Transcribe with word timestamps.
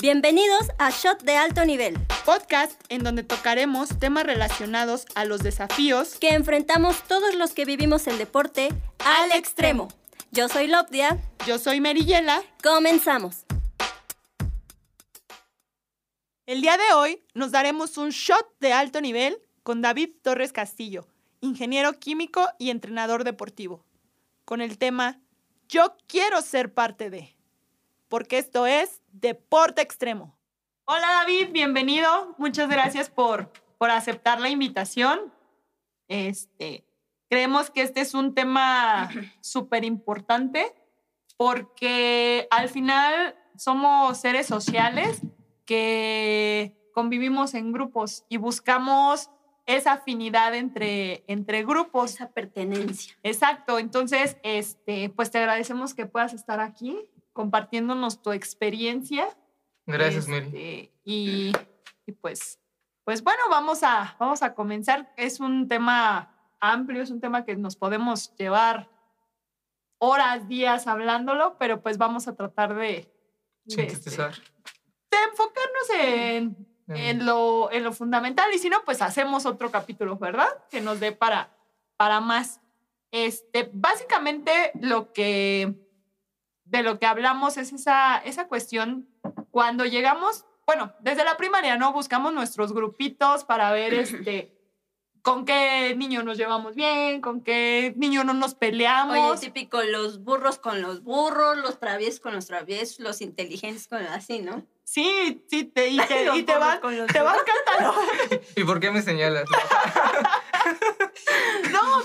Bienvenidos 0.00 0.68
a 0.78 0.90
Shot 0.90 1.24
de 1.24 1.34
Alto 1.34 1.64
Nivel, 1.64 1.98
podcast 2.24 2.80
en 2.88 3.02
donde 3.02 3.24
tocaremos 3.24 3.98
temas 3.98 4.22
relacionados 4.22 5.06
a 5.16 5.24
los 5.24 5.42
desafíos 5.42 6.14
que 6.20 6.34
enfrentamos 6.34 7.02
todos 7.08 7.34
los 7.34 7.52
que 7.52 7.64
vivimos 7.64 8.06
el 8.06 8.16
deporte 8.16 8.68
al 9.04 9.32
extremo. 9.32 9.88
Yo 10.30 10.48
soy 10.48 10.68
Lopdia. 10.68 11.18
Yo 11.48 11.58
soy 11.58 11.80
Meriyela. 11.80 12.44
Comenzamos. 12.62 13.38
El 16.46 16.60
día 16.60 16.76
de 16.76 16.94
hoy 16.94 17.24
nos 17.34 17.50
daremos 17.50 17.98
un 17.98 18.10
shot 18.10 18.46
de 18.60 18.72
alto 18.72 19.00
nivel 19.00 19.36
con 19.64 19.82
David 19.82 20.10
Torres 20.22 20.52
Castillo, 20.52 21.08
ingeniero 21.40 21.94
químico 21.94 22.48
y 22.60 22.70
entrenador 22.70 23.24
deportivo, 23.24 23.84
con 24.44 24.60
el 24.60 24.78
tema 24.78 25.20
Yo 25.68 25.96
quiero 26.06 26.40
ser 26.40 26.72
parte 26.72 27.10
de, 27.10 27.34
porque 28.08 28.38
esto 28.38 28.64
es 28.68 28.97
deporte 29.20 29.82
extremo. 29.82 30.38
Hola 30.84 31.06
David, 31.20 31.48
bienvenido. 31.52 32.34
Muchas 32.38 32.68
gracias 32.68 33.10
por, 33.10 33.52
por 33.78 33.90
aceptar 33.90 34.40
la 34.40 34.48
invitación. 34.48 35.32
Este, 36.06 36.84
creemos 37.28 37.70
que 37.70 37.82
este 37.82 38.00
es 38.00 38.14
un 38.14 38.34
tema 38.34 39.10
súper 39.40 39.84
importante 39.84 40.74
porque 41.36 42.48
al 42.50 42.68
final 42.68 43.36
somos 43.56 44.18
seres 44.18 44.46
sociales 44.46 45.20
que 45.64 46.76
convivimos 46.94 47.54
en 47.54 47.72
grupos 47.72 48.24
y 48.28 48.38
buscamos 48.38 49.30
esa 49.66 49.92
afinidad 49.92 50.54
entre, 50.54 51.24
entre 51.26 51.64
grupos. 51.64 52.14
Esa 52.14 52.30
pertenencia. 52.30 53.14
Exacto. 53.22 53.78
Entonces, 53.78 54.38
este, 54.42 55.10
pues 55.10 55.30
te 55.30 55.38
agradecemos 55.38 55.92
que 55.92 56.06
puedas 56.06 56.32
estar 56.32 56.60
aquí 56.60 56.98
compartiéndonos 57.38 58.20
tu 58.20 58.32
experiencia. 58.32 59.28
Gracias. 59.86 60.26
Este, 60.28 60.92
y, 61.04 61.52
y, 62.04 62.12
pues, 62.20 62.58
pues 63.04 63.22
bueno, 63.22 63.40
vamos 63.48 63.84
a, 63.84 64.16
vamos 64.18 64.42
a 64.42 64.54
comenzar. 64.54 65.14
Es 65.16 65.38
un 65.38 65.68
tema 65.68 66.34
amplio, 66.58 67.00
es 67.00 67.12
un 67.12 67.20
tema 67.20 67.44
que 67.44 67.54
nos 67.54 67.76
podemos 67.76 68.34
llevar 68.34 68.90
horas, 69.98 70.48
días 70.48 70.88
hablándolo, 70.88 71.56
pero 71.60 71.80
pues 71.80 71.96
vamos 71.96 72.26
a 72.26 72.34
tratar 72.34 72.74
de, 72.74 73.08
de, 73.66 73.84
este, 73.84 74.10
de 74.10 74.16
enfocarnos 75.30 75.90
en, 75.96 76.68
en, 76.88 77.24
lo, 77.24 77.70
en 77.70 77.84
lo 77.84 77.92
fundamental 77.92 78.52
y 78.52 78.58
si 78.58 78.68
no, 78.68 78.78
pues 78.84 79.00
hacemos 79.00 79.46
otro 79.46 79.70
capítulo, 79.70 80.18
¿verdad? 80.18 80.48
Que 80.72 80.80
nos 80.80 80.98
dé 80.98 81.12
para, 81.12 81.56
para 81.96 82.20
más. 82.20 82.60
Este, 83.12 83.70
básicamente 83.72 84.72
lo 84.80 85.12
que 85.12 85.87
de 86.68 86.82
lo 86.82 86.98
que 86.98 87.06
hablamos 87.06 87.56
es 87.56 87.72
esa, 87.72 88.18
esa 88.18 88.46
cuestión 88.46 89.08
cuando 89.50 89.84
llegamos, 89.84 90.44
bueno, 90.66 90.92
desde 91.00 91.24
la 91.24 91.36
primaria, 91.36 91.76
¿no? 91.76 91.92
Buscamos 91.92 92.32
nuestros 92.32 92.72
grupitos 92.72 93.44
para 93.44 93.72
ver 93.72 93.94
este 93.94 94.54
con 95.22 95.44
qué 95.44 95.94
niño 95.96 96.22
nos 96.22 96.38
llevamos 96.38 96.74
bien, 96.74 97.20
con 97.20 97.42
qué 97.42 97.92
niño 97.96 98.24
no 98.24 98.32
nos 98.32 98.54
peleamos. 98.54 99.38
Oye, 99.38 99.40
típico, 99.40 99.82
los 99.82 100.22
burros 100.22 100.58
con 100.58 100.80
los 100.80 101.02
burros, 101.02 101.58
los 101.58 101.78
traviesos 101.78 102.20
con 102.20 102.34
los 102.34 102.46
traviesos, 102.46 103.00
los 103.00 103.20
inteligentes 103.20 103.88
con 103.88 104.00
así, 104.06 104.38
¿no? 104.38 104.64
Sí, 104.84 105.44
sí, 105.50 105.64
te, 105.64 105.88
y 105.88 105.98
te, 106.08 106.34
y 106.34 106.42
te 106.44 106.56
van, 106.56 106.80
te 106.80 107.20
van 107.20 107.36
catalogando. 107.44 108.00
¿Y 108.56 108.64
por 108.64 108.80
qué 108.80 108.90
me 108.90 109.02
señalas? 109.02 109.44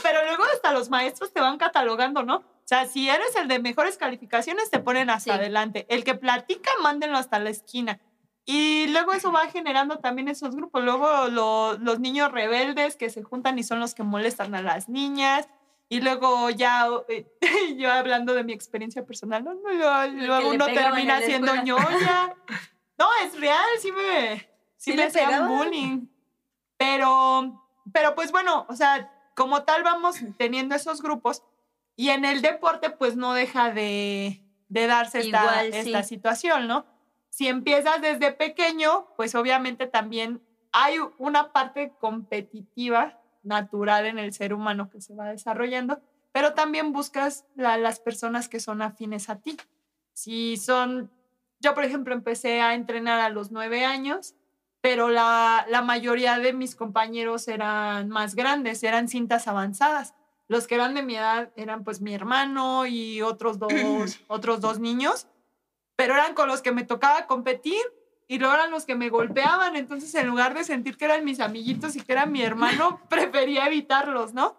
pero 0.02 0.24
luego 0.26 0.44
hasta 0.54 0.74
los 0.74 0.90
maestros 0.90 1.32
te 1.34 1.42
van 1.42 1.58
catalogando, 1.58 2.24
¿no? 2.24 2.38
O 2.38 2.66
sea, 2.66 2.86
si 2.86 3.10
eres 3.10 3.36
el 3.36 3.48
de 3.48 3.60
mejores 3.60 3.98
calificaciones, 3.98 4.72
te 4.72 4.80
ponen 4.80 5.10
hasta 5.10 5.34
sí. 5.34 5.40
adelante. 5.40 5.86
El 5.90 6.04
que 6.04 6.16
platica, 6.16 6.72
mándenlo 6.82 7.18
hasta 7.18 7.40
la 7.40 7.50
esquina. 7.50 8.00
Y 8.46 8.88
luego 8.88 9.14
eso 9.14 9.32
va 9.32 9.48
generando 9.48 10.00
también 10.00 10.28
esos 10.28 10.56
grupos. 10.56 10.84
Luego 10.84 11.28
lo, 11.28 11.78
los 11.78 12.00
niños 12.00 12.32
rebeldes 12.32 12.98
que 12.98 13.10
se 13.10 13.24
juntan 13.24 13.58
y 13.60 13.64
son 13.64 13.80
los 13.80 13.94
que 13.94 14.04
molestan 14.04 14.54
a 14.56 14.62
las 14.62 14.90
niñas. 14.90 15.48
Y 15.90 16.02
luego 16.02 16.50
ya, 16.50 16.88
eh, 17.08 17.28
yo 17.78 17.92
hablando 17.92 18.34
de 18.34 18.44
mi 18.44 18.53
experiencia 18.53 19.06
personal, 19.06 19.44
no, 19.44 19.53
no, 19.53 20.08
luego 20.08 20.50
uno 20.50 20.66
termina 20.66 21.22
siendo 21.22 21.56
ñoña. 21.56 22.34
No, 22.98 23.08
es 23.26 23.40
real, 23.40 23.66
sí 23.80 23.92
me, 23.92 24.40
sí, 24.78 24.92
sí 24.92 24.94
me 24.94 25.03
hacían 25.03 25.48
bullying. 25.48 26.08
Pero, 26.78 27.72
pero 27.92 28.16
pues 28.16 28.32
bueno, 28.32 28.66
o 28.70 28.76
sea, 28.76 29.12
como 29.36 29.64
tal 29.64 29.84
vamos 29.84 30.18
teniendo 30.38 30.76
esos 30.76 31.02
grupos 31.02 31.44
y 31.96 32.10
en 32.10 32.26
el 32.26 32.42
deporte 32.42 32.90
pues 32.90 33.16
no 33.16 33.34
deja 33.34 33.72
de, 33.72 34.42
de 34.70 34.88
darse 34.88 35.20
esta, 35.20 35.42
Igual, 35.42 35.74
esta 35.74 36.04
sí. 36.04 36.16
situación, 36.16 36.68
¿no? 36.68 36.86
Si 37.30 37.48
empiezas 37.48 38.02
desde 38.02 38.32
pequeño, 38.32 39.08
pues 39.16 39.36
obviamente 39.36 39.88
también 39.88 40.42
hay 40.72 40.98
una 41.18 41.52
parte 41.52 41.94
competitiva 42.00 43.20
natural 43.44 44.06
en 44.06 44.20
el 44.20 44.34
ser 44.34 44.54
humano 44.54 44.90
que 44.90 45.02
se 45.02 45.16
va 45.16 45.30
desarrollando, 45.30 46.02
pero 46.32 46.54
también 46.54 46.94
buscas 46.94 47.46
la, 47.56 47.78
las 47.78 48.00
personas 48.00 48.50
que 48.50 48.60
son 48.60 48.82
afines 48.82 49.30
a 49.30 49.40
ti. 49.40 49.58
Si 50.14 50.58
son, 50.58 51.12
yo 51.60 51.74
por 51.74 51.84
ejemplo 51.84 52.14
empecé 52.14 52.62
a 52.62 52.74
entrenar 52.74 53.20
a 53.20 53.30
los 53.30 53.52
nueve 53.52 53.86
años, 53.86 54.36
pero 54.84 55.08
la, 55.08 55.66
la 55.70 55.82
mayoría 55.82 56.40
de 56.40 56.52
mis 56.52 56.76
compañeros 56.76 57.48
eran 57.48 58.10
más 58.10 58.36
grandes, 58.36 58.84
eran 58.84 59.08
cintas 59.08 59.48
avanzadas. 59.48 60.14
Los 60.50 60.68
que 60.68 60.76
eran 60.76 60.94
de 60.94 61.04
mi 61.04 61.16
edad 61.16 61.54
eran 61.56 61.86
pues 61.86 62.02
mi 62.02 62.14
hermano 62.14 62.86
y 62.86 63.22
otros 63.22 63.60
dos, 63.60 63.72
otros 64.28 64.60
dos 64.60 64.80
niños, 64.80 65.28
pero 65.96 66.16
eran 66.16 66.34
con 66.34 66.50
los 66.50 66.62
que 66.62 66.74
me 66.74 66.84
tocaba 66.84 67.28
competir 67.28 67.82
y 68.28 68.40
luego 68.40 68.56
eran 68.56 68.72
los 68.72 68.84
que 68.84 68.96
me 68.96 69.10
golpeaban. 69.10 69.78
Entonces, 69.78 70.14
en 70.16 70.28
lugar 70.28 70.54
de 70.54 70.66
sentir 70.66 70.98
que 70.98 71.06
eran 71.06 71.24
mis 71.24 71.40
amiguitos 71.40 71.96
y 71.96 72.02
que 72.02 72.12
eran 72.12 72.34
mi 72.34 72.42
hermano, 72.42 73.00
prefería 73.10 73.68
evitarlos, 73.68 74.34
¿no? 74.34 74.58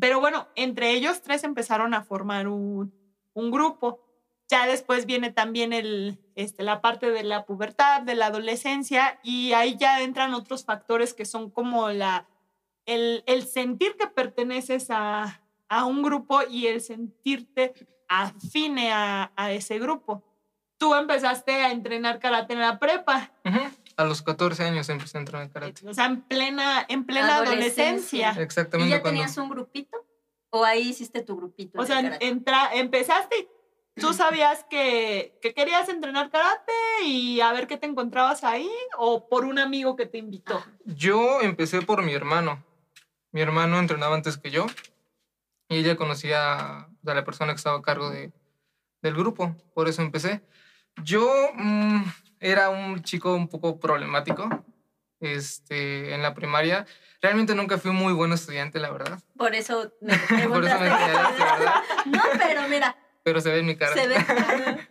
Pero 0.00 0.18
bueno, 0.18 0.48
entre 0.56 0.90
ellos 0.90 1.22
tres 1.22 1.44
empezaron 1.44 1.94
a 1.94 2.02
formar 2.02 2.48
un, 2.48 2.92
un 3.34 3.50
grupo. 3.52 4.09
Ya 4.50 4.66
después 4.66 5.06
viene 5.06 5.30
también 5.30 5.72
el, 5.72 6.18
este, 6.34 6.64
la 6.64 6.80
parte 6.80 7.12
de 7.12 7.22
la 7.22 7.44
pubertad, 7.44 8.02
de 8.02 8.16
la 8.16 8.26
adolescencia, 8.26 9.20
y 9.22 9.52
ahí 9.52 9.76
ya 9.78 10.02
entran 10.02 10.34
otros 10.34 10.64
factores 10.64 11.14
que 11.14 11.24
son 11.24 11.50
como 11.50 11.88
la, 11.90 12.26
el, 12.84 13.22
el 13.26 13.46
sentir 13.46 13.96
que 13.96 14.08
perteneces 14.08 14.88
a, 14.90 15.40
a, 15.68 15.84
un 15.84 16.02
grupo 16.02 16.40
y 16.50 16.66
el 16.66 16.80
sentirte 16.80 17.74
afine 18.08 18.90
a, 18.90 19.30
a, 19.36 19.52
ese 19.52 19.78
grupo. 19.78 20.24
Tú 20.78 20.96
empezaste 20.96 21.52
a 21.52 21.70
entrenar 21.70 22.18
karate 22.18 22.54
en 22.54 22.60
la 22.60 22.80
prepa. 22.80 23.30
Uh 23.44 23.50
-huh. 23.50 23.70
A 23.96 24.04
los 24.04 24.20
14 24.22 24.64
años 24.64 24.88
empecé 24.88 25.18
a 25.18 25.20
entrenar 25.20 25.50
karate. 25.50 25.86
O 25.88 25.94
sea, 25.94 26.06
en 26.06 26.22
plena, 26.22 26.84
en 26.88 27.04
plena 27.04 27.36
adolescencia. 27.36 28.30
adolescencia. 28.30 28.42
Exactamente. 28.42 28.88
¿Y 28.88 28.90
ya 28.96 29.00
cuando... 29.00 29.20
tenías 29.20 29.36
un 29.38 29.48
grupito? 29.48 29.96
¿O 30.48 30.64
ahí 30.64 30.88
hiciste 30.88 31.22
tu 31.22 31.36
grupito? 31.36 31.80
O 31.80 31.86
sea, 31.86 32.00
entra, 32.18 32.70
empezaste 32.72 33.48
¿Tú 34.00 34.14
sabías 34.14 34.64
que, 34.70 35.38
que, 35.42 35.54
querías 35.54 35.88
entrenar 35.88 36.30
karate 36.30 36.72
y 37.04 37.40
a 37.40 37.52
ver 37.52 37.66
qué 37.66 37.76
te 37.76 37.86
encontrabas 37.86 38.44
ahí 38.44 38.70
o 38.96 39.28
por 39.28 39.44
un 39.44 39.58
amigo 39.58 39.96
que 39.96 40.06
te 40.06 40.18
invitó? 40.18 40.64
Yo 40.84 41.40
empecé 41.40 41.82
por 41.82 42.02
mi 42.02 42.12
hermano. 42.14 42.64
Mi 43.32 43.40
hermano 43.40 43.78
entrenaba 43.78 44.14
antes 44.14 44.38
que 44.38 44.50
yo 44.50 44.66
y 45.68 45.78
ella 45.78 45.96
conocía 45.96 46.80
a 46.80 46.88
la 47.02 47.24
persona 47.24 47.52
que 47.52 47.58
estaba 47.58 47.78
a 47.78 47.82
cargo 47.82 48.10
de, 48.10 48.32
del 49.02 49.14
grupo, 49.14 49.54
por 49.74 49.88
eso 49.88 50.02
empecé. 50.02 50.42
Yo 51.04 51.30
mmm, 51.54 52.02
era 52.40 52.70
un 52.70 53.02
chico 53.02 53.34
un 53.34 53.48
poco 53.48 53.78
problemático 53.78 54.48
este, 55.20 56.14
en 56.14 56.22
la 56.22 56.34
primaria. 56.34 56.86
Realmente 57.22 57.54
nunca 57.54 57.78
fui 57.78 57.92
muy 57.92 58.12
buen 58.12 58.32
estudiante, 58.32 58.80
la 58.80 58.90
verdad. 58.90 59.20
Por 59.36 59.54
eso 59.54 59.92
me 60.00 60.16
por 60.48 60.64
eso 60.64 60.78
me 60.78 60.88
¿verdad? 60.88 61.82
No, 62.06 62.22
pero 62.38 62.68
mira, 62.68 62.96
pero 63.22 63.40
se 63.40 63.50
ve 63.50 63.60
en 63.60 63.66
mi 63.66 63.76
cara. 63.76 63.94
Se 63.94 64.06
ve. 64.06 64.16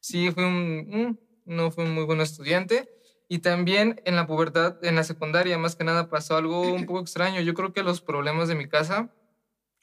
sí, 0.00 0.30
fui 0.30 0.44
un, 0.44 1.20
no 1.44 1.70
fui 1.70 1.84
un 1.84 1.94
muy 1.94 2.04
buen 2.04 2.20
estudiante. 2.20 2.88
Y 3.28 3.40
también 3.40 4.00
en 4.04 4.16
la 4.16 4.26
pubertad, 4.26 4.82
en 4.82 4.96
la 4.96 5.04
secundaria, 5.04 5.58
más 5.58 5.76
que 5.76 5.84
nada, 5.84 6.08
pasó 6.08 6.36
algo 6.36 6.62
un 6.62 6.86
poco 6.86 7.00
extraño. 7.00 7.42
Yo 7.42 7.52
creo 7.52 7.74
que 7.74 7.82
los 7.82 8.00
problemas 8.00 8.48
de 8.48 8.54
mi 8.54 8.68
casa 8.68 9.10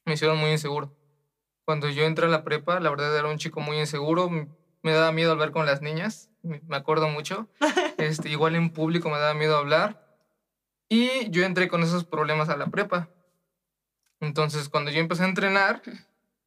me 0.04 0.14
hicieron 0.14 0.38
muy 0.38 0.50
inseguro. 0.50 0.96
Cuando 1.64 1.90
yo 1.90 2.06
entré 2.06 2.26
a 2.26 2.30
la 2.30 2.44
prepa, 2.44 2.80
la 2.80 2.90
verdad 2.90 3.16
era 3.18 3.30
un 3.30 3.38
chico 3.38 3.60
muy 3.60 3.80
inseguro. 3.80 4.30
Me 4.30 4.92
daba 4.92 5.12
miedo 5.12 5.32
hablar 5.32 5.52
con 5.52 5.66
las 5.66 5.82
niñas, 5.82 6.30
me 6.42 6.76
acuerdo 6.76 7.08
mucho. 7.08 7.48
Este, 7.98 8.28
igual 8.28 8.56
en 8.56 8.72
público 8.72 9.10
me 9.10 9.18
daba 9.18 9.34
miedo 9.34 9.56
hablar. 9.56 10.20
Y 10.90 11.30
yo 11.30 11.44
entré 11.44 11.70
con 11.70 11.82
esos 11.82 12.04
problemas 12.04 12.50
a 12.50 12.58
la 12.58 12.68
prepa. 12.68 13.10
Entonces, 14.20 14.68
cuando 14.70 14.92
yo 14.92 15.00
empecé 15.00 15.24
a 15.24 15.28
entrenar, 15.28 15.82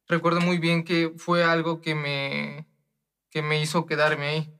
recuerdo 0.09 0.41
muy 0.41 0.57
bien 0.57 0.83
que 0.83 1.13
fue 1.15 1.43
algo 1.43 1.79
que 1.79 1.95
me, 1.95 2.67
que 3.29 3.41
me 3.41 3.61
hizo 3.61 3.85
quedarme 3.85 4.27
ahí. 4.27 4.53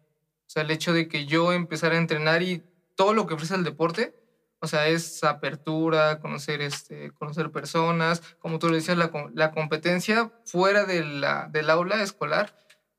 O 0.48 0.50
sea, 0.50 0.64
el 0.64 0.72
hecho 0.72 0.94
de 0.94 1.10
que 1.10 1.26
yo 1.26 1.52
empezara 1.52 1.96
a 1.96 2.00
entrenar 2.00 2.42
y 2.42 2.64
todo 2.96 3.14
lo 3.14 3.28
que 3.28 3.34
ofrece 3.34 3.56
el 3.56 3.64
deporte, 3.64 4.16
o 4.62 4.68
sea, 4.68 4.88
es 4.88 5.24
apertura, 5.24 6.20
conocer, 6.20 6.62
este, 6.62 7.12
conocer 7.12 7.52
personas, 7.52 8.22
como 8.40 8.60
tú 8.60 8.70
lo 8.70 8.76
decías, 8.76 8.98
la, 8.98 9.12
la 9.34 9.52
competencia 9.52 10.32
fuera 10.46 10.86
de 10.86 11.04
la, 11.04 11.48
del 11.48 11.70
aula 11.70 12.02
escolar, 12.02 12.56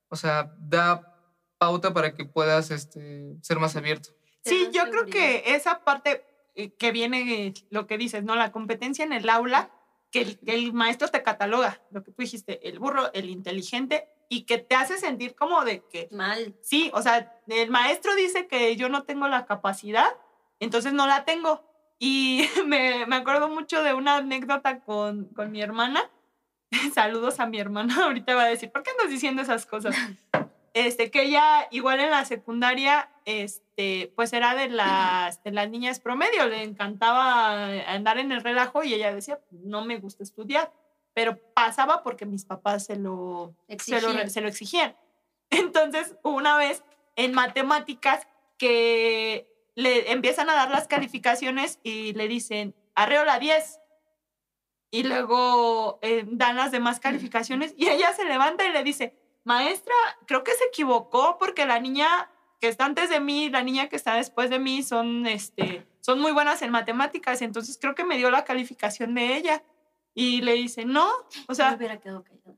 o 0.09 0.17
sea, 0.17 0.55
da 0.59 1.11
pauta 1.59 1.93
para 1.93 2.15
que 2.15 2.25
puedas 2.25 2.71
este, 2.71 3.37
ser 3.43 3.59
más 3.59 3.77
abierto. 3.77 4.11
Sí, 4.43 4.71
yo 4.73 4.85
creo 4.91 5.07
que 5.07 5.55
esa 5.55 5.85
parte 5.85 6.25
eh, 6.55 6.73
que 6.75 6.93
viene, 6.93 7.53
lo 7.69 7.87
que 7.87 7.99
dices, 7.99 8.25
¿no? 8.25 8.35
La 8.35 8.53
competencia 8.53 9.05
en 9.05 9.13
el 9.13 9.29
aula, 9.29 9.71
que 10.11 10.23
el, 10.23 10.41
el 10.47 10.73
maestro 10.73 11.09
te 11.09 11.23
cataloga, 11.23 11.81
lo 11.91 12.03
que 12.03 12.13
tú 12.13 12.23
dijiste, 12.23 12.67
el 12.69 12.79
burro, 12.79 13.13
el 13.13 13.31
inteligente, 13.31 14.09
y 14.29 14.43
que 14.43 14.59
te 14.59 14.77
hace 14.77 14.97
sentir 14.99 15.35
como 15.35 15.65
de 15.65 15.83
que... 15.91 16.09
Mal. 16.13 16.55
Sí, 16.63 16.91
o 16.95 17.03
sea, 17.03 17.37
el 17.49 17.71
maestro 17.71 18.15
dice 18.15 18.47
que 18.47 18.77
yo 18.77 18.89
no 18.89 19.03
tengo 19.03 19.27
la 19.29 19.45
capacidad, 19.45 20.09
entonces 20.61 20.93
no 20.93 21.07
la 21.07 21.25
tengo. 21.25 21.65
Y 21.99 22.49
me, 22.67 23.07
me 23.07 23.17
acuerdo 23.17 23.49
mucho 23.49 23.83
de 23.83 23.93
una 23.93 24.17
anécdota 24.17 24.81
con, 24.81 25.27
con 25.35 25.51
mi 25.51 25.61
hermana. 25.61 26.09
Saludos 26.95 27.41
a 27.41 27.47
mi 27.47 27.59
hermana, 27.59 27.95
ahorita 28.05 28.35
va 28.35 28.45
a 28.45 28.49
decir, 28.49 28.71
¿por 28.71 28.83
qué 28.83 28.91
andas 28.93 29.11
diciendo 29.11 29.43
esas 29.43 29.67
cosas? 29.67 29.97
Este, 30.73 31.11
que 31.11 31.23
ella 31.23 31.67
igual 31.73 31.99
en 31.99 32.11
la 32.11 32.25
secundaria, 32.25 33.11
este, 33.25 34.13
pues 34.15 34.33
era 34.33 34.55
de 34.55 34.69
las, 34.69 35.43
de 35.43 35.51
las 35.51 35.69
niñas 35.69 35.99
promedio, 35.99 36.47
le 36.47 36.63
encantaba 36.63 37.67
andar 37.93 38.19
en 38.19 38.31
el 38.31 38.43
relajo 38.43 38.85
y 38.85 38.95
ella 38.95 39.13
decía, 39.13 39.41
no 39.51 39.85
me 39.85 39.99
gusta 39.99 40.23
estudiar, 40.23 40.73
pero 41.13 41.39
pasaba 41.55 42.03
porque 42.05 42.25
mis 42.25 42.45
papás 42.45 42.87
se 42.87 42.97
lo, 42.97 43.55
se 43.79 44.01
lo, 44.01 44.09
Exigían. 44.09 44.31
se 44.31 44.41
lo 44.41 44.49
exigían. 44.49 44.97
Entonces, 45.51 46.15
una 46.23 46.57
vez 46.57 46.85
en 47.17 47.35
matemáticas 47.35 48.29
que 48.57 49.49
le 49.75 50.13
empiezan 50.13 50.51
a 50.51 50.55
dar 50.55 50.71
las 50.71 50.87
calificaciones 50.87 51.81
y 51.83 52.13
le 52.13 52.29
dicen, 52.29 52.75
arreola 52.95 53.39
10. 53.39 53.81
Y 54.93 55.05
luego 55.05 55.99
eh, 56.03 56.25
dan 56.27 56.57
las 56.57 56.71
demás 56.71 57.01
calificaciones 57.01 57.75
y 57.77 57.89
ella 57.89 58.13
se 58.13 58.25
levanta 58.25 58.67
y 58.67 58.73
le 58.73 58.85
dice, 58.85 59.17
maestra, 59.45 59.95
creo 60.27 60.45
que 60.45 60.53
se 60.53 60.65
equivocó 60.65 61.37
porque 61.39 61.67
la 61.67 61.81
niña 61.81 62.31
que 62.61 62.69
está 62.69 62.85
antes 62.85 63.09
de 63.09 63.21
mí, 63.21 63.49
la 63.49 63.63
niña 63.63 63.89
que 63.89 63.97
está 63.97 64.15
después 64.15 64.51
de 64.51 64.59
mí 64.59 64.83
son, 64.83 65.27
este, 65.27 65.87
son 66.01 66.21
muy 66.21 66.33
buenas 66.33 66.61
en 66.63 66.71
matemáticas, 66.71 67.41
entonces 67.43 67.79
creo 67.81 67.95
que 67.95 68.05
me 68.05 68.19
dio 68.19 68.31
la 68.31 68.45
calificación 68.45 69.15
de 69.15 69.37
ella. 69.37 69.63
Y 70.13 70.43
le 70.43 70.55
dice, 70.55 70.85
no, 70.85 71.09
o 71.47 71.55
sea, 71.55 71.79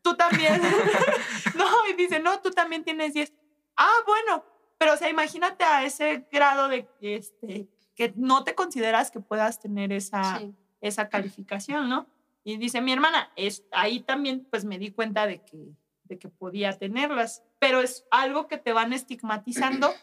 tú 0.03 0.15
también. 0.17 0.61
no, 1.55 1.67
y 1.89 1.93
dice, 1.93 2.19
no, 2.19 2.41
tú 2.41 2.51
también 2.51 2.83
tienes 2.83 3.13
10. 3.13 3.33
Ah, 3.77 3.99
bueno, 4.07 4.45
pero 4.79 4.95
o 4.95 4.97
sea, 4.97 5.11
imagínate 5.11 5.63
a 5.63 5.85
ese 5.85 6.27
grado 6.33 6.69
de 6.69 6.89
este, 7.01 7.69
que 7.95 8.13
no 8.17 8.43
te 8.43 8.55
consideras 8.55 9.11
que 9.11 9.21
puedas 9.21 9.61
tener 9.61 9.93
esa, 9.93 10.39
Sí. 10.39 10.55
esa 10.81 11.09
calificación, 11.09 11.89
¿no? 11.89 12.07
Y 12.43 12.57
dice 12.57 12.81
mi 12.81 12.93
hermana, 12.93 13.31
es, 13.37 13.65
ahí 13.71 14.01
también 14.01 14.47
pues 14.51 14.65
me 14.65 14.79
di 14.79 14.91
cuenta 14.91 15.27
de 15.27 15.43
que, 15.45 15.77
que 16.19 16.29
podía 16.29 16.79
tenerlas, 16.79 17.43
pero 17.59 17.81
es 17.81 18.05
algo 18.11 18.49
que 18.49 18.59
te 18.59 18.73
van 18.73 18.93
estigmatizando. 18.93 19.93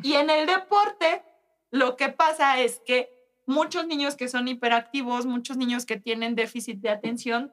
Y 0.00 0.12
en 0.12 0.30
el 0.30 0.46
deporte, 0.46 1.24
lo 1.72 1.96
que 1.96 2.08
pasa 2.08 2.60
es 2.60 2.80
que 2.86 3.10
muchos 3.46 3.84
niños 3.84 4.14
que 4.14 4.28
son 4.28 4.46
hiperactivos, 4.46 5.26
muchos 5.26 5.56
niños 5.56 5.86
que 5.86 5.96
tienen 5.96 6.36
déficit 6.36 6.78
de 6.78 6.90
atención, 6.90 7.52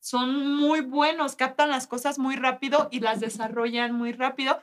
son 0.00 0.54
muy 0.56 0.80
buenos, 0.80 1.34
captan 1.34 1.70
las 1.70 1.86
cosas 1.86 2.18
muy 2.18 2.36
rápido 2.36 2.88
y 2.90 3.00
las 3.00 3.20
desarrollan 3.20 3.92
muy 3.94 4.12
rápido 4.12 4.60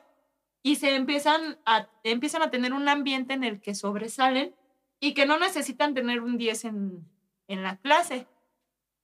y 0.64 0.78
se 0.78 0.96
empiezan 0.96 1.60
a, 1.66 1.88
empiezan 2.04 2.42
a 2.42 2.50
tener 2.50 2.74
un 2.74 2.90
ambiente 2.90 3.34
en 3.34 3.44
el 3.44 3.62
que 3.62 3.76
sobresalen 3.76 4.56
y 5.00 5.14
que 5.14 5.26
no 5.26 5.38
necesitan 5.38 5.94
tener 5.94 6.22
un 6.22 6.38
10 6.38 6.66
en, 6.66 7.08
en 7.48 7.64
la 7.64 7.78
clase, 7.78 8.28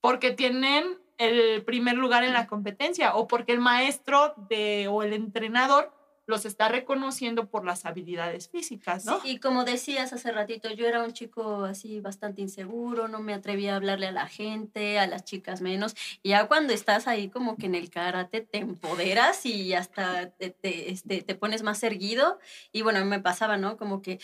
porque 0.00 0.32
tienen 0.32 0.98
el 1.18 1.62
primer 1.64 1.96
lugar 1.96 2.24
en 2.24 2.32
la 2.32 2.46
competencia 2.46 3.14
o 3.14 3.26
porque 3.26 3.52
el 3.52 3.60
maestro 3.60 4.34
de, 4.48 4.88
o 4.88 5.02
el 5.02 5.12
entrenador 5.12 5.92
los 6.26 6.44
está 6.44 6.68
reconociendo 6.68 7.48
por 7.48 7.64
las 7.64 7.84
habilidades 7.84 8.48
físicas, 8.48 9.04
¿no? 9.04 9.20
Y 9.24 9.38
como 9.38 9.64
decías 9.64 10.12
hace 10.12 10.30
ratito, 10.32 10.70
yo 10.70 10.86
era 10.86 11.02
un 11.02 11.12
chico 11.12 11.64
así 11.64 12.00
bastante 12.00 12.42
inseguro, 12.42 13.08
no 13.08 13.20
me 13.20 13.34
atrevía 13.34 13.72
a 13.72 13.76
hablarle 13.76 14.06
a 14.06 14.12
la 14.12 14.28
gente, 14.28 14.98
a 14.98 15.06
las 15.06 15.24
chicas 15.24 15.60
menos. 15.60 15.94
Y 16.22 16.30
ya 16.30 16.46
cuando 16.46 16.72
estás 16.72 17.08
ahí 17.08 17.28
como 17.28 17.56
que 17.56 17.66
en 17.66 17.74
el 17.74 17.90
karate 17.90 18.40
te 18.40 18.58
empoderas 18.58 19.44
y 19.46 19.74
hasta 19.74 20.30
te, 20.30 20.50
te, 20.50 20.90
este, 20.90 21.22
te 21.22 21.34
pones 21.34 21.62
más 21.62 21.82
erguido. 21.82 22.38
Y 22.72 22.82
bueno, 22.82 23.04
me 23.04 23.20
pasaba, 23.20 23.56
¿no? 23.56 23.76
Como 23.76 24.02
que 24.02 24.20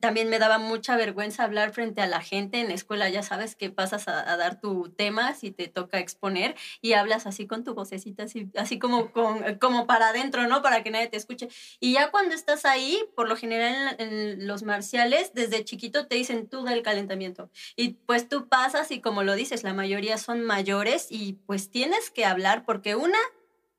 también 0.00 0.28
me 0.28 0.38
daba 0.38 0.58
mucha 0.58 0.96
vergüenza 0.96 1.44
hablar 1.44 1.72
frente 1.72 2.00
a 2.00 2.06
la 2.06 2.20
gente. 2.20 2.60
En 2.60 2.68
la 2.68 2.74
escuela 2.74 3.08
ya 3.08 3.22
sabes 3.22 3.56
que 3.56 3.70
pasas 3.70 4.08
a, 4.08 4.30
a 4.30 4.36
dar 4.36 4.60
tu 4.60 4.90
tema 4.90 5.34
si 5.34 5.50
te 5.50 5.68
toca 5.68 5.98
exponer 5.98 6.56
y 6.80 6.92
hablas 6.92 7.26
así 7.26 7.46
con 7.46 7.64
tu 7.64 7.74
vocecita, 7.74 8.24
así, 8.24 8.50
así 8.56 8.78
como, 8.78 9.12
con, 9.12 9.58
como 9.58 9.86
para 9.86 10.08
adentro, 10.08 10.46
¿no? 10.46 10.62
Para 10.62 10.82
que 10.82 10.90
nadie 10.90 11.08
te 11.08 11.16
escuche. 11.16 11.37
Y 11.80 11.92
ya 11.92 12.10
cuando 12.10 12.34
estás 12.34 12.64
ahí, 12.64 12.98
por 13.14 13.28
lo 13.28 13.36
general 13.36 13.96
en, 13.98 14.46
los 14.46 14.62
marciales, 14.62 15.32
desde 15.34 15.64
chiquito 15.64 16.06
te 16.06 16.16
dicen 16.16 16.48
tú 16.48 16.64
da 16.64 16.72
el 16.72 16.82
calentamiento. 16.82 17.50
Y 17.76 17.90
pues 18.06 18.28
tú 18.28 18.48
pasas 18.48 18.90
y 18.90 19.00
como 19.00 19.22
lo 19.22 19.34
dices, 19.34 19.62
la 19.62 19.74
mayoría 19.74 20.18
son 20.18 20.44
mayores 20.44 21.06
y 21.10 21.34
pues 21.46 21.70
tienes 21.70 22.10
que 22.10 22.24
hablar 22.24 22.64
porque 22.64 22.96
una, 22.96 23.18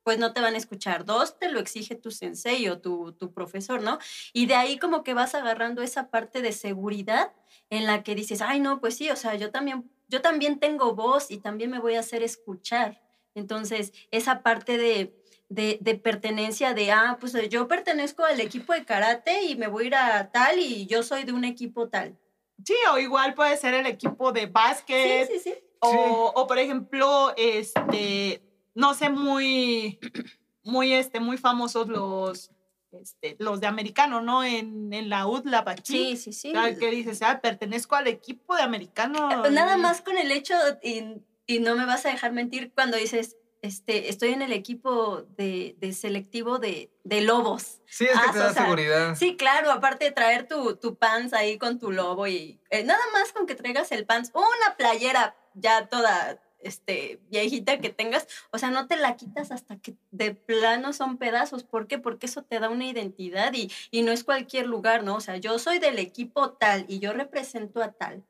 pues 0.03 0.17
no 0.17 0.33
te 0.33 0.41
van 0.41 0.55
a 0.55 0.57
escuchar. 0.57 1.05
Dos, 1.05 1.37
te 1.37 1.49
lo 1.49 1.59
exige 1.59 1.95
tu 1.95 2.11
sensei 2.11 2.67
o 2.69 2.79
tu, 2.79 3.13
tu 3.13 3.33
profesor, 3.33 3.81
¿no? 3.81 3.99
Y 4.33 4.45
de 4.45 4.55
ahí 4.55 4.77
como 4.77 5.03
que 5.03 5.13
vas 5.13 5.35
agarrando 5.35 5.81
esa 5.81 6.09
parte 6.09 6.41
de 6.41 6.51
seguridad 6.51 7.33
en 7.69 7.85
la 7.85 8.03
que 8.03 8.15
dices, 8.15 8.41
ay, 8.41 8.59
no, 8.59 8.79
pues 8.79 8.95
sí, 8.97 9.09
o 9.09 9.15
sea, 9.15 9.35
yo 9.35 9.51
también, 9.51 9.89
yo 10.07 10.21
también 10.21 10.59
tengo 10.59 10.95
voz 10.95 11.29
y 11.31 11.37
también 11.37 11.69
me 11.69 11.79
voy 11.79 11.95
a 11.95 11.99
hacer 11.99 12.23
escuchar. 12.23 13.01
Entonces, 13.35 13.93
esa 14.11 14.41
parte 14.41 14.77
de, 14.77 15.15
de, 15.49 15.79
de 15.81 15.95
pertenencia, 15.95 16.73
de, 16.73 16.91
ah, 16.91 17.17
pues 17.19 17.33
yo 17.49 17.67
pertenezco 17.67 18.23
al 18.23 18.39
equipo 18.39 18.73
de 18.73 18.85
karate 18.85 19.43
y 19.43 19.55
me 19.55 19.67
voy 19.67 19.85
a 19.85 19.87
ir 19.87 19.95
a 19.95 20.31
tal 20.31 20.59
y 20.59 20.85
yo 20.85 21.03
soy 21.03 21.23
de 21.23 21.33
un 21.33 21.43
equipo 21.43 21.89
tal. 21.89 22.17
Sí, 22.63 22.75
o 22.93 22.99
igual 22.99 23.33
puede 23.33 23.57
ser 23.57 23.73
el 23.73 23.87
equipo 23.87 24.31
de 24.31 24.41
Sí, 24.41 24.47
básquet, 24.51 25.27
sí, 25.27 25.39
sí. 25.39 25.53
O, 25.79 26.33
o, 26.35 26.45
por 26.45 26.59
ejemplo, 26.59 27.33
este, 27.37 28.43
no 28.75 28.93
sé, 28.93 29.09
muy, 29.09 29.99
muy, 30.63 30.93
este, 30.93 31.19
muy 31.19 31.37
famosos 31.37 31.87
los, 31.87 32.51
este, 32.91 33.37
los 33.39 33.61
de 33.61 33.67
americano, 33.67 34.21
¿no? 34.21 34.43
En, 34.43 34.91
en 34.93 35.09
la 35.09 35.25
UDLAB 35.25 35.69
aquí. 35.69 35.83
Sí, 35.93 36.17
sí, 36.17 36.33
sí. 36.33 36.53
Ah, 36.55 36.71
Que 36.77 36.91
dices, 36.91 37.21
ah, 37.21 37.39
pertenezco 37.41 37.95
al 37.95 38.07
equipo 38.07 38.55
de 38.55 38.61
americano. 38.61 39.45
Eh, 39.45 39.51
Nada 39.51 39.77
más 39.77 40.01
con 40.01 40.17
el 40.17 40.31
hecho, 40.31 40.53
y, 40.83 41.21
y 41.47 41.59
no 41.59 41.75
me 41.75 41.85
vas 41.85 42.05
a 42.05 42.09
dejar 42.09 42.33
mentir, 42.33 42.73
cuando 42.73 42.97
dices, 42.97 43.37
este, 43.61 44.09
estoy 44.09 44.29
en 44.29 44.41
el 44.41 44.53
equipo 44.53 45.23
de, 45.37 45.75
de 45.79 45.93
selectivo 45.93 46.59
de, 46.59 46.91
de 47.03 47.21
lobos. 47.21 47.81
Sí, 47.85 48.05
es 48.05 48.11
que 48.11 48.17
Ah, 48.17 48.31
te 48.31 48.39
o 48.39 48.43
da 48.43 48.53
sea, 48.53 48.63
seguridad. 48.63 49.15
Sí, 49.15 49.35
claro, 49.35 49.71
aparte 49.71 50.05
de 50.05 50.11
traer 50.11 50.47
tu, 50.47 50.75
tu 50.77 50.95
pants 50.95 51.33
ahí 51.33 51.57
con 51.57 51.79
tu 51.79 51.91
lobo 51.91 52.27
y 52.27 52.59
eh, 52.69 52.83
nada 52.83 53.01
más 53.13 53.33
con 53.33 53.45
que 53.45 53.55
traigas 53.55 53.91
el 53.91 54.05
pants, 54.05 54.31
una 54.33 54.75
playera 54.77 55.35
ya 55.55 55.87
toda 55.87 56.41
este, 56.61 57.19
viejita 57.29 57.79
que 57.79 57.89
tengas, 57.89 58.27
o 58.51 58.57
sea, 58.57 58.69
no 58.69 58.87
te 58.87 58.97
la 58.97 59.15
quitas 59.15 59.51
hasta 59.51 59.77
que 59.77 59.95
de 60.11 60.33
plano 60.35 60.91
son 60.93 61.17
pedazos. 61.17 61.63
¿Por 61.63 61.87
qué? 61.87 61.97
Porque 61.99 62.25
eso 62.25 62.43
te 62.43 62.59
da 62.59 62.69
una 62.69 62.85
identidad 62.85 63.53
y, 63.53 63.71
y 63.91 64.01
no 64.03 64.11
es 64.11 64.23
cualquier 64.23 64.67
lugar, 64.67 65.03
¿no? 65.03 65.15
O 65.15 65.21
sea, 65.21 65.37
yo 65.37 65.57
soy 65.59 65.79
del 65.79 65.99
equipo 65.99 66.51
tal 66.51 66.85
y 66.87 66.99
yo 66.99 67.13
represento 67.13 67.81
a 67.81 67.91
tal. 67.93 68.23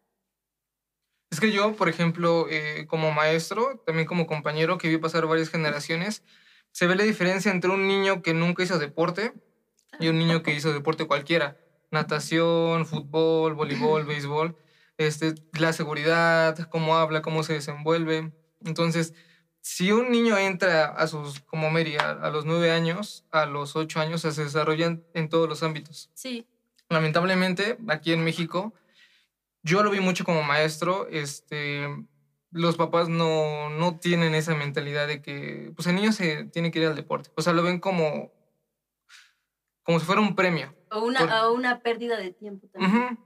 Es 1.31 1.39
que 1.39 1.51
yo, 1.51 1.75
por 1.75 1.89
ejemplo, 1.89 2.47
eh, 2.49 2.85
como 2.87 3.11
maestro, 3.11 3.81
también 3.85 4.07
como 4.07 4.25
compañero 4.25 4.77
que 4.77 4.89
vi 4.89 4.97
pasar 4.97 5.27
varias 5.27 5.49
generaciones, 5.49 6.23
se 6.71 6.87
ve 6.87 6.95
la 6.95 7.03
diferencia 7.03 7.51
entre 7.51 7.69
un 7.71 7.87
niño 7.87 8.21
que 8.21 8.33
nunca 8.33 8.63
hizo 8.63 8.79
deporte 8.79 9.33
y 9.99 10.07
un 10.07 10.17
niño 10.17 10.43
que 10.43 10.53
hizo 10.53 10.73
deporte 10.73 11.05
cualquiera. 11.05 11.57
Natación, 11.91 12.85
fútbol, 12.85 13.53
voleibol, 13.53 14.05
béisbol. 14.05 14.55
Este, 14.97 15.35
la 15.57 15.71
seguridad, 15.73 16.67
cómo 16.69 16.97
habla, 16.97 17.21
cómo 17.21 17.43
se 17.43 17.53
desenvuelve. 17.53 18.31
Entonces, 18.65 19.13
si 19.61 19.91
un 19.91 20.11
niño 20.11 20.37
entra 20.37 20.85
a 20.85 21.07
sus, 21.07 21.39
como 21.41 21.69
Mary, 21.69 21.97
a, 21.97 22.11
a 22.11 22.29
los 22.31 22.45
nueve 22.45 22.71
años, 22.71 23.25
a 23.31 23.45
los 23.45 23.75
ocho 23.75 23.99
años, 23.99 24.21
se 24.21 24.29
desarrollan 24.29 25.03
en 25.13 25.29
todos 25.29 25.47
los 25.47 25.63
ámbitos 25.63 26.09
Sí, 26.13 26.47
lamentablemente, 26.89 27.77
aquí 27.87 28.13
en 28.13 28.23
México, 28.23 28.73
yo 29.63 29.83
lo 29.83 29.91
vi 29.91 29.99
mucho 29.99 30.23
como 30.25 30.43
maestro, 30.43 31.07
este, 31.09 31.87
los 32.51 32.77
papás 32.77 33.09
no, 33.09 33.69
no 33.69 33.97
tienen 33.99 34.33
esa 34.35 34.55
mentalidad 34.55 35.07
de 35.07 35.21
que, 35.21 35.71
pues 35.75 35.87
el 35.87 35.95
niño 35.95 36.11
se 36.11 36.45
tiene 36.45 36.71
que 36.71 36.79
ir 36.79 36.87
al 36.87 36.95
deporte. 36.95 37.29
O 37.35 37.41
sea, 37.41 37.53
lo 37.53 37.63
ven 37.63 37.79
como, 37.79 38.31
como 39.83 39.99
si 39.99 40.05
fuera 40.05 40.21
un 40.21 40.35
premio. 40.35 40.73
o 40.91 40.99
una, 41.03 41.19
Por- 41.19 41.31
o 41.31 41.53
una 41.53 41.81
pérdida 41.81 42.17
de 42.17 42.31
tiempo 42.31 42.67
también. 42.67 43.19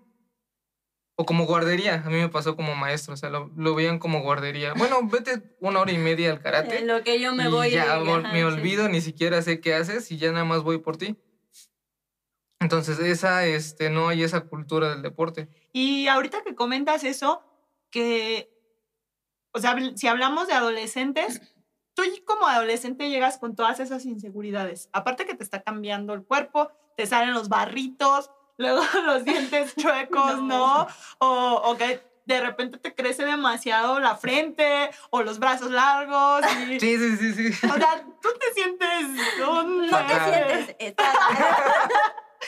O 1.15 1.25
como 1.25 1.45
guardería. 1.45 2.01
A 2.03 2.09
mí 2.09 2.15
me 2.15 2.29
pasó 2.29 2.55
como 2.55 2.73
maestro, 2.75 3.13
o 3.13 3.17
sea, 3.17 3.29
lo, 3.29 3.51
lo 3.55 3.75
veían 3.75 3.99
como 3.99 4.21
guardería. 4.21 4.73
Bueno, 4.73 5.07
vete 5.07 5.55
una 5.59 5.79
hora 5.79 5.91
y 5.91 5.99
media 5.99 6.31
al 6.31 6.41
karate. 6.41 6.77
En 6.79 6.87
lo 6.87 7.03
que 7.03 7.19
yo 7.19 7.33
me 7.35 7.43
y 7.47 7.51
voy. 7.51 7.69
ya 7.69 7.99
ol- 7.99 8.25
ajá, 8.25 8.33
me 8.33 8.39
sí. 8.39 8.43
olvido, 8.45 8.89
ni 8.89 8.99
siquiera 8.99 9.39
sé 9.43 9.59
qué 9.61 9.75
haces 9.75 10.09
y 10.11 10.17
ya 10.17 10.31
nada 10.31 10.43
más 10.45 10.63
voy 10.63 10.79
por 10.79 10.97
ti. 10.97 11.15
Entonces, 12.59 12.97
esa, 12.99 13.45
este, 13.45 13.89
no 13.89 14.07
hay 14.07 14.23
esa 14.23 14.41
cultura 14.41 14.89
del 14.89 15.01
deporte. 15.03 15.49
Y 15.73 16.07
ahorita 16.07 16.43
que 16.43 16.55
comentas 16.55 17.03
eso, 17.03 17.43
que, 17.89 18.49
o 19.51 19.59
sea, 19.59 19.75
si 19.95 20.07
hablamos 20.07 20.47
de 20.47 20.53
adolescentes, 20.53 21.41
tú 21.95 22.03
como 22.25 22.47
adolescente 22.47 23.09
llegas 23.09 23.39
con 23.39 23.55
todas 23.55 23.79
esas 23.79 24.05
inseguridades. 24.05 24.89
Aparte 24.93 25.25
que 25.25 25.35
te 25.35 25.43
está 25.43 25.63
cambiando 25.63 26.13
el 26.13 26.23
cuerpo, 26.23 26.71
te 26.95 27.07
salen 27.07 27.33
los 27.33 27.49
barritos, 27.49 28.31
luego 28.57 28.83
los 29.05 29.25
dientes 29.25 29.75
chuecos, 29.77 30.41
¿no? 30.43 30.87
O, 31.17 31.61
o, 31.65 31.77
que 31.77 32.01
de 32.25 32.39
repente 32.39 32.77
te 32.77 32.93
crece 32.93 33.25
demasiado 33.25 33.99
la 33.99 34.15
frente 34.15 34.91
o 35.09 35.23
los 35.23 35.39
brazos 35.39 35.71
largos. 35.71 36.45
Y, 36.69 36.79
sí, 36.79 36.97
sí, 36.97 37.17
sí, 37.17 37.51
sí. 37.51 37.67
O 37.67 37.73
sea, 37.73 38.05
tú 38.21 38.29
te 38.39 38.53
sientes... 38.53 39.09
no 39.39 40.07
te 40.07 40.19
sientes... 40.19 40.75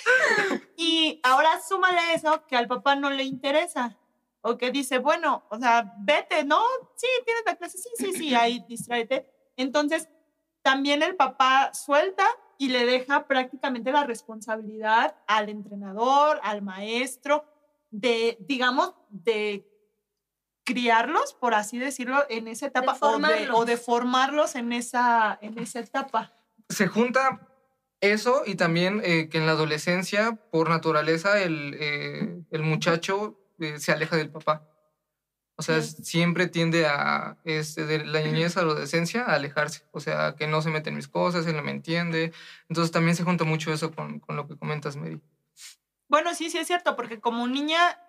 y 0.78 1.20
ahora 1.24 1.62
súmale 1.62 2.14
eso 2.14 2.46
que 2.48 2.56
al 2.56 2.68
papá 2.68 2.96
no 2.96 3.10
le 3.10 3.24
interesa. 3.24 3.98
O 4.42 4.58
que 4.58 4.70
dice, 4.70 5.00
bueno, 5.00 5.44
o 5.50 5.58
sea, 5.58 5.94
vete, 6.00 6.44
¿no? 6.44 6.62
Sí, 6.96 7.08
tienes 7.26 7.44
la 7.48 7.56
clase, 7.56 7.80
sí, 7.80 7.90
sí, 7.98 8.14
sí, 8.14 8.36
ahí 8.36 8.64
distráete. 8.68 9.28
Entonces, 9.58 10.08
también 10.62 11.02
el 11.02 11.16
papá 11.16 11.74
suelta 11.74 12.26
y 12.58 12.70
le 12.70 12.86
deja 12.86 13.28
prácticamente 13.28 13.92
la 13.92 14.04
responsabilidad 14.04 15.16
al 15.28 15.50
entrenador, 15.50 16.40
al 16.44 16.62
maestro, 16.62 17.46
de, 17.90 18.38
digamos, 18.42 18.94
de 19.10 19.68
criarlos, 20.64 21.34
por 21.34 21.54
así 21.54 21.78
decirlo, 21.78 22.24
en 22.30 22.48
esa 22.48 22.68
etapa, 22.68 22.98
o, 23.54 23.66
de, 23.66 23.78
formarlos 23.78 24.56
en 24.56 24.74
esa, 24.74 25.38
en 25.42 25.58
esa 25.60 25.80
etapa. 25.80 26.34
Se 26.70 26.88
junta 26.88 27.48
eso 28.02 28.44
y 28.46 28.56
también 28.56 29.02
eh, 29.04 29.30
que 29.30 29.38
en 29.38 29.46
la 29.46 29.54
adolescencia, 29.54 30.36
por 30.52 30.70
naturaleza, 30.70 31.42
el, 31.42 31.76
eh, 31.80 32.44
el 32.52 32.64
muchacho 32.64 33.40
eh, 33.60 33.80
se 33.80 33.92
aleja 33.92 34.18
del 34.18 34.30
papá. 34.30 34.68
O 35.58 35.62
sea, 35.62 35.82
siempre 35.82 36.48
tiende 36.48 36.86
a, 36.86 37.38
este, 37.46 37.86
de 37.86 38.06
la 38.06 38.20
niñez 38.20 38.58
a 38.58 38.64
la 38.64 38.74
adolescencia, 38.74 39.24
a 39.24 39.36
alejarse. 39.36 39.84
O 39.92 40.02
sea, 40.02 40.36
que 40.36 40.48
no 40.48 40.62
se 40.62 40.70
mete 40.70 40.90
en 40.90 40.98
mis 40.98 41.08
cosas, 41.08 41.48
él 41.48 41.56
no 41.56 41.64
me 41.64 41.72
entiende. 41.72 42.34
Entonces 42.68 42.92
también 42.92 43.16
se 43.16 43.24
junta 43.24 43.46
mucho 43.46 43.72
eso 43.72 43.92
con, 43.96 44.20
con 44.20 44.36
lo 44.36 44.48
que 44.48 44.58
comentas, 44.58 44.98
Mary. 44.98 45.22
Bueno, 46.10 46.36
sí, 46.36 46.50
sí 46.50 46.58
es 46.58 46.68
cierto, 46.68 46.96
porque 46.96 47.20
como 47.22 47.48
niña... 47.48 48.00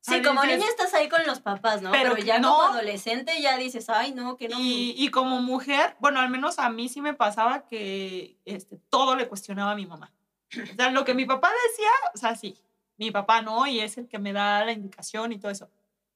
Sí, 0.00 0.22
como 0.22 0.42
niña 0.44 0.66
estás 0.66 0.94
ahí 0.94 1.08
con 1.08 1.20
los 1.26 1.40
papás, 1.40 1.82
¿no? 1.82 1.90
Pero, 1.92 2.16
ya 2.16 2.40
como 2.40 2.62
adolescente 2.62 3.40
ya 3.42 3.58
dices, 3.58 3.90
ay, 3.90 4.12
no, 4.12 4.36
que 4.36 4.48
no. 4.48 4.58
Y, 4.58 4.94
y, 4.96 5.10
como 5.10 5.40
mujer, 5.40 5.96
bueno, 6.00 6.20
al 6.20 6.30
menos 6.30 6.58
a 6.58 6.70
mí 6.70 6.88
sí 6.88 7.02
me 7.02 7.12
pasaba 7.12 7.66
que 7.66 8.38
este, 8.46 8.78
todo 8.88 9.14
le 9.14 9.28
cuestionaba 9.28 9.72
a 9.72 9.76
mi 9.76 9.86
mamá. 9.86 10.12
O 10.52 10.74
sea, 10.74 10.90
lo 10.90 11.04
que 11.04 11.14
mi 11.14 11.26
papá 11.26 11.50
decía, 11.68 11.90
o 12.14 12.16
sea, 12.16 12.34
sí, 12.34 12.56
mi 12.96 13.10
papá 13.10 13.42
no, 13.42 13.66
y 13.66 13.80
es 13.80 13.98
el 13.98 14.08
que 14.08 14.18
me 14.18 14.32
da 14.32 14.64
la 14.64 14.72
indicación 14.72 15.32
y 15.32 15.38
todo 15.38 15.52
eso 15.52 15.70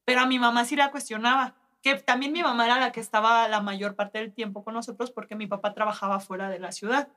pero 0.04 0.20
a 0.20 0.26
mi 0.26 0.38
mamá 0.38 0.64
sí 0.64 0.76
la 0.76 0.90
cuestionaba, 0.90 1.54
que 1.82 1.94
también 1.96 2.32
mi 2.32 2.42
mamá 2.42 2.66
era 2.66 2.78
la 2.78 2.92
que 2.92 3.00
estaba 3.00 3.48
la 3.48 3.60
mayor 3.60 3.94
parte 3.94 4.18
del 4.18 4.32
tiempo 4.32 4.64
con 4.64 4.74
nosotros 4.74 5.10
porque 5.10 5.34
mi 5.34 5.46
papá 5.46 5.74
trabajaba 5.74 6.20
fuera 6.20 6.48
de 6.48 6.58
la 6.58 6.72
ciudad. 6.72 7.08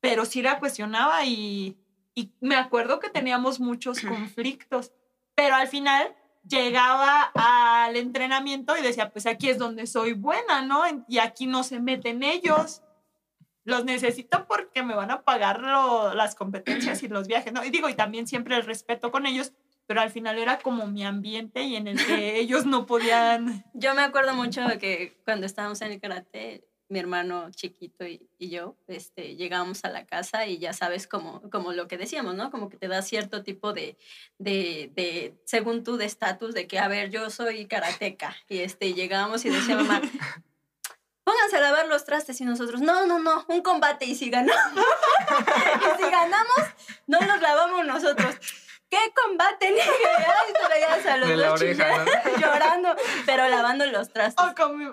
Pero 0.00 0.24
sí 0.24 0.42
la 0.42 0.58
cuestionaba 0.58 1.24
y, 1.24 1.76
y 2.14 2.32
me 2.40 2.56
acuerdo 2.56 3.00
que 3.00 3.10
teníamos 3.10 3.60
muchos 3.60 4.00
conflictos, 4.08 4.92
pero 5.38 5.54
al 5.54 5.68
final 5.68 6.16
llegaba 6.48 7.30
al 7.32 7.94
entrenamiento 7.94 8.76
y 8.76 8.82
decía, 8.82 9.10
pues 9.10 9.24
aquí 9.24 9.48
es 9.48 9.56
donde 9.56 9.86
soy 9.86 10.14
buena, 10.14 10.62
¿no? 10.62 10.82
Y 11.06 11.18
aquí 11.18 11.46
no 11.46 11.62
se 11.62 11.78
meten 11.78 12.24
ellos. 12.24 12.82
Los 13.62 13.84
necesito 13.84 14.48
porque 14.48 14.82
me 14.82 14.96
van 14.96 15.12
a 15.12 15.22
pagar 15.22 15.62
las 15.62 16.34
competencias 16.34 17.04
y 17.04 17.08
los 17.08 17.28
viajes, 17.28 17.52
¿no? 17.52 17.64
Y 17.64 17.70
digo, 17.70 17.88
y 17.88 17.94
también 17.94 18.26
siempre 18.26 18.56
el 18.56 18.64
respeto 18.64 19.12
con 19.12 19.26
ellos, 19.26 19.52
pero 19.86 20.00
al 20.00 20.10
final 20.10 20.40
era 20.40 20.58
como 20.58 20.88
mi 20.88 21.04
ambiente 21.04 21.62
y 21.62 21.76
en 21.76 21.86
el 21.86 22.04
que 22.04 22.36
ellos 22.40 22.66
no 22.66 22.84
podían... 22.84 23.64
Yo 23.74 23.94
me 23.94 24.02
acuerdo 24.02 24.34
mucho 24.34 24.62
de 24.62 24.78
que 24.78 25.20
cuando 25.24 25.46
estábamos 25.46 25.80
en 25.82 25.92
el 25.92 26.00
karate, 26.00 26.64
mi 26.88 26.98
hermano 26.98 27.50
chiquito 27.50 28.06
y, 28.06 28.28
y, 28.38 28.50
yo 28.50 28.76
este, 28.86 29.36
llegábamos 29.36 29.84
a 29.84 29.90
la 29.90 30.06
casa 30.06 30.46
y 30.46 30.58
ya 30.58 30.72
sabes 30.72 31.06
como, 31.06 31.42
como 31.50 31.72
lo 31.72 31.86
que 31.86 31.98
decíamos, 31.98 32.34
¿no? 32.34 32.50
Como 32.50 32.68
que 32.68 32.76
te 32.76 32.88
da 32.88 33.02
cierto 33.02 33.42
tipo 33.42 33.72
de, 33.72 33.96
de, 34.38 34.90
de 34.94 35.34
según 35.44 35.84
tú, 35.84 35.96
de 35.96 36.06
estatus, 36.06 36.54
de 36.54 36.66
que, 36.66 36.78
a 36.78 36.88
ver, 36.88 37.10
yo 37.10 37.30
soy 37.30 37.66
karateca. 37.66 38.34
Y 38.48 38.60
este, 38.60 38.94
llegábamos 38.94 39.44
y 39.44 39.50
decía 39.50 39.76
mamá, 39.76 40.00
pónganse 41.24 41.56
a 41.58 41.60
lavar 41.60 41.88
los 41.88 42.04
trastes 42.04 42.40
y 42.40 42.44
nosotros, 42.44 42.80
no, 42.80 43.06
no, 43.06 43.18
no, 43.18 43.44
un 43.48 43.60
combate 43.60 44.06
y 44.06 44.14
si 44.14 44.30
ganamos, 44.30 44.82
y 45.28 46.02
si 46.02 46.10
ganamos, 46.10 46.60
no 47.06 47.20
los 47.20 47.40
lavamos 47.42 47.84
nosotros. 47.84 48.36
¿Qué 48.88 48.98
combate? 49.14 49.74
Y 50.78 51.08
a 51.08 51.16
los 51.16 51.36
dos 51.36 51.60
llorando, 52.40 52.94
pero 53.26 53.48
lavando 53.48 53.86
los 53.86 54.10
trastes. 54.10 54.44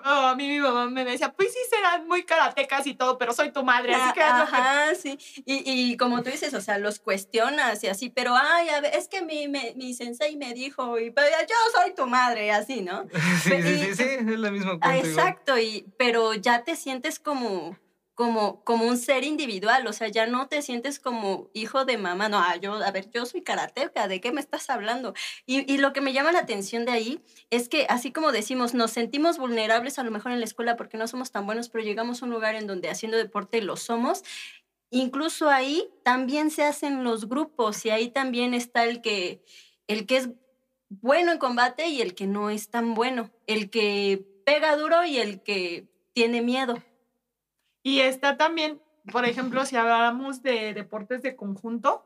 a 0.04 0.34
mí 0.34 0.48
mi 0.48 0.60
mamá 0.60 0.86
me 0.86 1.04
decía, 1.04 1.32
pues 1.32 1.52
sí 1.52 1.58
serán 1.70 2.06
muy 2.06 2.24
karatecas 2.24 2.86
y 2.86 2.94
todo, 2.94 3.18
pero 3.18 3.32
soy 3.32 3.50
tu 3.50 3.62
madre, 3.62 3.94
así 3.94 4.12
que... 4.14 4.22
Ajá, 4.22 4.94
sí. 4.94 5.18
Y, 5.44 5.62
y, 5.64 5.96
como 5.96 6.22
tú 6.22 6.30
dices, 6.30 6.54
o 6.54 6.60
sea, 6.60 6.78
los 6.78 6.98
cuestionas 6.98 7.82
y 7.84 7.88
así, 7.88 8.10
pero, 8.10 8.34
ay, 8.36 8.68
a 8.70 8.80
ver, 8.80 8.94
es 8.94 9.08
que 9.08 9.22
mi, 9.22 9.48
mi 9.48 9.94
sensei 9.94 10.36
me 10.36 10.54
dijo, 10.54 10.98
y, 10.98 11.10
pero 11.10 11.28
yo 11.48 11.80
soy 11.80 11.94
tu 11.94 12.06
madre, 12.06 12.50
así, 12.52 12.82
¿no? 12.82 13.06
Sí, 13.42 13.62
sí, 13.62 13.78
sí, 13.78 13.94
sí, 13.94 14.02
es 14.02 14.38
la 14.38 14.50
misma 14.50 14.78
Exacto, 14.96 15.58
y, 15.58 15.86
pero 15.98 16.34
ya 16.34 16.64
te 16.64 16.76
sientes 16.76 17.18
como 17.18 17.76
como, 18.16 18.64
como 18.64 18.86
un 18.86 18.96
ser 18.96 19.24
individual, 19.24 19.86
o 19.86 19.92
sea, 19.92 20.08
ya 20.08 20.26
no 20.26 20.48
te 20.48 20.62
sientes 20.62 20.98
como 20.98 21.50
hijo 21.52 21.84
de 21.84 21.98
mamá, 21.98 22.30
no, 22.30 22.38
ah, 22.38 22.56
yo, 22.56 22.72
a 22.82 22.90
ver, 22.90 23.10
yo 23.10 23.26
soy 23.26 23.42
karateca, 23.42 24.08
¿de 24.08 24.22
qué 24.22 24.32
me 24.32 24.40
estás 24.40 24.70
hablando? 24.70 25.12
Y, 25.44 25.70
y, 25.70 25.76
lo 25.76 25.92
que 25.92 26.00
me 26.00 26.14
llama 26.14 26.32
la 26.32 26.38
atención 26.38 26.86
de 26.86 26.92
ahí 26.92 27.20
es 27.50 27.68
que, 27.68 27.84
así 27.90 28.12
como 28.12 28.32
decimos, 28.32 28.72
nos 28.72 28.90
sentimos 28.90 29.36
vulnerables 29.36 29.98
a 29.98 30.02
lo 30.02 30.10
mejor 30.10 30.32
en 30.32 30.40
la 30.40 30.46
escuela 30.46 30.76
porque 30.76 30.96
no 30.96 31.06
somos 31.06 31.30
tan 31.30 31.44
buenos, 31.44 31.68
pero 31.68 31.84
llegamos 31.84 32.22
a 32.22 32.24
un 32.24 32.30
lugar 32.30 32.54
en 32.54 32.66
donde 32.66 32.88
haciendo 32.88 33.18
deporte 33.18 33.60
lo 33.60 33.76
somos, 33.76 34.24
incluso 34.88 35.50
ahí 35.50 35.86
también 36.02 36.50
se 36.50 36.64
hacen 36.64 37.04
los 37.04 37.28
grupos 37.28 37.84
y 37.84 37.90
ahí 37.90 38.08
también 38.08 38.54
está 38.54 38.84
el 38.84 39.02
que, 39.02 39.44
el 39.88 40.06
que 40.06 40.16
es 40.16 40.30
bueno 40.88 41.32
en 41.32 41.38
combate 41.38 41.88
y 41.88 42.00
el 42.00 42.14
que 42.14 42.26
no 42.26 42.48
es 42.48 42.70
tan 42.70 42.94
bueno, 42.94 43.30
el 43.46 43.68
que 43.68 44.24
pega 44.46 44.74
duro 44.76 45.04
y 45.04 45.18
el 45.18 45.42
que 45.42 45.86
tiene 46.14 46.40
miedo. 46.40 46.82
Y 47.86 48.00
está 48.00 48.36
también, 48.36 48.82
por 49.12 49.24
ejemplo, 49.26 49.64
si 49.64 49.76
hablamos 49.76 50.42
de 50.42 50.74
deportes 50.74 51.22
de 51.22 51.36
conjunto, 51.36 52.04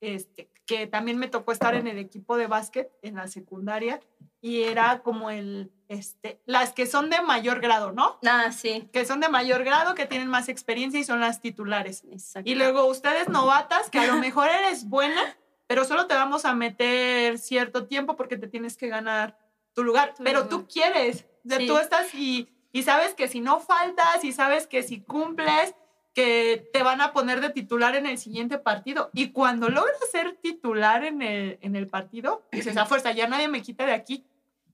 este, 0.00 0.50
que 0.64 0.86
también 0.86 1.18
me 1.18 1.28
tocó 1.28 1.52
estar 1.52 1.74
en 1.74 1.86
el 1.86 1.98
equipo 1.98 2.38
de 2.38 2.46
básquet 2.46 2.90
en 3.02 3.16
la 3.16 3.28
secundaria 3.28 4.00
y 4.40 4.62
era 4.62 5.02
como 5.02 5.28
el, 5.28 5.70
este, 5.88 6.40
las 6.46 6.72
que 6.72 6.86
son 6.86 7.10
de 7.10 7.20
mayor 7.20 7.60
grado, 7.60 7.92
¿no? 7.92 8.20
Ah, 8.26 8.52
sí. 8.52 8.88
Que 8.90 9.04
son 9.04 9.20
de 9.20 9.28
mayor 9.28 9.64
grado, 9.64 9.94
que 9.94 10.06
tienen 10.06 10.28
más 10.28 10.48
experiencia 10.48 10.98
y 10.98 11.04
son 11.04 11.20
las 11.20 11.42
titulares. 11.42 12.04
Y 12.42 12.54
luego 12.54 12.86
ustedes 12.86 13.28
novatas, 13.28 13.90
que 13.90 13.98
a 13.98 14.06
lo 14.06 14.16
mejor 14.16 14.48
eres 14.48 14.88
buena, 14.88 15.36
pero 15.66 15.84
solo 15.84 16.06
te 16.06 16.14
vamos 16.14 16.46
a 16.46 16.54
meter 16.54 17.36
cierto 17.36 17.86
tiempo 17.86 18.16
porque 18.16 18.38
te 18.38 18.48
tienes 18.48 18.78
que 18.78 18.88
ganar 18.88 19.36
tu 19.74 19.84
lugar, 19.84 20.14
pero 20.24 20.48
tú 20.48 20.66
quieres, 20.66 21.26
o 21.44 21.50
sea, 21.50 21.58
tú 21.66 21.76
estás 21.76 22.14
y 22.14 22.48
y 22.72 22.82
sabes 22.82 23.14
que 23.14 23.28
si 23.28 23.40
no 23.40 23.60
faltas 23.60 24.24
y 24.24 24.32
sabes 24.32 24.66
que 24.66 24.82
si 24.82 25.02
cumples, 25.02 25.74
que 26.14 26.68
te 26.72 26.82
van 26.82 27.00
a 27.00 27.12
poner 27.12 27.40
de 27.40 27.50
titular 27.50 27.94
en 27.94 28.06
el 28.06 28.18
siguiente 28.18 28.58
partido. 28.58 29.10
Y 29.14 29.30
cuando 29.30 29.68
logras 29.68 29.98
ser 30.10 30.36
titular 30.36 31.04
en 31.04 31.22
el, 31.22 31.58
en 31.62 31.76
el 31.76 31.86
partido, 31.86 32.42
dices, 32.52 32.76
a 32.76 32.86
fuerza, 32.86 33.12
ya 33.12 33.28
nadie 33.28 33.48
me 33.48 33.62
quita 33.62 33.86
de 33.86 33.92
aquí. 33.92 34.24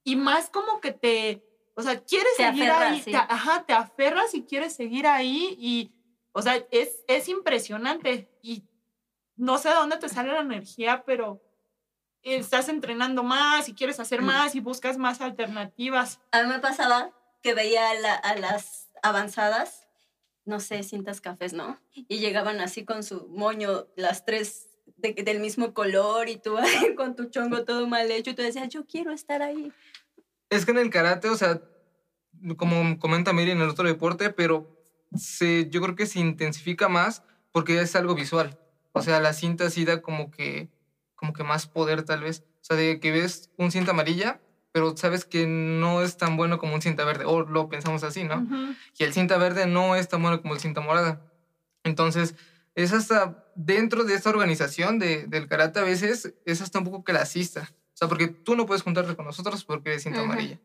Y 0.05 0.17
más 0.17 0.51
como 0.51 0.81
que 0.81 0.93
te, 0.93 1.45
o 1.75 1.83
sea, 1.83 2.01
quieres 2.01 2.35
seguir 2.37 2.71
ahí, 2.71 3.03
te, 3.03 3.17
ajá, 3.17 3.65
te 3.67 3.73
aferras 3.73 4.35
y 4.35 4.43
quieres 4.45 4.75
seguir 4.75 5.07
ahí 5.07 5.57
y, 5.61 5.93
o 6.33 6.43
sea, 6.43 6.57
es, 6.71 7.05
es 7.07 7.29
impresionante. 7.29 8.29
Y 8.43 8.65
no 9.37 9.59
sé 9.59 9.69
de 9.69 9.75
dónde 9.75 9.99
te 9.99 10.09
sale 10.09 10.33
la 10.33 10.41
energía, 10.41 11.05
pero 11.05 11.41
estás 12.23 12.69
entrenando 12.69 13.23
más 13.23 13.69
y 13.69 13.75
quieres 13.75 14.01
hacer 14.01 14.23
mm. 14.23 14.27
más 14.27 14.55
y 14.55 14.61
buscas 14.61 14.99
más 14.99 15.21
alternativas. 15.21 16.21
A 16.33 16.43
mí 16.43 16.49
me 16.49 16.59
pasaba 16.59 17.13
que 17.43 17.55
veía 17.55 17.91
a, 17.91 18.37
las 18.37 18.89
avanzadas, 19.03 19.87
no 20.45 20.61
sé, 20.61 20.83
cintas 20.83 21.21
cafés, 21.21 21.53
¿no? 21.53 21.81
Y 21.93 22.19
llegaban 22.19 22.61
así 22.61 22.85
con 22.85 23.03
su 23.03 23.29
moño, 23.29 23.87
las 23.97 24.25
tres 24.25 24.67
del 24.97 25.41
mismo 25.41 25.75
color 25.75 26.29
y 26.29 26.37
tú 26.37 26.57
con 26.97 27.15
tu 27.15 27.27
chongo 27.27 27.65
todo 27.65 27.87
mal 27.87 28.11
hecho 28.11 28.31
y 28.31 28.35
tú 28.35 28.43
decías, 28.43 28.69
yo 28.69 28.87
quiero 28.87 29.13
estar 29.13 29.43
ahí. 29.43 29.73
Es 30.51 30.65
que 30.65 30.73
en 30.73 30.79
el 30.79 30.91
karate, 30.91 31.29
o 31.29 31.37
sea, 31.37 31.63
como 32.57 32.99
comenta 32.99 33.33
Miri 33.33 33.53
en 33.53 33.61
el 33.61 33.69
otro 33.69 33.87
deporte, 33.87 34.31
pero 34.31 34.79
se, 35.15 35.69
yo 35.71 35.81
creo 35.81 35.95
que 35.95 36.07
se 36.07 36.21
intensifica 36.21 36.89
más 36.89 37.23
porque 37.53 37.81
es 37.81 37.95
algo 37.97 38.15
visual. 38.15 38.59
O 38.93 39.03
sea, 39.03 39.21
la 39.21 39.33
cinta 39.33 39.71
sí 39.71 39.85
da 39.85 40.03
como 40.03 40.31
que, 40.31 40.69
como 41.15 41.33
que 41.33 41.45
más 41.45 41.67
poder 41.67 42.03
tal 42.03 42.23
vez. 42.23 42.45
O 42.61 42.65
sea, 42.65 42.77
de 42.77 42.99
que 43.01 43.13
ves 43.13 43.51
un 43.57 43.71
cinta 43.71 43.93
amarilla 43.93 44.41
pero 44.73 44.97
sabes 44.97 45.25
que 45.25 45.47
no 45.47 46.03
es 46.03 46.17
tan 46.17 46.37
bueno 46.37 46.59
como 46.59 46.75
un 46.75 46.83
cinta 46.83 47.05
verde, 47.05 47.25
o 47.25 47.41
lo 47.43 47.69
pensamos 47.69 48.05
así, 48.05 48.25
¿no? 48.25 48.47
Y 48.99 49.05
el 49.05 49.13
cinta 49.13 49.39
verde 49.39 49.67
no 49.67 49.97
es 49.97 50.09
tan 50.09 50.23
bueno 50.23 50.41
como 50.43 50.55
el 50.55 50.61
cinta 50.61 50.81
morada. 50.81 51.21
Entonces, 51.85 52.35
es 52.75 52.93
hasta 52.93 53.45
dentro 53.55 54.05
de 54.05 54.15
esta 54.15 54.31
organización 54.31 54.99
de, 54.99 55.27
del 55.27 55.49
karate 55.49 55.81
a 55.81 55.85
veces 55.85 56.35
es 56.45 56.61
hasta 56.61 56.79
un 56.79 56.85
poco 56.85 57.03
clasista. 57.03 57.69
O 57.95 57.97
sea, 57.99 58.09
porque 58.09 58.29
tú 58.29 58.55
no 58.55 58.67
puedes 58.67 58.83
juntarte 58.83 59.17
con 59.17 59.25
nosotros 59.25 59.65
porque 59.65 59.91
eres 59.91 60.05
cinta 60.05 60.21
amarilla. 60.21 60.59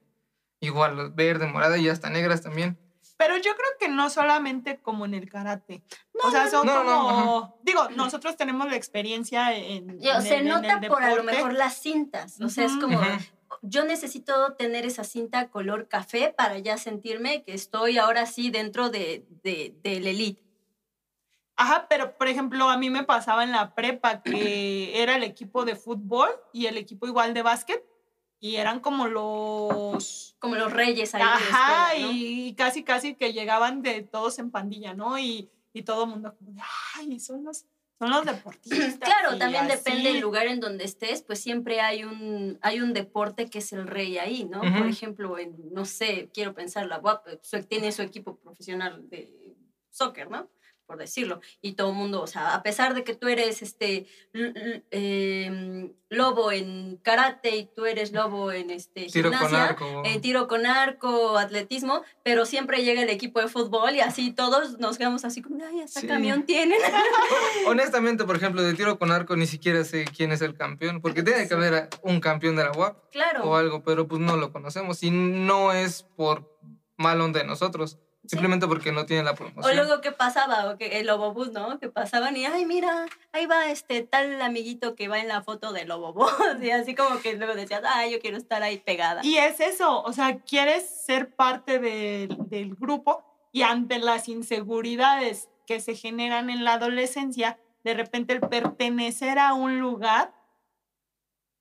Igual, 0.59 1.11
verde, 1.11 1.47
morada 1.47 1.77
y 1.77 1.89
hasta 1.89 2.09
negras 2.09 2.41
también. 2.41 2.77
Pero 3.17 3.37
yo 3.37 3.55
creo 3.55 3.69
que 3.79 3.89
no 3.89 4.09
solamente 4.09 4.79
como 4.79 5.05
en 5.05 5.13
el 5.13 5.29
karate. 5.29 5.83
o 6.23 6.29
sea, 6.29 6.49
son 6.49 6.67
como. 6.67 7.57
digo, 7.63 7.89
nosotros 7.91 8.37
tenemos 8.37 8.67
la 8.69 8.75
experiencia 8.75 9.55
en. 9.55 9.99
se 10.21 10.41
nota 10.41 10.81
por 10.81 11.03
a 11.03 11.15
lo 11.15 11.23
mejor 11.23 11.53
las 11.53 11.81
cintas. 11.81 12.39
O 12.41 12.49
sea, 12.49 12.65
es 12.65 12.73
como. 12.77 12.99
Yo 13.61 13.85
necesito 13.85 14.53
tener 14.53 14.85
esa 14.85 15.03
cinta 15.03 15.49
color 15.49 15.87
café 15.87 16.33
para 16.35 16.59
ya 16.59 16.77
sentirme 16.77 17.43
que 17.43 17.53
estoy 17.53 17.97
ahora 17.97 18.25
sí 18.25 18.49
dentro 18.49 18.89
de, 18.89 19.25
de, 19.43 19.75
del 19.83 20.07
elite. 20.07 20.41
Ajá, 21.55 21.87
pero 21.87 22.17
por 22.17 22.27
ejemplo, 22.27 22.69
a 22.69 22.77
mí 22.77 22.89
me 22.89 23.03
pasaba 23.03 23.43
en 23.43 23.51
la 23.51 23.75
prepa 23.75 24.21
que 24.21 24.91
era 25.01 25.15
el 25.15 25.23
equipo 25.23 25.65
de 25.65 25.75
fútbol 25.75 26.29
y 26.51 26.65
el 26.65 26.77
equipo 26.77 27.07
igual 27.07 27.33
de 27.33 27.41
básquet 27.41 27.83
y 28.39 28.57
eran 28.57 28.81
como 28.81 29.07
los... 29.07 30.35
Como 30.39 30.55
los 30.55 30.73
reyes 30.73 31.15
ahí. 31.15 31.21
Ajá, 31.21 31.95
y 31.95 32.53
casi, 32.55 32.83
casi 32.83 33.15
que 33.15 33.31
llegaban 33.31 33.81
de 33.81 34.01
todos 34.01 34.37
en 34.37 34.51
pandilla, 34.51 34.93
¿no? 34.93 35.17
Y, 35.17 35.49
y 35.71 35.83
todo 35.83 36.03
el 36.03 36.09
mundo 36.09 36.35
como, 36.37 36.61
ay, 36.95 37.21
son 37.21 37.45
los, 37.45 37.65
son 37.99 38.09
los 38.09 38.25
deportistas. 38.25 38.97
Claro, 38.99 39.37
también 39.37 39.67
depende 39.67 40.11
del 40.11 40.19
lugar 40.19 40.47
en 40.47 40.59
donde 40.59 40.83
estés, 40.83 41.21
pues 41.21 41.39
siempre 41.39 41.81
hay 41.81 42.03
un, 42.03 42.57
hay 42.61 42.81
un 42.81 42.93
deporte 42.93 43.49
que 43.49 43.59
es 43.59 43.73
el 43.73 43.87
rey 43.87 44.17
ahí, 44.17 44.45
¿no? 44.45 44.61
Por 44.61 44.87
ejemplo, 44.87 45.37
en, 45.37 45.55
no 45.71 45.85
sé, 45.85 46.29
quiero 46.33 46.53
pensar, 46.53 46.87
la 46.87 46.99
UAP 46.99 47.27
tiene 47.67 47.91
su 47.91 48.01
equipo 48.01 48.37
profesional 48.37 49.09
de 49.09 49.55
soccer, 49.89 50.29
¿no? 50.29 50.49
Por 50.85 50.97
decirlo, 50.97 51.41
y 51.61 51.73
todo 51.73 51.89
el 51.89 51.95
mundo, 51.95 52.21
o 52.21 52.27
sea, 52.27 52.53
a 52.53 52.63
pesar 52.63 52.93
de 52.93 53.03
que 53.03 53.15
tú 53.15 53.27
eres 53.27 53.61
este 53.61 54.05
em, 54.91 55.91
lobo 56.09 56.51
en 56.51 56.97
karate 56.97 57.55
y 57.55 57.65
tú 57.65 57.85
eres 57.85 58.11
lobo 58.11 58.51
en 58.51 58.69
este 58.69 59.05
tiro 59.05 59.31
con 59.31 59.55
arco. 59.55 60.03
en 60.05 60.21
tiro 60.21 60.47
con 60.47 60.65
arco, 60.65 61.37
atletismo, 61.37 62.03
pero 62.23 62.45
siempre 62.45 62.83
llega 62.83 63.01
el 63.01 63.09
equipo 63.09 63.39
de 63.39 63.47
fútbol 63.47 63.95
y 63.95 64.01
así 64.01 64.31
todos 64.31 64.79
nos 64.79 64.97
quedamos 64.97 65.25
así 65.25 65.41
como, 65.41 65.63
ay, 65.65 65.81
hasta 65.81 66.05
camión 66.05 66.43
tienen. 66.43 66.79
Honestamente, 67.67 68.25
por 68.25 68.35
ejemplo, 68.35 68.61
de 68.61 68.73
tiro 68.73 68.99
con 68.99 69.11
arco 69.11 69.35
ni 69.35 69.47
siquiera 69.47 69.83
sé 69.83 70.05
quién 70.15 70.31
es 70.31 70.41
el 70.41 70.55
campeón, 70.55 71.01
porque 71.01 71.23
tiene 71.23 71.47
que 71.47 71.53
haber 71.53 71.89
un 72.01 72.19
campeón 72.19 72.55
de 72.55 72.63
la 72.63 72.71
UAP 72.71 73.11
claro. 73.11 73.43
o 73.43 73.55
algo, 73.55 73.83
pero 73.83 74.07
pues 74.07 74.21
no 74.21 74.37
lo 74.37 74.51
conocemos 74.51 75.01
y 75.03 75.11
no 75.11 75.71
es 75.71 76.03
por 76.15 76.53
mal 76.97 77.21
onda 77.21 77.39
de 77.39 77.45
nosotros. 77.45 77.97
Simplemente 78.25 78.67
porque 78.67 78.93
no 78.93 79.05
tiene 79.05 79.23
la 79.23 79.35
promoción. 79.35 79.65
O 79.65 79.75
luego 79.75 79.99
que 79.99 80.13
pasaba, 80.13 80.71
o 80.71 80.77
que 80.77 80.99
el 80.99 81.07
Lobobús, 81.07 81.51
¿no? 81.51 81.77
Que 81.79 81.89
pasaban 81.89 82.37
y, 82.37 82.45
ay, 82.45 82.65
mira, 82.65 83.05
ahí 83.33 83.45
va 83.45 83.69
este 83.69 84.01
tal 84.01 84.41
amiguito 84.41 84.95
que 84.95 85.09
va 85.09 85.19
en 85.19 85.27
la 85.27 85.41
foto 85.41 85.73
del 85.73 85.89
Lobobús. 85.89 86.31
Y 86.61 86.69
así 86.69 86.95
como 86.95 87.19
que 87.19 87.33
luego 87.33 87.53
decías, 87.53 87.81
ay, 87.85 88.13
yo 88.13 88.19
quiero 88.19 88.37
estar 88.37 88.63
ahí 88.63 88.77
pegada. 88.77 89.21
Y 89.25 89.37
es 89.37 89.59
eso, 89.59 90.01
o 90.01 90.13
sea, 90.13 90.39
quieres 90.39 90.87
ser 90.87 91.35
parte 91.35 91.79
del, 91.79 92.37
del 92.49 92.75
grupo 92.75 93.25
y 93.51 93.63
ante 93.63 93.99
las 93.99 94.29
inseguridades 94.29 95.49
que 95.67 95.79
se 95.79 95.95
generan 95.95 96.49
en 96.49 96.63
la 96.63 96.73
adolescencia, 96.73 97.59
de 97.83 97.93
repente 97.93 98.33
el 98.33 98.39
pertenecer 98.39 99.37
a 99.37 99.53
un 99.53 99.79
lugar 99.79 100.33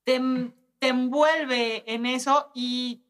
te, 0.05 0.21
te 0.79 0.89
envuelve 0.89 1.83
en 1.93 2.07
eso 2.07 2.51
y 2.55 3.03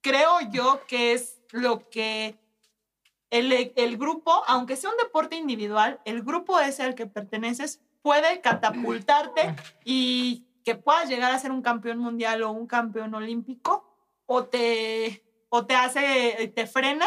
creo 0.00 0.40
yo 0.50 0.80
que 0.86 1.12
es 1.12 1.40
lo 1.52 1.88
que 1.88 2.38
el, 3.30 3.96
grupo, 3.98 4.42
aunque 4.46 4.76
sea 4.76 4.90
un 4.90 4.96
deporte 4.96 5.36
individual, 5.36 6.00
el 6.04 6.22
grupo 6.22 6.58
es 6.60 6.80
el 6.80 6.94
que 6.94 7.06
perteneces 7.06 7.82
puede 8.02 8.40
catapultarte 8.40 9.56
y 9.84 10.46
que 10.64 10.74
puedas 10.74 11.08
llegar 11.08 11.32
a 11.32 11.38
ser 11.38 11.50
un 11.50 11.62
campeón 11.62 11.98
mundial 11.98 12.42
o 12.42 12.52
un 12.52 12.66
campeón 12.66 13.14
olímpico 13.14 13.84
o 14.26 14.44
te, 14.44 15.24
o 15.48 15.66
te 15.66 15.74
hace, 15.74 16.52
te 16.54 16.66
frena 16.66 17.06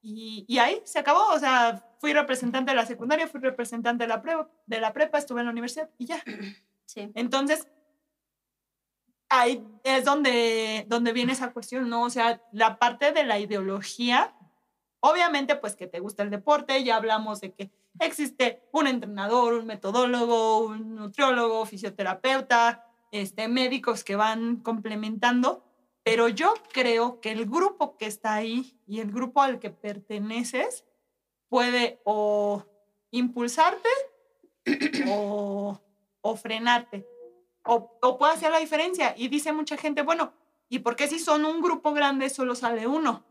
y, 0.00 0.58
ahí 0.58 0.80
se 0.84 0.98
acabó. 0.98 1.28
O 1.32 1.38
sea, 1.38 1.84
fui 2.00 2.12
representante 2.12 2.70
de 2.70 2.76
la 2.76 2.86
secundaria, 2.86 3.28
fui 3.28 3.40
representante 3.40 4.04
de 4.04 4.08
la, 4.08 4.22
prepa, 4.22 4.48
de 4.66 4.80
la 4.80 4.92
prepa, 4.92 5.18
estuve 5.18 5.40
en 5.40 5.46
la 5.46 5.52
universidad 5.52 5.90
y 5.98 6.06
ya. 6.06 6.22
Sí. 6.88 7.12
Entonces, 7.14 7.68
ahí 9.28 9.62
es 9.84 10.06
donde, 10.06 10.86
donde 10.88 11.12
viene 11.12 11.34
esa 11.34 11.52
cuestión, 11.52 11.90
¿no? 11.90 12.04
O 12.04 12.08
sea, 12.08 12.42
la 12.50 12.78
parte 12.78 13.12
de 13.12 13.24
la 13.24 13.38
ideología 13.38 14.34
Obviamente, 15.00 15.54
pues 15.56 15.76
que 15.76 15.86
te 15.86 16.00
gusta 16.00 16.22
el 16.22 16.30
deporte, 16.30 16.82
ya 16.82 16.96
hablamos 16.96 17.40
de 17.40 17.52
que 17.52 17.70
existe 18.00 18.62
un 18.72 18.86
entrenador, 18.86 19.54
un 19.54 19.66
metodólogo, 19.66 20.58
un 20.58 20.96
nutriólogo, 20.96 21.64
fisioterapeuta, 21.66 22.84
este, 23.12 23.48
médicos 23.48 24.02
que 24.02 24.16
van 24.16 24.56
complementando, 24.56 25.64
pero 26.02 26.28
yo 26.28 26.54
creo 26.72 27.20
que 27.20 27.30
el 27.30 27.46
grupo 27.46 27.96
que 27.96 28.06
está 28.06 28.34
ahí 28.34 28.76
y 28.86 29.00
el 29.00 29.12
grupo 29.12 29.42
al 29.42 29.58
que 29.58 29.70
perteneces 29.70 30.84
puede 31.48 32.00
o 32.04 32.64
impulsarte 33.10 33.88
o, 35.08 35.80
o 36.20 36.36
frenarte, 36.36 37.06
o, 37.64 37.98
o 38.02 38.18
puede 38.18 38.32
hacer 38.32 38.50
la 38.50 38.58
diferencia. 38.58 39.14
Y 39.16 39.28
dice 39.28 39.52
mucha 39.52 39.76
gente, 39.76 40.02
bueno, 40.02 40.32
¿y 40.68 40.80
por 40.80 40.96
qué 40.96 41.06
si 41.06 41.18
son 41.18 41.44
un 41.44 41.60
grupo 41.60 41.92
grande 41.92 42.30
solo 42.30 42.54
sale 42.54 42.86
uno? 42.86 43.24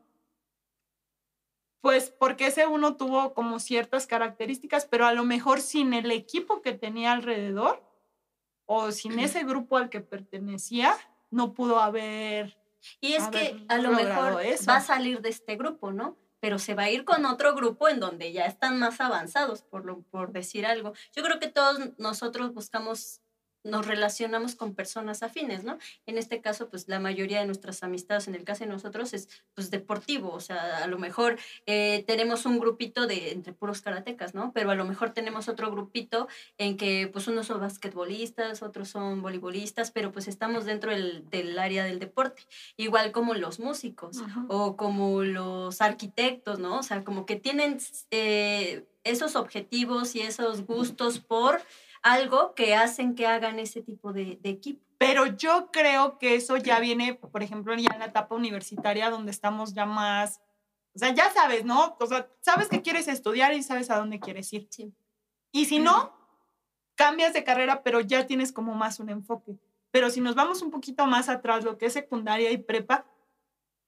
Pues 1.87 2.09
porque 2.09 2.47
ese 2.47 2.67
uno 2.67 2.97
tuvo 2.97 3.33
como 3.33 3.61
ciertas 3.61 4.07
características, 4.07 4.83
pero 4.83 5.05
a 5.05 5.13
lo 5.13 5.23
mejor 5.23 5.61
sin 5.61 5.93
el 5.93 6.11
equipo 6.11 6.61
que 6.61 6.73
tenía 6.73 7.13
alrededor 7.13 7.81
o 8.65 8.91
sin 8.91 9.17
ese 9.19 9.45
grupo 9.45 9.77
al 9.77 9.89
que 9.89 10.01
pertenecía, 10.01 10.93
no 11.31 11.53
pudo 11.53 11.79
haber... 11.79 12.57
Y 12.99 13.13
es 13.13 13.29
que 13.29 13.63
a 13.69 13.77
lo 13.77 13.91
mejor 13.91 14.33
va 14.67 14.75
a 14.75 14.81
salir 14.81 15.21
de 15.21 15.29
este 15.29 15.55
grupo, 15.55 15.93
¿no? 15.93 16.17
Pero 16.41 16.59
se 16.59 16.75
va 16.75 16.83
a 16.83 16.89
ir 16.89 17.05
con 17.05 17.25
otro 17.25 17.55
grupo 17.55 17.87
en 17.87 18.01
donde 18.01 18.33
ya 18.33 18.47
están 18.47 18.77
más 18.79 18.99
avanzados, 18.99 19.61
por, 19.61 19.85
lo, 19.85 20.01
por 20.01 20.33
decir 20.33 20.65
algo. 20.65 20.91
Yo 21.15 21.23
creo 21.23 21.39
que 21.39 21.47
todos 21.47 21.79
nosotros 21.97 22.53
buscamos 22.53 23.21
nos 23.67 23.85
relacionamos 23.85 24.55
con 24.55 24.73
personas 24.73 25.23
afines, 25.23 25.63
¿no? 25.63 25.77
En 26.05 26.17
este 26.17 26.41
caso, 26.41 26.69
pues 26.69 26.87
la 26.87 26.99
mayoría 26.99 27.39
de 27.39 27.45
nuestras 27.45 27.83
amistades, 27.83 28.27
en 28.27 28.35
el 28.35 28.43
caso 28.43 28.63
de 28.63 28.69
nosotros, 28.69 29.13
es 29.13 29.29
pues 29.53 29.69
deportivo, 29.69 30.31
o 30.31 30.39
sea, 30.39 30.83
a 30.83 30.87
lo 30.87 30.97
mejor 30.97 31.37
eh, 31.65 32.03
tenemos 32.07 32.45
un 32.45 32.59
grupito 32.59 33.07
de 33.07 33.31
entre 33.31 33.53
puros 33.53 33.81
karatecas, 33.81 34.33
¿no? 34.33 34.51
Pero 34.53 34.71
a 34.71 34.75
lo 34.75 34.85
mejor 34.85 35.11
tenemos 35.11 35.49
otro 35.49 35.69
grupito 35.71 36.27
en 36.57 36.77
que 36.77 37.09
pues 37.11 37.27
unos 37.27 37.47
son 37.47 37.59
basquetbolistas, 37.59 38.63
otros 38.63 38.89
son 38.89 39.21
voleibolistas, 39.21 39.91
pero 39.91 40.11
pues 40.11 40.27
estamos 40.27 40.65
dentro 40.65 40.91
del, 40.91 41.29
del 41.29 41.59
área 41.59 41.83
del 41.83 41.99
deporte, 41.99 42.43
igual 42.77 43.11
como 43.11 43.33
los 43.33 43.59
músicos 43.59 44.17
o 44.47 44.77
como 44.77 45.23
los 45.23 45.81
arquitectos, 45.81 46.59
¿no? 46.59 46.79
O 46.79 46.83
sea, 46.83 47.03
como 47.03 47.25
que 47.25 47.35
tienen 47.35 47.77
eh, 48.11 48.85
esos 49.03 49.35
objetivos 49.35 50.15
y 50.15 50.21
esos 50.21 50.65
gustos 50.65 51.19
por 51.19 51.61
algo 52.07 52.55
que 52.55 52.73
hacen 52.73 53.15
que 53.15 53.27
hagan 53.27 53.59
ese 53.59 53.81
tipo 53.81 54.13
de, 54.13 54.39
equipo. 54.43 54.81
Pero 54.97 55.25
yo 55.25 55.69
creo 55.71 56.17
que 56.17 56.35
eso 56.35 56.55
ya 56.57 56.79
viene, 56.79 57.15
por 57.15 57.43
ejemplo, 57.43 57.75
ya 57.75 57.91
en 57.93 57.99
la 57.99 58.05
etapa 58.05 58.33
universitaria 58.33 59.09
donde 59.09 59.31
estamos 59.31 59.73
ya 59.73 59.85
más, 59.85 60.41
o 60.95 60.99
sea, 60.99 61.13
ya 61.13 61.29
sabes, 61.31 61.65
¿no? 61.65 61.97
O 61.99 62.07
sea, 62.07 62.29
sabes 62.39 62.69
que 62.69 62.81
quieres 62.81 63.07
estudiar 63.07 63.53
y 63.53 63.61
sabes 63.61 63.91
a 63.91 63.97
dónde 63.97 64.19
quieres 64.19 64.51
ir. 64.53 64.67
Sí. 64.71 64.93
Y 65.51 65.65
si 65.65 65.79
no, 65.79 66.13
cambias 66.95 67.33
de 67.33 67.43
carrera, 67.43 67.83
pero 67.83 67.99
ya 67.99 68.25
tienes 68.25 68.51
como 68.51 68.73
más 68.73 68.99
un 68.99 69.09
enfoque. 69.09 69.59
Pero 69.91 70.09
si 70.09 70.21
nos 70.21 70.33
vamos 70.33 70.61
un 70.61 70.71
poquito 70.71 71.05
más 71.05 71.29
atrás, 71.29 71.63
lo 71.63 71.77
que 71.77 71.87
es 71.87 71.93
secundaria 71.93 72.51
y 72.51 72.57
prepa, 72.57 73.05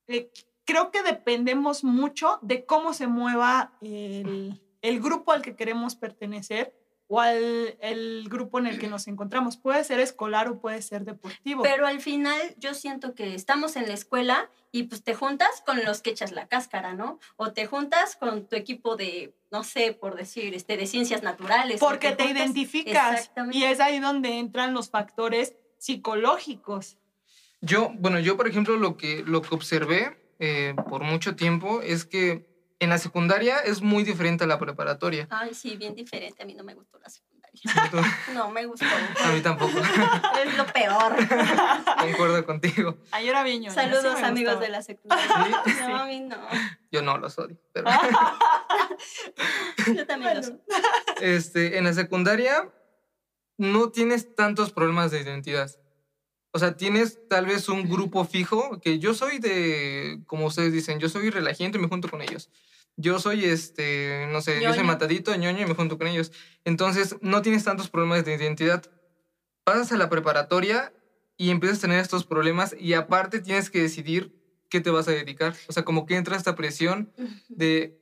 eh, 0.07 0.29
creo 0.65 0.91
que 0.91 1.01
dependemos 1.03 1.83
mucho 1.83 2.37
de 2.41 2.65
cómo 2.65 2.93
se 2.93 3.07
mueva 3.07 3.73
el, 3.81 4.61
el 4.81 4.99
grupo 4.99 5.31
al 5.31 5.41
que 5.41 5.55
queremos 5.55 5.95
pertenecer 5.95 6.78
o 7.09 7.19
al 7.19 7.75
el 7.81 8.29
grupo 8.29 8.59
en 8.59 8.67
el 8.67 8.79
que 8.79 8.87
nos 8.87 9.07
encontramos. 9.07 9.57
Puede 9.57 9.83
ser 9.83 9.99
escolar 9.99 10.47
o 10.47 10.59
puede 10.59 10.81
ser 10.81 11.03
deportivo. 11.03 11.63
Pero 11.63 11.87
al 11.87 11.99
final 11.99 12.39
yo 12.57 12.75
siento 12.75 13.15
que 13.15 13.33
estamos 13.33 13.75
en 13.75 13.87
la 13.87 13.95
escuela 13.95 14.49
y 14.71 14.83
pues 14.83 15.03
te 15.03 15.15
juntas 15.15 15.63
con 15.65 15.83
los 15.83 16.01
que 16.01 16.11
echas 16.11 16.31
la 16.31 16.47
cáscara, 16.47 16.93
¿no? 16.93 17.19
O 17.35 17.51
te 17.51 17.65
juntas 17.65 18.15
con 18.15 18.47
tu 18.47 18.55
equipo 18.55 18.95
de, 18.95 19.33
no 19.51 19.63
sé, 19.63 19.93
por 19.93 20.15
decir, 20.15 20.53
este, 20.53 20.77
de 20.77 20.85
ciencias 20.85 21.23
naturales. 21.23 21.79
Porque 21.79 22.11
te, 22.11 22.25
identificas. 22.25 23.31
Y 23.51 23.63
es 23.63 23.79
ahí 23.79 23.99
donde 23.99 24.37
entran 24.37 24.75
los 24.75 24.91
factores 24.91 25.55
psicológicos. 25.79 26.97
Yo, 27.59 27.91
bueno, 27.95 28.19
yo 28.19 28.37
por 28.37 28.47
ejemplo 28.47 28.77
lo 28.77 28.97
que, 28.97 29.23
lo 29.25 29.41
que 29.41 29.55
observé 29.55 30.15
eh, 30.37 30.75
por 30.87 31.03
mucho 31.03 31.35
tiempo 31.35 31.81
es 31.81 32.05
que 32.05 32.48
en 32.79 32.89
la 32.89 32.97
secundaria 32.97 33.59
es 33.59 33.81
muy 33.81 34.03
diferente 34.03 34.45
a 34.45 34.47
la 34.47 34.57
preparatoria. 34.57 35.27
Ay, 35.29 35.53
sí, 35.53 35.75
bien 35.75 35.95
diferente. 35.95 36.41
A 36.41 36.45
mí 36.45 36.53
no 36.53 36.63
me 36.63 36.73
gustó 36.73 36.97
la 36.99 37.09
secundaria. 37.09 37.39
no 38.33 38.51
me 38.51 38.65
gustó. 38.65 38.85
A 38.85 39.31
mí 39.31 39.41
tampoco. 39.41 39.77
Es 40.45 40.57
lo 40.57 40.65
peor. 40.67 41.15
Concuerdo 41.99 42.45
contigo. 42.45 42.97
Ay, 43.11 43.27
era 43.27 43.43
viño. 43.43 43.71
Saludos, 43.71 44.21
amigos 44.23 44.59
de 44.59 44.69
la 44.69 44.81
secundaria. 44.81 45.61
¿Sí? 45.65 45.71
No, 45.81 45.95
a 45.97 46.05
mí 46.05 46.21
no. 46.21 46.37
Yo 46.91 47.01
no 47.01 47.17
los 47.17 47.37
odio, 47.37 47.57
pero... 47.73 47.87
Yo 49.93 50.07
también 50.07 50.37
los 50.37 50.47
odio. 50.47 50.61
Este, 51.21 51.77
en 51.77 51.83
la 51.83 51.93
secundaria 51.93 52.71
no 53.57 53.91
tienes 53.91 54.35
tantos 54.35 54.71
problemas 54.71 55.11
de 55.11 55.19
identidad. 55.19 55.69
O 56.51 56.59
sea, 56.59 56.77
tienes 56.77 57.27
tal 57.27 57.45
vez 57.45 57.69
un 57.69 57.89
grupo 57.89 58.25
fijo, 58.25 58.79
que 58.79 58.99
yo 58.99 59.13
soy 59.13 59.37
de, 59.39 60.21
como 60.25 60.47
ustedes 60.47 60.73
dicen, 60.73 60.99
yo 60.99 61.09
soy 61.09 61.29
relajiento 61.29 61.77
y 61.77 61.81
me 61.81 61.87
junto 61.87 62.09
con 62.09 62.21
ellos. 62.21 62.49
Yo 62.99 63.17
soy 63.17 63.45
este, 63.45 64.27
no 64.29 64.41
sé, 64.41 64.55
yo 64.55 64.69
soy 64.69 64.79
Ñoño. 64.79 64.87
matadito, 64.87 65.33
ñoño 65.33 65.61
y 65.61 65.65
me 65.65 65.73
junto 65.73 65.97
con 65.97 66.07
ellos. 66.07 66.33
Entonces, 66.65 67.15
no 67.21 67.41
tienes 67.41 67.63
tantos 67.63 67.89
problemas 67.89 68.25
de 68.25 68.35
identidad. 68.35 68.83
Pasas 69.63 69.93
a 69.93 69.97
la 69.97 70.09
preparatoria 70.09 70.91
y 71.37 71.49
empiezas 71.49 71.77
a 71.77 71.81
tener 71.81 71.99
estos 71.99 72.25
problemas 72.25 72.75
y 72.77 72.93
aparte 72.95 73.39
tienes 73.39 73.69
que 73.69 73.81
decidir 73.81 74.35
qué 74.69 74.81
te 74.81 74.89
vas 74.89 75.07
a 75.07 75.11
dedicar. 75.11 75.55
O 75.69 75.71
sea, 75.71 75.83
como 75.85 76.05
que 76.05 76.17
entra 76.17 76.35
esta 76.35 76.55
presión 76.55 77.13
de 77.47 77.97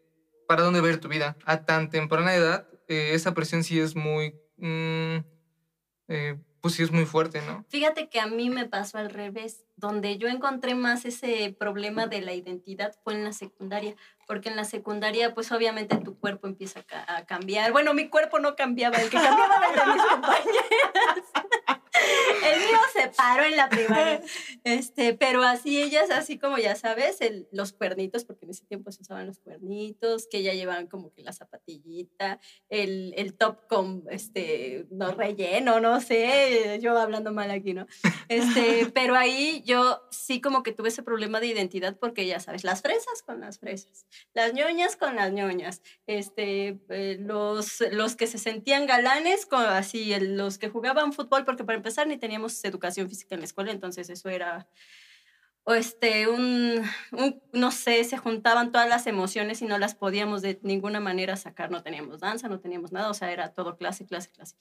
para 0.48 0.64
dónde 0.64 0.82
ver 0.82 1.00
tu 1.00 1.10
vida. 1.10 1.38
A 1.46 1.64
tan 1.64 1.92
temprana 1.92 2.34
edad, 2.34 2.68
eh, 2.88 3.12
esa 3.14 3.36
presión 3.36 3.64
sí 3.64 3.80
es 3.80 3.96
muy, 3.96 4.34
mm, 4.58 5.18
eh, 6.08 6.40
pues 6.62 6.74
sí 6.74 6.82
es 6.82 6.92
muy 6.92 7.06
fuerte, 7.06 7.42
¿no? 7.46 7.66
Fíjate 7.70 8.10
que 8.10 8.20
a 8.20 8.26
mí 8.28 8.50
me 8.50 8.66
pasó 8.66 8.98
al 8.98 9.12
revés. 9.12 9.64
Donde 9.76 10.18
yo 10.18 10.28
encontré 10.28 10.74
más 10.74 11.06
ese 11.06 11.56
problema 11.60 12.08
de 12.08 12.22
la 12.22 12.34
identidad 12.34 12.96
fue 13.04 13.14
en 13.14 13.26
la 13.26 13.32
secundaria, 13.34 13.96
porque 14.28 14.50
en 14.50 14.56
la 14.56 14.66
secundaria, 14.66 15.34
pues 15.34 15.52
obviamente 15.52 15.98
tu 15.98 16.20
cuerpo 16.20 16.46
empieza 16.48 16.82
a, 16.82 16.84
ca- 16.84 17.06
a 17.08 17.26
cambiar. 17.26 17.72
Bueno, 17.72 17.94
mi 17.94 18.10
cuerpo 18.10 18.40
no 18.40 18.56
cambiaba, 18.56 18.98
el 18.98 19.10
que 19.10 19.18
cambiaba 19.18 19.56
era 19.74 19.86
mis 19.94 20.04
compañeras. 20.04 21.24
El 22.44 22.60
mío 22.60 22.78
se 22.94 23.08
paró 23.10 23.44
en 23.44 23.56
la 23.56 23.70
primaria. 23.70 24.22
Este, 24.64 25.14
pero 25.14 25.44
así 25.44 25.82
ellas, 25.82 26.10
así 26.12 26.38
como 26.38 26.58
ya 26.58 26.76
sabes, 26.76 27.22
el- 27.22 27.48
los 27.52 27.74
cuernitos, 27.74 28.26
porque 28.26 28.46
en 28.46 28.52
ese 28.52 28.66
tiempo 28.66 28.92
se 28.92 29.02
usaban 29.02 29.28
los 29.28 29.40
cuernitos, 29.40 30.28
que 30.30 30.44
ya 30.44 30.54
llevaban 30.54 30.88
como 30.88 31.14
que 31.14 31.24
la 31.24 31.34
zapatillita, 31.34 32.40
el, 32.70 33.14
el 33.18 33.34
top 33.36 33.68
con, 33.68 34.04
este, 34.10 34.86
no 34.92 35.12
relleno, 35.12 35.80
no 35.80 36.00
sé, 36.02 36.80
yo 36.82 36.98
hablando 36.98 37.32
mal 37.34 37.52
aquí, 37.52 37.74
¿no? 37.74 37.88
Este, 38.30 38.88
pero 38.94 39.16
ahí 39.16 39.64
yo 39.66 40.02
sí 40.12 40.42
como 40.42 40.64
que 40.64 40.72
tuve 40.72 40.90
ese 40.90 41.04
problema 41.04 41.40
de 41.40 41.48
identidad 41.48 41.98
porque 42.00 42.26
ya 42.26 42.40
sabes, 42.40 42.64
las 42.64 42.82
fresas 42.82 43.24
con 43.26 43.40
las 43.40 43.60
fresas, 43.60 44.06
las 44.34 44.54
ñoñas 44.54 44.96
con 44.96 45.16
las 45.16 45.32
ñoñas, 45.32 45.82
este, 46.08 46.80
eh, 46.90 47.18
los, 47.20 47.82
los 47.92 48.16
que 48.16 48.28
se 48.28 48.38
sentían 48.38 48.86
galanes 48.86 49.46
con 49.46 49.64
así, 49.66 50.14
el- 50.14 50.38
los 50.38 50.58
que 50.58 50.70
jugaban 50.70 51.14
fútbol, 51.14 51.46
porque 51.46 51.64
para 51.64 51.78
empezar 51.78 51.87
ni 52.08 52.18
teníamos 52.18 52.64
educación 52.64 53.10
física 53.10 53.36
en 53.36 53.42
la 53.42 53.46
escuela, 53.46 53.72
entonces 53.72 54.10
eso 54.10 54.30
era 54.30 54.68
o 55.64 55.74
este, 55.74 56.28
un, 56.30 56.82
un- 57.12 57.42
no 57.52 57.72
sé, 57.72 58.04
se 58.06 58.18
juntaban 58.18 58.72
todas 58.72 58.88
las 58.88 59.06
emociones 59.06 59.62
y 59.62 59.66
no 59.66 59.78
las 59.78 59.96
podíamos 59.96 60.42
de 60.42 60.60
ninguna 60.64 61.00
manera 61.02 61.36
sacar, 61.36 61.72
no 61.72 61.84
teníamos 61.84 62.20
danza, 62.22 62.48
no 62.48 62.60
teníamos 62.62 62.94
nada, 62.94 63.10
o 63.10 63.14
sea, 63.14 63.32
era 63.32 63.54
todo 63.54 63.76
clase, 63.78 64.06
clase, 64.06 64.32
clase. 64.32 64.56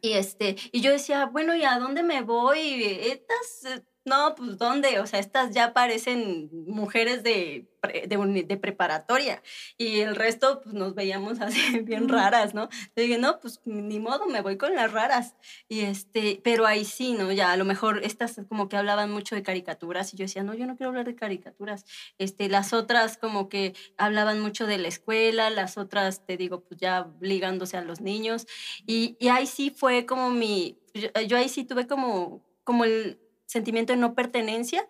Y 0.00 0.14
este, 0.14 0.56
y 0.72 0.80
yo 0.80 0.92
decía, 0.92 1.26
bueno, 1.26 1.54
¿y 1.54 1.64
a 1.64 1.78
dónde 1.78 2.02
me 2.02 2.22
voy? 2.22 2.84
Estas, 2.84 3.64
eh, 3.66 3.84
no, 4.04 4.34
pues 4.34 4.58
¿dónde? 4.58 4.98
O 5.00 5.06
sea, 5.06 5.18
estas 5.20 5.52
ya 5.54 5.72
parecen 5.72 6.50
mujeres 6.66 7.22
de, 7.22 7.66
de, 8.06 8.16
uni- 8.18 8.42
de 8.42 8.56
preparatoria 8.56 9.42
y 9.78 10.00
el 10.00 10.14
resto, 10.14 10.60
pues 10.62 10.74
nos 10.74 10.94
veíamos 10.94 11.40
así 11.40 11.80
bien 11.80 12.08
raras, 12.08 12.52
¿no? 12.54 12.68
Yo 12.96 13.02
dije, 13.02 13.18
no, 13.18 13.40
pues 13.40 13.60
ni 13.64 13.98
modo, 14.00 14.26
me 14.26 14.42
voy 14.42 14.56
con 14.58 14.74
las 14.74 14.92
raras. 14.92 15.36
Y 15.68 15.80
este, 15.80 16.40
pero 16.44 16.66
ahí 16.66 16.84
sí, 16.84 17.14
¿no? 17.14 17.32
Ya 17.32 17.52
a 17.52 17.56
lo 17.56 17.64
mejor 17.64 18.00
estas 18.04 18.40
como 18.48 18.68
que 18.68 18.76
hablaban 18.76 19.10
mucho 19.10 19.34
de 19.34 19.42
caricaturas 19.42 20.12
y 20.12 20.16
yo 20.18 20.24
decía, 20.24 20.42
no, 20.42 20.54
yo 20.54 20.66
no 20.66 20.76
quiero 20.76 20.90
hablar 20.90 21.06
de 21.06 21.14
caricaturas. 21.14 21.84
Este, 22.18 22.48
las 22.48 22.72
otras 22.72 23.16
como 23.16 23.48
que 23.48 23.74
hablaban 23.96 24.40
mucho 24.40 24.66
de 24.66 24.78
la 24.78 24.88
escuela, 24.88 25.50
las 25.50 25.78
otras, 25.78 26.26
te 26.26 26.36
digo, 26.36 26.60
pues 26.60 26.78
ya 26.80 27.08
ligándose 27.20 27.76
a 27.76 27.82
los 27.82 28.00
niños. 28.00 28.46
Y, 28.86 29.16
y 29.18 29.28
ahí 29.28 29.46
sí 29.46 29.70
fue 29.74 30.04
como 30.06 30.30
mi, 30.30 30.78
yo, 30.92 31.08
yo 31.26 31.36
ahí 31.36 31.48
sí 31.48 31.64
tuve 31.64 31.86
como, 31.86 32.44
como 32.64 32.84
el 32.84 33.18
sentimiento 33.46 33.92
de 33.92 33.98
no 33.98 34.14
pertenencia 34.14 34.86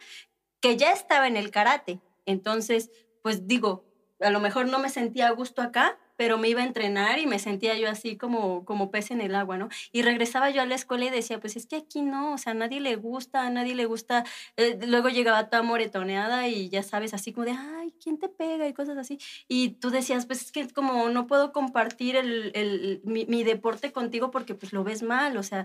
que 0.60 0.76
ya 0.76 0.92
estaba 0.92 1.26
en 1.26 1.36
el 1.36 1.50
karate. 1.50 2.00
Entonces, 2.26 2.90
pues 3.22 3.46
digo, 3.46 3.84
a 4.20 4.30
lo 4.30 4.40
mejor 4.40 4.66
no 4.68 4.78
me 4.78 4.88
sentía 4.88 5.28
a 5.28 5.32
gusto 5.32 5.62
acá, 5.62 5.98
pero 6.16 6.38
me 6.38 6.48
iba 6.48 6.60
a 6.62 6.64
entrenar 6.64 7.18
y 7.18 7.26
me 7.26 7.40
sentía 7.40 7.76
yo 7.76 7.90
así 7.90 8.16
como, 8.16 8.64
como 8.64 8.92
pez 8.92 9.10
en 9.10 9.20
el 9.20 9.34
agua, 9.34 9.58
¿no? 9.58 9.68
Y 9.90 10.02
regresaba 10.02 10.48
yo 10.50 10.62
a 10.62 10.66
la 10.66 10.76
escuela 10.76 11.04
y 11.06 11.10
decía, 11.10 11.40
pues 11.40 11.56
es 11.56 11.66
que 11.66 11.74
aquí 11.74 12.02
no, 12.02 12.34
o 12.34 12.38
sea, 12.38 12.52
a 12.52 12.54
nadie 12.54 12.80
le 12.80 12.94
gusta, 12.94 13.42
a 13.44 13.50
nadie 13.50 13.74
le 13.74 13.84
gusta. 13.86 14.24
Eh, 14.56 14.78
luego 14.86 15.08
llegaba 15.08 15.48
toda 15.50 15.62
moretoneada 15.64 16.46
y 16.46 16.68
ya 16.68 16.84
sabes, 16.84 17.14
así 17.14 17.32
como 17.32 17.46
de, 17.46 17.52
ay, 17.52 17.92
¿quién 18.02 18.18
te 18.18 18.28
pega? 18.28 18.68
Y 18.68 18.72
cosas 18.74 18.96
así. 18.96 19.18
Y 19.48 19.70
tú 19.70 19.90
decías, 19.90 20.24
pues 20.26 20.42
es 20.42 20.52
que 20.52 20.68
como 20.68 21.08
no 21.08 21.26
puedo 21.26 21.52
compartir 21.52 22.14
el, 22.14 22.52
el- 22.54 23.00
mi, 23.04 23.26
mi 23.26 23.42
deporte 23.42 23.90
contigo 23.92 24.30
porque 24.30 24.54
pues 24.54 24.72
lo 24.72 24.84
ves 24.84 25.02
mal, 25.02 25.36
o 25.36 25.42
sea, 25.42 25.64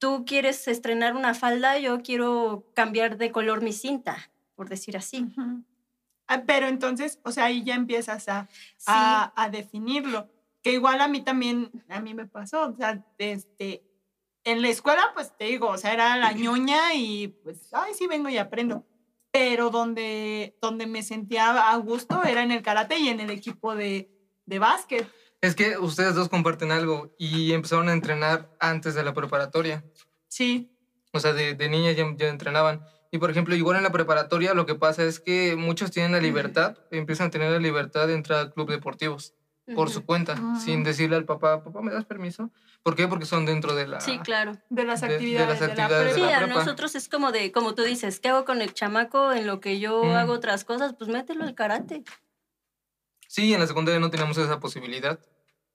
tú 0.00 0.24
quieres 0.26 0.66
estrenar 0.66 1.14
una 1.14 1.34
falda, 1.34 1.78
yo 1.78 2.02
quiero 2.02 2.64
cambiar 2.74 3.16
de 3.18 3.30
color 3.30 3.62
mi 3.62 3.72
cinta, 3.72 4.32
por 4.56 4.68
decir 4.68 4.96
así. 4.96 5.20
Ujú. 5.22 5.62
Ah, 6.26 6.42
Pero 6.46 6.66
entonces, 6.66 7.20
o 7.22 7.30
sea, 7.30 7.44
ahí 7.44 7.62
ya 7.62 7.74
empiezas 7.76 8.28
a, 8.28 8.48
Sí. 8.76 8.84
a, 8.86 9.32
a 9.36 9.50
definirlo. 9.50 10.28
Que 10.62 10.72
igual 10.72 11.00
a 11.00 11.08
mí 11.08 11.22
también, 11.22 11.70
a 11.88 12.00
mí 12.00 12.14
me 12.14 12.26
pasó, 12.26 12.68
o 12.68 12.76
sea, 12.76 13.04
este, 13.18 13.82
en 14.44 14.62
la 14.62 14.68
escuela, 14.68 15.02
pues 15.14 15.36
te 15.36 15.44
digo, 15.44 15.68
o 15.68 15.78
sea, 15.78 15.92
era 15.92 16.16
la 16.16 16.32
ñoña 16.32 16.94
y 16.94 17.28
pues, 17.28 17.72
ay, 17.72 17.92
sí, 17.94 18.06
vengo 18.06 18.28
y 18.28 18.38
aprendo. 18.38 18.86
Pero 19.32 19.70
donde, 19.70 20.58
donde 20.60 20.86
me 20.86 21.02
sentía 21.02 21.70
a 21.70 21.76
gusto 21.76 22.22
era 22.24 22.42
en 22.42 22.50
el 22.50 22.62
karate 22.62 22.98
y 22.98 23.08
en 23.08 23.20
el 23.20 23.30
equipo 23.30 23.74
de, 23.74 24.10
de 24.46 24.58
básquet. 24.58 25.08
Es 25.40 25.54
que 25.54 25.78
ustedes 25.78 26.14
dos 26.14 26.28
comparten 26.28 26.70
algo 26.70 27.14
y 27.18 27.52
empezaron 27.52 27.88
a 27.88 27.92
entrenar 27.92 28.50
antes 28.60 28.94
de 28.94 29.02
la 29.02 29.14
preparatoria. 29.14 29.84
Sí, 30.28 30.76
O 31.12 31.18
sea, 31.20 31.32
de, 31.32 31.54
de 31.54 31.68
niñas 31.68 31.96
ya, 31.96 32.04
ya 32.16 32.28
entrenaban. 32.28 32.84
Y 33.10 33.18
por 33.18 33.30
ejemplo, 33.30 33.54
igual 33.56 33.76
en 33.78 33.82
la 33.82 33.90
preparatoria 33.90 34.54
lo 34.54 34.66
que 34.66 34.74
pasa 34.76 35.02
es 35.02 35.18
que 35.18 35.56
muchos 35.56 35.90
tienen 35.90 36.12
la 36.12 36.20
libertad, 36.20 36.76
empiezan 36.92 37.28
a 37.28 37.30
tener 37.30 37.50
la 37.50 37.58
libertad 37.58 38.06
de 38.06 38.14
entrar 38.14 38.46
a 38.46 38.50
club 38.50 38.70
deportivos 38.70 39.34
por 39.74 39.88
su 39.90 40.04
cuenta, 40.04 40.36
sin 40.58 40.80
Mm. 40.80 40.84
decirle 40.84 41.16
al 41.16 41.24
papá, 41.24 41.62
papá, 41.62 41.80
¿me 41.80 41.92
das 41.92 42.04
permiso? 42.04 42.50
¿Por 42.82 42.96
qué? 42.96 43.06
Porque 43.08 43.24
son 43.24 43.46
dentro 43.46 43.74
de 43.74 43.86
la... 43.86 44.00
Sí, 44.00 44.18
claro. 44.18 44.52
de 44.68 44.84
las 44.84 45.00
De- 45.00 45.06
de 45.08 45.12
las 45.14 45.20
actividades 45.20 45.60
de, 45.60 45.66
la 45.66 45.72
actividades 45.72 46.14
de 46.14 46.20
Sí, 46.20 46.26
a 46.28 46.46
nosotros 46.48 46.94
es 46.96 47.08
como 47.08 47.30
de, 47.32 47.52
como 47.52 47.74
tú 47.74 47.82
dices, 47.82 48.18
¿qué 48.20 48.28
hago 48.30 48.44
con 48.44 48.62
el 48.62 48.72
chamaco 48.74 49.32
en 49.32 49.46
lo 49.46 49.60
que 49.60 49.78
yo 49.80 50.02
hago 50.16 50.32
otras 50.32 50.64
cosas? 50.64 50.94
Pues 50.98 51.08
mételo 51.10 51.44
al 51.44 51.54
karate. 51.54 52.02
Sí, 53.30 53.54
en 53.54 53.60
la 53.60 53.68
secundaria 53.68 54.00
no 54.00 54.10
teníamos 54.10 54.36
esa 54.38 54.58
posibilidad. 54.58 55.20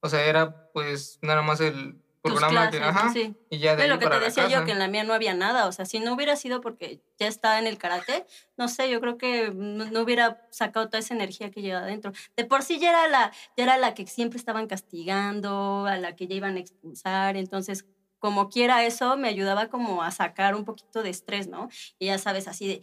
O 0.01 0.09
sea, 0.09 0.25
era 0.25 0.69
pues 0.73 1.19
nada 1.21 1.41
más 1.41 1.61
el 1.61 1.95
programa 2.21 2.69
que... 2.69 2.79
clases, 2.79 2.97
Ajá, 2.97 3.13
sí. 3.13 3.33
y 3.49 3.59
ya 3.59 3.77
de 3.77 3.83
ahí 3.83 3.89
lo 3.89 3.97
que 3.97 4.09
te 4.09 4.19
decía 4.19 4.49
yo, 4.49 4.65
que 4.65 4.73
en 4.73 4.79
la 4.79 4.89
mía 4.89 5.05
no 5.05 5.13
había 5.13 5.33
nada. 5.33 5.65
O 5.65 5.71
sea, 5.71 5.85
si 5.85 5.99
no 5.99 6.13
hubiera 6.13 6.35
sido 6.35 6.59
porque 6.59 6.99
ya 7.17 7.27
estaba 7.27 7.57
en 7.57 7.65
el 7.65 7.77
karate, 7.77 8.25
no 8.57 8.67
sé, 8.67 8.89
yo 8.89 8.99
creo 8.99 9.17
que 9.17 9.51
no, 9.55 9.85
no 9.85 10.01
hubiera 10.01 10.45
sacado 10.51 10.87
toda 10.87 10.99
esa 10.99 11.13
energía 11.13 11.49
que 11.49 11.61
lleva 11.61 11.79
adentro. 11.79 12.11
De 12.35 12.43
por 12.43 12.61
sí 12.61 12.77
ya 12.77 12.89
era, 12.89 13.07
la, 13.07 13.31
ya 13.55 13.63
era 13.63 13.77
la 13.77 13.93
que 13.93 14.05
siempre 14.05 14.37
estaban 14.37 14.67
castigando, 14.67 15.85
a 15.85 15.95
la 15.95 16.13
que 16.13 16.27
ya 16.27 16.35
iban 16.35 16.57
a 16.57 16.59
expulsar. 16.59 17.37
Entonces, 17.37 17.85
como 18.19 18.49
quiera 18.49 18.83
eso, 18.83 19.15
me 19.15 19.29
ayudaba 19.29 19.69
como 19.69 20.03
a 20.03 20.11
sacar 20.11 20.55
un 20.55 20.65
poquito 20.65 21.03
de 21.03 21.09
estrés, 21.09 21.47
¿no? 21.47 21.69
Y 21.99 22.07
ya 22.07 22.17
sabes, 22.17 22.49
así 22.49 22.67
de, 22.67 22.81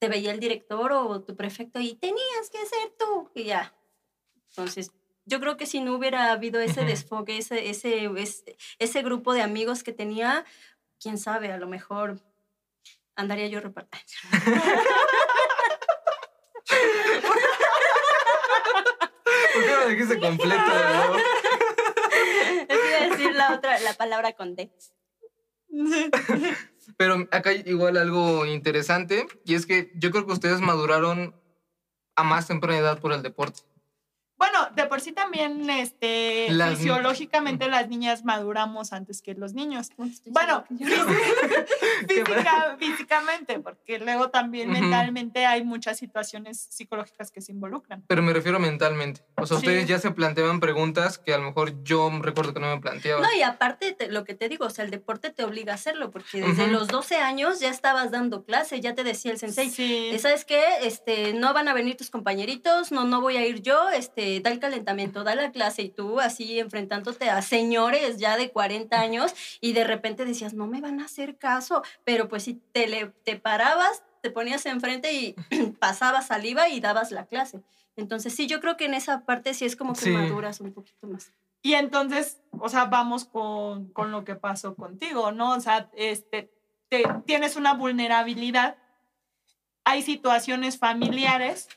te 0.00 0.08
veía 0.08 0.32
el 0.32 0.40
director 0.40 0.90
o 0.94 1.22
tu 1.22 1.36
prefecto 1.36 1.78
y 1.78 1.94
tenías 1.94 2.50
que 2.50 2.58
ser 2.66 2.92
tú. 2.98 3.30
Y 3.36 3.44
ya. 3.44 3.72
Entonces, 4.50 4.92
yo 5.24 5.40
creo 5.40 5.56
que 5.56 5.66
si 5.66 5.80
no 5.80 5.94
hubiera 5.94 6.32
habido 6.32 6.60
ese 6.60 6.84
desfoque, 6.84 7.38
ese, 7.38 7.70
ese, 7.70 8.10
ese, 8.16 8.56
ese 8.78 9.02
grupo 9.02 9.32
de 9.32 9.42
amigos 9.42 9.82
que 9.82 9.92
tenía, 9.92 10.44
quién 11.00 11.18
sabe, 11.18 11.52
a 11.52 11.58
lo 11.58 11.68
mejor 11.68 12.20
andaría 13.14 13.46
yo 13.48 13.60
repartiendo. 13.60 14.10
¿Por 19.54 19.64
qué 19.64 19.72
lo 19.72 19.88
dijiste 19.88 20.18
completo? 20.18 20.62
no? 20.62 21.16
Es 22.68 22.78
iba 22.88 22.98
a 22.98 23.08
decir 23.10 23.34
la 23.34 23.54
otra, 23.54 23.78
la 23.80 23.94
palabra 23.94 24.32
con 24.32 24.54
D. 24.56 24.72
Pero 26.96 27.28
acá 27.30 27.50
hay 27.50 27.62
igual 27.66 27.96
algo 27.96 28.46
interesante 28.46 29.26
y 29.44 29.54
es 29.54 29.66
que 29.66 29.92
yo 29.94 30.10
creo 30.10 30.26
que 30.26 30.32
ustedes 30.32 30.60
maduraron 30.60 31.34
a 32.16 32.24
más 32.24 32.48
temprana 32.48 32.78
edad 32.78 33.00
por 33.00 33.12
el 33.12 33.22
deporte. 33.22 33.62
Bueno, 34.40 34.68
de 34.74 34.86
por 34.86 35.02
sí 35.02 35.12
también, 35.12 35.68
este, 35.68 36.46
Las 36.50 36.78
fisiológicamente 36.78 37.68
las 37.68 37.88
niñas 37.88 38.24
maduramos 38.24 38.92
antes 38.94 39.20
que 39.20 39.34
los 39.34 39.52
niños. 39.52 39.90
Bueno, 40.28 40.64
Física- 42.08 42.76
físicamente, 42.78 43.58
porque 43.60 43.98
luego 43.98 44.30
también 44.30 44.70
mentalmente 44.70 45.44
hay 45.46 45.62
muchas 45.62 45.98
situaciones 45.98 46.66
psicológicas 46.70 47.30
que 47.30 47.40
se 47.40 47.52
involucran. 47.52 48.02
Pero 48.06 48.22
me 48.22 48.32
refiero 48.32 48.58
mentalmente. 48.58 49.20
O 49.36 49.46
sea, 49.46 49.58
Sí. 49.58 49.66
ustedes 49.66 49.86
ya 49.86 49.98
se 49.98 50.10
planteaban 50.10 50.58
preguntas 50.60 51.18
que 51.18 51.34
a 51.34 51.38
lo 51.38 51.44
mejor 51.44 51.82
yo 51.84 52.10
recuerdo 52.22 52.54
que 52.54 52.60
no 52.60 52.74
me 52.74 52.80
planteaba. 52.80 53.20
No, 53.20 53.28
y 53.36 53.42
aparte 53.42 53.92
te- 53.92 54.08
lo 54.08 54.24
que 54.24 54.34
te 54.34 54.48
digo, 54.48 54.64
o 54.66 54.70
sea, 54.70 54.84
el 54.86 54.90
deporte 54.90 55.30
te 55.30 55.44
obliga 55.44 55.72
a 55.72 55.74
hacerlo, 55.74 56.10
porque 56.10 56.40
desde 56.40 56.66
los 56.68 56.88
12 56.88 57.16
años 57.16 57.60
ya 57.60 57.68
estabas 57.68 58.10
dando 58.10 58.44
clase, 58.44 58.80
ya 58.80 58.94
te 58.94 59.04
decía 59.04 59.32
el 59.32 59.38
sensei, 59.38 59.68
Sí. 59.70 60.18
¿sabes 60.18 60.44
qué? 60.46 60.62
Este, 60.82 61.34
no 61.34 61.52
van 61.52 61.68
a 61.68 61.74
venir 61.74 61.96
tus 61.96 62.08
compañeritos, 62.10 62.90
no, 62.92 63.04
no 63.04 63.20
voy 63.20 63.36
a 63.36 63.46
ir 63.46 63.60
yo, 63.60 63.90
este, 63.90 64.29
da 64.38 64.50
el 64.52 64.60
calentamiento, 64.60 65.24
da 65.24 65.34
la 65.34 65.50
clase 65.50 65.82
y 65.82 65.88
tú 65.88 66.20
así 66.20 66.60
enfrentándote 66.60 67.28
a 67.28 67.42
señores 67.42 68.18
ya 68.18 68.36
de 68.36 68.52
40 68.52 69.00
años 69.00 69.34
y 69.60 69.72
de 69.72 69.82
repente 69.82 70.24
decías, 70.24 70.54
no 70.54 70.68
me 70.68 70.80
van 70.80 71.00
a 71.00 71.06
hacer 71.06 71.36
caso, 71.38 71.82
pero 72.04 72.28
pues 72.28 72.44
si 72.44 72.54
te, 72.54 72.86
le- 72.86 73.12
te 73.24 73.34
parabas, 73.34 74.04
te 74.22 74.30
ponías 74.30 74.64
enfrente 74.66 75.12
y 75.12 75.34
pasabas 75.80 76.28
saliva 76.28 76.68
y 76.68 76.78
dabas 76.78 77.10
la 77.10 77.26
clase. 77.26 77.60
Entonces, 77.96 78.34
sí, 78.36 78.46
yo 78.46 78.60
creo 78.60 78.76
que 78.76 78.84
en 78.84 78.94
esa 78.94 79.24
parte 79.26 79.52
sí 79.52 79.64
es 79.64 79.74
como 79.74 79.94
que 79.94 80.02
Sí. 80.04 80.10
maduras 80.12 80.60
un 80.60 80.72
poquito 80.72 81.06
más. 81.08 81.32
Y 81.62 81.74
entonces, 81.74 82.40
o 82.58 82.68
sea, 82.70 82.84
vamos 82.86 83.24
con, 83.26 83.88
con 83.92 84.12
lo 84.12 84.24
que 84.24 84.34
pasó 84.36 84.74
contigo, 84.76 85.32
¿no? 85.32 85.52
O 85.52 85.60
sea, 85.60 85.90
este, 85.94 86.50
te, 86.88 87.02
tienes 87.26 87.56
una 87.56 87.74
vulnerabilidad, 87.74 88.76
hay 89.84 90.02
situaciones 90.02 90.78
familiares 90.78 91.68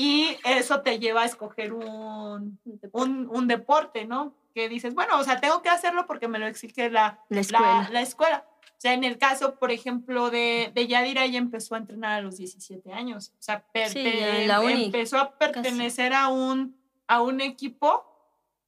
y 0.00 0.38
eso 0.44 0.80
te 0.80 0.98
lleva 0.98 1.22
a 1.22 1.24
escoger 1.26 1.74
un, 1.74 2.58
un, 2.92 3.28
un 3.30 3.46
deporte, 3.46 4.06
¿no? 4.06 4.34
Que 4.54 4.70
dices, 4.70 4.94
bueno, 4.94 5.18
o 5.18 5.24
sea, 5.24 5.42
tengo 5.42 5.60
que 5.60 5.68
hacerlo 5.68 6.06
porque 6.06 6.26
me 6.26 6.38
lo 6.38 6.46
exige 6.46 6.88
la, 6.88 7.22
La 7.28 7.40
escuela. 7.40 7.82
la, 7.82 7.90
la 7.90 8.00
escuela. 8.00 8.46
O 8.62 8.80
sea, 8.80 8.94
en 8.94 9.04
el 9.04 9.18
caso, 9.18 9.56
por 9.56 9.70
ejemplo, 9.70 10.30
de, 10.30 10.72
de 10.74 10.86
Yadira, 10.86 11.24
ella 11.24 11.36
empezó 11.36 11.74
a 11.74 11.78
entrenar 11.78 12.12
a 12.12 12.22
los 12.22 12.38
17 12.38 12.90
años. 12.94 13.34
O 13.38 13.42
sea, 13.42 13.62
Sí, 13.88 14.46
la 14.46 14.60
uni, 14.60 14.86
empezó 14.86 15.18
a 15.18 15.36
pertenecer 15.36 16.14
a 16.14 16.28
un, 16.28 16.80
a 17.06 17.20
un 17.20 17.42
equipo 17.42 18.06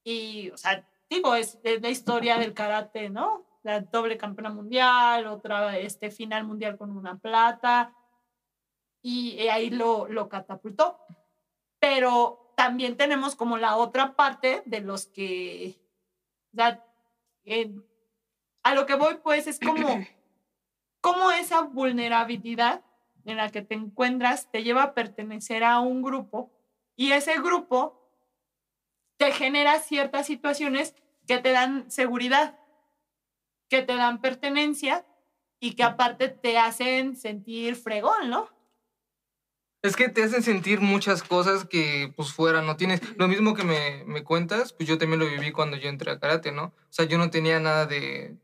y, 0.03 0.51
o 0.51 0.57
sea, 0.57 0.87
digo, 1.09 1.33
es, 1.33 1.57
es 1.63 1.81
la 1.81 1.89
historia 1.89 2.37
del 2.37 2.53
karate, 2.53 3.09
¿no? 3.09 3.43
La 3.63 3.79
doble 3.79 4.19
campeona 4.19 4.51
mundial, 4.51 5.25
otra 5.25 5.79
este, 5.79 6.11
final 6.11 6.43
mundial 6.43 6.77
con 6.77 6.95
una 6.95 7.17
plata, 7.17 7.91
y 9.01 9.47
ahí 9.47 9.71
lo, 9.71 10.07
lo 10.07 10.29
catapultó. 10.29 10.99
Pero 11.83 12.53
también 12.55 12.95
tenemos 12.95 13.35
como 13.35 13.57
la 13.57 13.75
otra 13.75 14.15
parte 14.15 14.63
de 14.65 14.79
los 14.79 15.07
que, 15.07 15.81
o 16.53 16.55
sea, 16.55 16.81
eh, 17.43 17.75
a 18.63 18.73
lo 18.73 18.85
que 18.85 18.95
voy 18.95 19.15
pues 19.21 19.47
es 19.47 19.59
como, 19.59 20.01
como 21.01 21.31
esa 21.31 21.63
vulnerabilidad 21.63 22.85
en 23.25 23.35
la 23.35 23.49
que 23.49 23.63
te 23.63 23.75
encuentras 23.75 24.49
te 24.49 24.63
lleva 24.63 24.83
a 24.83 24.93
pertenecer 24.93 25.65
a 25.65 25.81
un 25.81 26.01
grupo 26.01 26.53
y 26.95 27.11
ese 27.11 27.33
grupo 27.41 28.09
te 29.17 29.33
genera 29.33 29.77
ciertas 29.79 30.25
situaciones 30.25 30.95
que 31.27 31.39
te 31.39 31.51
dan 31.51 31.91
seguridad, 31.91 32.57
que 33.67 33.81
te 33.81 33.97
dan 33.97 34.21
pertenencia 34.21 35.05
y 35.59 35.75
que 35.75 35.83
aparte 35.83 36.29
te 36.29 36.57
hacen 36.57 37.17
sentir 37.17 37.75
fregón, 37.75 38.29
¿no? 38.29 38.52
Es 39.83 39.97
que 39.97 40.07
te 40.07 40.23
hacen 40.23 40.43
sentir 40.43 40.79
muchas 40.79 41.23
cosas 41.23 41.65
que 41.65 42.13
pues 42.15 42.31
fuera 42.31 42.61
no 42.61 42.77
tienes. 42.77 43.01
Lo 43.17 43.27
mismo 43.27 43.53
que 43.53 43.65
me, 43.65 44.05
me 44.05 44.23
cuentas, 44.23 44.71
pues 44.71 44.87
yo 44.87 44.97
también 44.97 45.19
lo 45.19 45.27
viví 45.27 45.51
cuando 45.51 45.75
yo 45.75 45.89
entré 45.89 46.09
a 46.09 46.19
karate, 46.19 46.53
¿no? 46.53 46.63
O 46.63 46.73
sea, 46.89 47.03
yo 47.03 47.17
no 47.17 47.29
tenía 47.29 47.59
nada 47.59 47.85
de, 47.85 48.37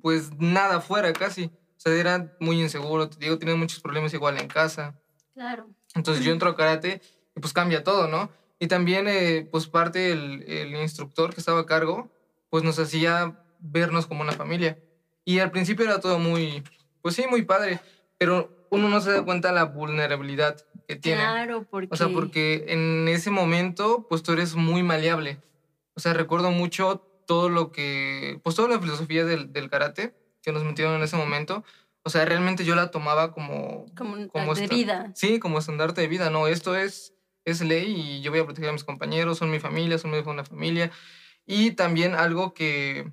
pues 0.00 0.30
nada 0.38 0.80
fuera 0.80 1.12
casi. 1.12 1.46
O 1.46 1.80
sea, 1.80 1.92
era 1.94 2.36
muy 2.38 2.60
inseguro, 2.60 3.10
te 3.10 3.18
digo, 3.18 3.36
tenía 3.38 3.56
muchos 3.56 3.80
problemas 3.80 4.14
igual 4.14 4.38
en 4.38 4.46
casa. 4.46 4.94
Claro. 5.34 5.68
Entonces 5.96 6.24
yo 6.24 6.30
entro 6.30 6.50
a 6.50 6.56
karate 6.56 7.02
y 7.34 7.40
pues 7.40 7.52
cambia 7.52 7.82
todo, 7.82 8.06
¿no? 8.06 8.30
Y 8.60 8.68
también, 8.68 9.08
eh, 9.08 9.48
pues 9.50 9.66
parte 9.66 10.12
el, 10.12 10.44
el 10.44 10.76
instructor 10.76 11.34
que 11.34 11.40
estaba 11.40 11.60
a 11.60 11.66
cargo, 11.66 12.08
pues 12.50 12.62
nos 12.62 12.78
hacía 12.78 13.44
vernos 13.58 14.06
como 14.06 14.22
una 14.22 14.32
familia. 14.32 14.78
Y 15.24 15.40
al 15.40 15.50
principio 15.50 15.86
era 15.86 16.00
todo 16.00 16.20
muy, 16.20 16.62
pues 17.02 17.16
sí, 17.16 17.24
muy 17.28 17.42
padre, 17.42 17.80
pero 18.16 18.68
uno 18.70 18.88
no 18.88 19.00
se 19.00 19.10
da 19.10 19.24
cuenta 19.24 19.50
la 19.50 19.64
vulnerabilidad 19.64 20.64
que 20.86 20.96
tiene. 20.96 21.20
Claro, 21.20 21.66
porque... 21.70 21.88
O 21.92 21.96
sea, 21.96 22.08
porque 22.08 22.64
en 22.68 23.08
ese 23.08 23.30
momento, 23.30 24.06
pues 24.08 24.22
tú 24.22 24.32
eres 24.32 24.54
muy 24.54 24.82
maleable. 24.82 25.38
O 25.94 26.00
sea, 26.00 26.12
recuerdo 26.12 26.50
mucho 26.50 27.06
todo 27.26 27.48
lo 27.48 27.72
que, 27.72 28.40
pues 28.42 28.56
toda 28.56 28.68
la 28.68 28.80
filosofía 28.80 29.24
del, 29.24 29.52
del 29.52 29.70
karate 29.70 30.14
que 30.42 30.52
nos 30.52 30.64
metieron 30.64 30.94
en 30.94 31.02
ese 31.02 31.16
momento. 31.16 31.64
O 32.02 32.10
sea, 32.10 32.24
realmente 32.24 32.64
yo 32.64 32.74
la 32.74 32.90
tomaba 32.90 33.32
como... 33.32 33.86
Como, 33.96 34.28
como 34.28 34.54
de 34.54 34.68
vida. 34.68 35.10
Sí, 35.14 35.38
como 35.38 35.58
estandarte 35.58 36.02
de 36.02 36.08
vida, 36.08 36.28
no, 36.28 36.46
esto 36.46 36.76
es, 36.76 37.14
es 37.44 37.62
ley 37.62 37.94
y 37.96 38.20
yo 38.20 38.30
voy 38.30 38.40
a 38.40 38.44
proteger 38.44 38.68
a 38.68 38.74
mis 38.74 38.84
compañeros, 38.84 39.38
son 39.38 39.50
mi 39.50 39.58
familia, 39.58 39.96
son 39.98 40.10
mi 40.10 40.18
una 40.18 40.44
familia. 40.44 40.90
Y 41.46 41.72
también 41.72 42.14
algo 42.14 42.52
que, 42.52 43.10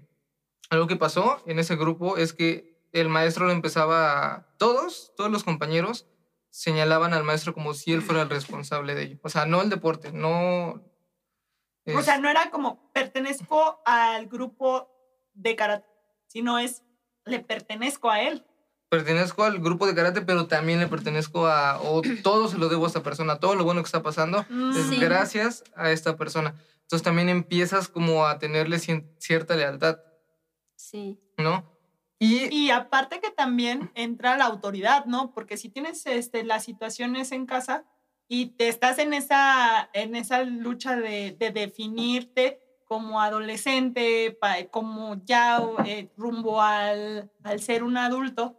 algo 0.69 0.87
que 0.87 0.97
pasó 0.97 1.41
en 1.45 1.59
ese 1.59 1.77
grupo 1.77 2.17
es 2.17 2.33
que 2.33 2.71
el 2.91 3.07
maestro 3.07 3.45
lo 3.45 3.51
empezaba 3.51 4.35
a, 4.35 4.47
todos, 4.57 5.13
todos 5.15 5.31
los 5.31 5.43
compañeros 5.43 6.07
señalaban 6.51 7.13
al 7.15 7.23
maestro 7.23 7.53
como 7.55 7.73
si 7.73 7.91
él 7.93 8.01
fuera 8.03 8.21
el 8.21 8.29
responsable 8.29 8.93
de 8.93 9.03
ello. 9.03 9.19
O 9.23 9.29
sea, 9.29 9.45
no 9.47 9.61
el 9.61 9.69
deporte, 9.69 10.11
no... 10.11 10.83
O 11.95 12.01
sea, 12.03 12.15
es- 12.15 12.21
no 12.21 12.29
era 12.29 12.51
como 12.51 12.91
pertenezco 12.93 13.81
al 13.85 14.27
grupo 14.27 14.87
de 15.33 15.55
karate, 15.55 15.87
sino 16.27 16.59
es 16.59 16.83
le 17.25 17.39
pertenezco 17.39 18.09
a 18.11 18.21
él. 18.21 18.45
pertenezco 18.89 19.43
al 19.45 19.59
grupo 19.59 19.87
de 19.87 19.95
karate, 19.95 20.21
pero 20.21 20.47
también 20.47 20.79
le 20.79 20.87
pertenezco 20.87 21.47
a, 21.47 21.79
o 21.81 22.01
todo 22.23 22.47
se 22.49 22.57
lo 22.57 22.67
debo 22.69 22.83
a 22.83 22.87
esta 22.87 23.01
persona, 23.01 23.39
todo 23.39 23.55
lo 23.55 23.63
bueno 23.63 23.81
que 23.81 23.85
está 23.87 24.03
pasando 24.03 24.45
es 24.75 24.85
Sí. 24.89 24.97
gracias 24.99 25.63
a 25.75 25.91
esta 25.91 26.17
persona. 26.17 26.55
Entonces 26.81 27.03
también 27.03 27.29
empiezas 27.29 27.87
como 27.87 28.25
a 28.27 28.37
tenerle 28.37 28.77
cierta 28.79 29.55
lealtad, 29.55 29.99
Sí. 30.75 31.17
¿no? 31.37 31.65
Y, 32.21 32.55
Y 32.55 32.69
aparte 32.69 33.19
que 33.19 33.31
también 33.31 33.89
entra 33.95 34.37
la 34.37 34.45
autoridad, 34.45 35.05
¿no? 35.05 35.33
Porque 35.33 35.57
si 35.57 35.69
tienes 35.69 36.05
este, 36.05 36.43
las 36.43 36.63
situaciones 36.63 37.31
en 37.31 37.47
casa 37.47 37.83
y 38.27 38.51
te 38.57 38.67
estás 38.67 38.99
en 38.99 39.15
esa, 39.15 39.89
en 39.93 40.15
esa 40.15 40.43
lucha 40.43 40.95
de, 40.95 41.35
de 41.39 41.49
definirte 41.49 42.61
como 42.85 43.21
adolescente, 43.21 44.37
como 44.69 45.19
ya 45.25 45.63
eh, 45.83 46.11
rumbo 46.15 46.61
al, 46.61 47.31
al 47.41 47.59
ser 47.59 47.83
un 47.83 47.97
adulto, 47.97 48.55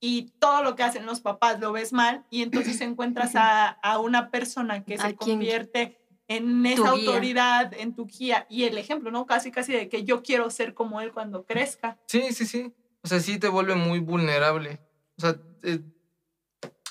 y 0.00 0.32
todo 0.40 0.64
lo 0.64 0.74
que 0.74 0.82
hacen 0.82 1.06
los 1.06 1.20
papás 1.20 1.60
lo 1.60 1.70
ves 1.70 1.92
mal, 1.92 2.24
y 2.30 2.42
entonces 2.42 2.80
encuentras 2.80 3.36
a, 3.36 3.68
a 3.68 4.00
una 4.00 4.32
persona 4.32 4.82
que 4.82 4.98
se 4.98 5.14
convierte 5.14 6.00
en 6.26 6.66
esa 6.66 6.82
guía. 6.82 6.90
autoridad, 6.90 7.72
en 7.74 7.94
tu 7.94 8.06
guía, 8.06 8.46
y 8.50 8.64
el 8.64 8.76
ejemplo, 8.76 9.12
¿no? 9.12 9.24
Casi, 9.24 9.52
casi 9.52 9.72
de 9.72 9.88
que 9.88 10.02
yo 10.02 10.24
quiero 10.24 10.50
ser 10.50 10.74
como 10.74 11.00
él 11.00 11.12
cuando 11.12 11.44
crezca. 11.44 11.96
sí, 12.06 12.32
sí, 12.32 12.46
sí. 12.46 12.74
O 13.04 13.08
sea, 13.08 13.20
sí 13.20 13.38
te 13.38 13.48
vuelve 13.48 13.74
muy 13.76 13.98
vulnerable. 14.00 14.80
O 15.18 15.20
sea, 15.20 15.36
eh, 15.62 15.80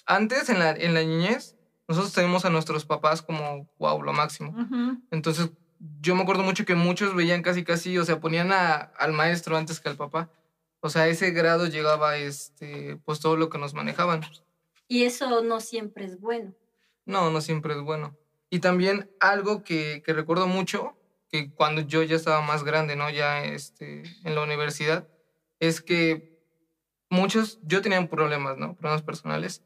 antes 0.06 0.50
en 0.50 0.60
la, 0.60 0.72
en 0.72 0.94
la 0.94 1.02
niñez, 1.02 1.56
nosotros 1.88 2.14
tenemos 2.14 2.46
a 2.46 2.50
nuestros 2.50 2.86
papás 2.86 3.22
como, 3.22 3.70
wow, 3.80 4.02
lo 4.02 4.14
máximo. 4.14 4.56
Entonces, 5.12 5.50
yo 6.02 6.16
me 6.16 6.22
acuerdo 6.22 6.44
mucho 6.44 6.66
que 6.66 6.76
muchos 6.76 7.16
veían 7.16 7.42
casi, 7.42 7.64
casi, 7.64 7.98
o 7.98 8.06
sea, 8.06 8.20
ponían 8.20 8.52
a- 8.52 8.76
al 8.98 9.12
maestro 9.14 9.58
antes 9.58 9.80
que 9.80 9.90
al 9.90 9.98
papá. 9.98 10.30
O 10.82 10.90
sea, 10.90 11.04
a 11.04 11.08
ese 11.08 11.32
grado 11.32 11.68
llegaba, 11.68 12.18
este, 12.18 12.98
pues 13.06 13.20
todo 13.20 13.38
lo 13.38 13.50
que 13.50 13.58
nos 13.58 13.74
manejaban. 13.74 14.22
Y 14.88 15.04
eso 15.04 15.42
no 15.42 15.60
siempre 15.62 16.06
es 16.06 16.20
bueno. 16.20 16.54
No, 17.06 17.32
no 17.32 17.42
siempre 17.42 17.74
es 17.74 17.82
bueno. 17.82 18.18
Y 18.50 18.60
también 18.60 19.10
algo 19.20 19.64
que, 19.64 20.04
que 20.06 20.14
recuerdo 20.14 20.48
mucho, 20.48 20.96
que 21.30 21.52
cuando 21.52 21.82
yo 21.82 22.04
ya 22.04 22.16
estaba 22.16 22.42
más 22.42 22.64
grande, 22.64 22.96
¿no? 22.96 23.10
Ya 23.10 23.44
este, 23.44 24.04
en 24.24 24.36
la 24.36 24.44
universidad, 24.44 25.08
es 25.68 25.82
que 25.82 26.44
muchos, 27.10 27.60
yo 27.64 27.82
tenía 27.82 28.10
problemas, 28.10 28.58
¿no? 28.58 28.76
Problemas 28.76 29.02
personales. 29.02 29.64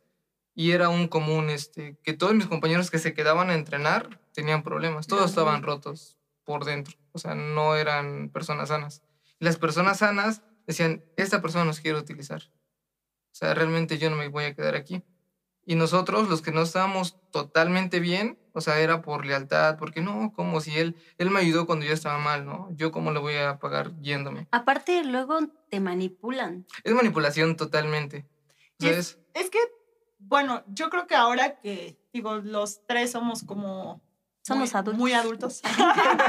Y 0.54 0.72
era 0.72 0.90
un 0.90 1.08
común, 1.08 1.50
este, 1.50 1.98
que 2.04 2.14
todos 2.14 2.36
mis 2.36 2.46
compañeros 2.46 2.92
que 2.92 3.00
se 3.00 3.14
quedaban 3.14 3.50
a 3.50 3.56
entrenar 3.56 4.22
tenían 4.34 4.64
problemas. 4.64 5.08
Todos 5.08 5.30
estaban 5.30 5.64
rotos 5.64 6.18
por 6.44 6.66
dentro. 6.66 6.96
O 7.14 7.20
sea, 7.20 7.34
no 7.34 7.76
eran 7.76 8.30
personas 8.30 8.70
sanas. 8.70 9.02
Y 9.40 9.46
las 9.46 9.58
personas 9.58 10.00
sanas 10.00 10.44
decían, 10.68 11.04
esta 11.16 11.42
persona 11.42 11.66
nos 11.66 11.80
quiere 11.80 11.98
utilizar. 11.98 12.44
O 12.44 13.36
sea, 13.36 13.54
realmente 13.54 13.98
yo 13.98 14.10
no 14.10 14.18
me 14.18 14.28
voy 14.28 14.46
a 14.46 14.56
quedar 14.56 14.76
aquí. 14.76 15.04
Y 15.70 15.76
nosotros, 15.76 16.30
los 16.30 16.42
que 16.42 16.52
no 16.54 16.62
estábamos 16.62 17.18
totalmente 17.30 18.00
bien, 18.00 18.40
o 18.54 18.62
sea, 18.62 18.80
era 18.80 19.02
por 19.02 19.26
lealtad, 19.26 19.78
porque 19.78 20.00
no, 20.02 20.32
como 20.34 20.62
si 20.62 20.78
él, 20.80 20.96
él 21.18 21.30
me 21.30 21.42
ayudó 21.42 21.66
cuando 21.66 21.86
yo 21.86 21.92
estaba 21.94 22.18
mal, 22.20 22.46
¿no? 22.46 22.70
Yo 22.72 22.94
cómo 22.94 23.12
le 23.12 23.20
voy 23.20 23.36
a 23.36 23.60
pagar 23.60 23.92
yéndome. 24.00 24.48
Aparte, 24.52 25.04
luego 25.04 25.40
te 25.70 25.82
manipulan. 25.82 26.66
Es 26.86 26.94
manipulación 26.94 27.58
totalmente. 27.58 28.26
Es- 28.80 29.20
Es 29.34 29.50
que, 29.50 29.60
bueno, 30.20 30.64
yo 30.68 30.90
creo 30.90 31.06
que 31.06 31.16
ahora 31.16 31.60
que, 31.60 32.00
digo, 32.14 32.38
los 32.38 32.86
tres 32.88 33.12
somos 33.12 33.44
como... 33.44 34.02
Somos 34.44 34.72
muy, 34.72 34.80
adultos. 34.80 34.98
Muy 34.98 35.14
adultos. 35.14 35.62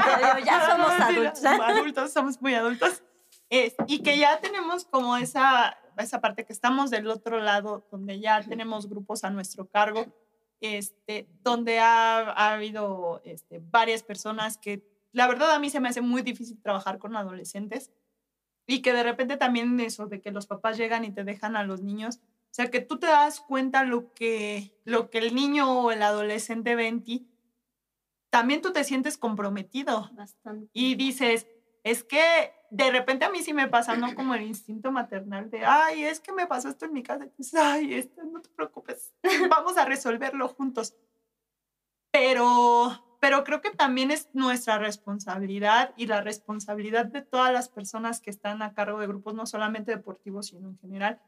ya 0.45 0.69
somos 0.69 0.91
adultos. 0.99 1.45
adultos, 1.45 2.11
somos 2.11 2.41
muy 2.41 2.53
adultos. 2.55 3.03
Es- 3.49 3.75
y 3.87 4.03
que 4.03 4.17
ya 4.17 4.41
tenemos 4.41 4.83
como 4.83 5.15
esa, 5.15 5.77
esa 6.03 6.21
parte 6.21 6.45
que 6.45 6.53
estamos 6.53 6.89
del 6.89 7.07
otro 7.07 7.39
lado, 7.39 7.85
donde 7.91 8.19
ya 8.19 8.41
tenemos 8.41 8.89
grupos 8.89 9.23
a 9.23 9.29
nuestro 9.29 9.65
cargo, 9.67 10.05
este, 10.61 11.27
donde 11.43 11.79
ha, 11.79 12.19
ha 12.31 12.53
habido 12.53 13.21
este, 13.23 13.61
varias 13.71 14.03
personas 14.03 14.57
que, 14.57 14.83
la 15.11 15.27
verdad, 15.27 15.51
a 15.51 15.59
mí 15.59 15.69
se 15.69 15.79
me 15.79 15.89
hace 15.89 16.01
muy 16.01 16.21
difícil 16.21 16.61
trabajar 16.61 16.99
con 16.99 17.15
adolescentes 17.15 17.91
y 18.67 18.81
que 18.81 18.93
de 18.93 19.03
repente 19.03 19.37
también 19.37 19.79
eso 19.79 20.05
de 20.05 20.21
que 20.21 20.31
los 20.31 20.45
papás 20.45 20.77
llegan 20.77 21.03
y 21.03 21.11
te 21.11 21.23
dejan 21.23 21.55
a 21.55 21.63
los 21.63 21.81
niños, 21.81 22.17
o 22.17 22.53
sea, 22.53 22.69
que 22.69 22.81
tú 22.81 22.99
te 22.99 23.07
das 23.07 23.39
cuenta 23.39 23.83
lo 23.83 24.13
que, 24.13 24.79
lo 24.85 25.09
que 25.09 25.19
el 25.19 25.33
niño 25.33 25.81
o 25.81 25.91
el 25.91 26.03
adolescente 26.03 26.75
ve 26.75 26.87
en 26.87 27.03
ti, 27.03 27.27
también 28.29 28.61
tú 28.61 28.71
te 28.71 28.83
sientes 28.83 29.17
comprometido 29.17 30.09
Bastante. 30.13 30.69
y 30.73 30.95
dices, 30.95 31.47
es 31.83 32.03
que 32.03 32.53
de 32.71 32.91
repente 32.91 33.25
a 33.25 33.29
mí 33.29 33.41
sí 33.41 33.53
me 33.53 33.67
pasa, 33.67 33.95
¿no? 33.95 34.13
Como 34.15 34.35
el 34.35 34.43
instinto 34.43 34.91
maternal 34.91 35.49
de, 35.49 35.65
ay, 35.65 36.03
es 36.03 36.19
que 36.19 36.31
me 36.31 36.47
pasó 36.47 36.69
esto 36.69 36.85
en 36.85 36.93
mi 36.93 37.03
casa. 37.03 37.27
Dices, 37.37 37.59
ay, 37.59 37.93
esto, 37.95 38.23
no 38.23 38.41
te 38.41 38.49
preocupes, 38.49 39.13
vamos 39.49 39.77
a 39.77 39.85
resolverlo 39.85 40.47
juntos. 40.49 40.95
pero, 42.11 43.17
pero 43.19 43.43
creo 43.43 43.61
que 43.61 43.71
también 43.71 44.11
es 44.11 44.29
nuestra 44.33 44.77
responsabilidad 44.77 45.93
y 45.97 46.07
la 46.07 46.21
responsabilidad 46.21 47.05
de 47.05 47.21
todas 47.21 47.51
las 47.51 47.69
personas 47.69 48.21
que 48.21 48.29
están 48.29 48.61
a 48.61 48.73
cargo 48.73 48.99
de 48.99 49.07
grupos, 49.07 49.33
no 49.33 49.45
solamente 49.45 49.91
deportivos, 49.91 50.47
sino 50.47 50.69
en 50.69 50.77
general, 50.79 51.21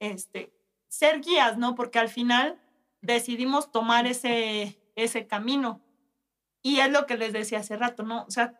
este, 0.00 0.52
ser 0.88 1.20
guías, 1.20 1.58
¿no? 1.58 1.74
Porque 1.74 1.98
al 1.98 2.08
final 2.08 2.60
decidimos 3.00 3.70
tomar 3.70 4.06
ese, 4.06 4.80
ese 4.96 5.26
camino. 5.26 5.80
Y 6.62 6.80
es 6.80 6.90
lo 6.90 7.06
que 7.06 7.16
les 7.16 7.32
decía 7.32 7.60
hace 7.60 7.76
rato, 7.76 8.02
¿no? 8.02 8.24
O 8.24 8.30
sea, 8.30 8.58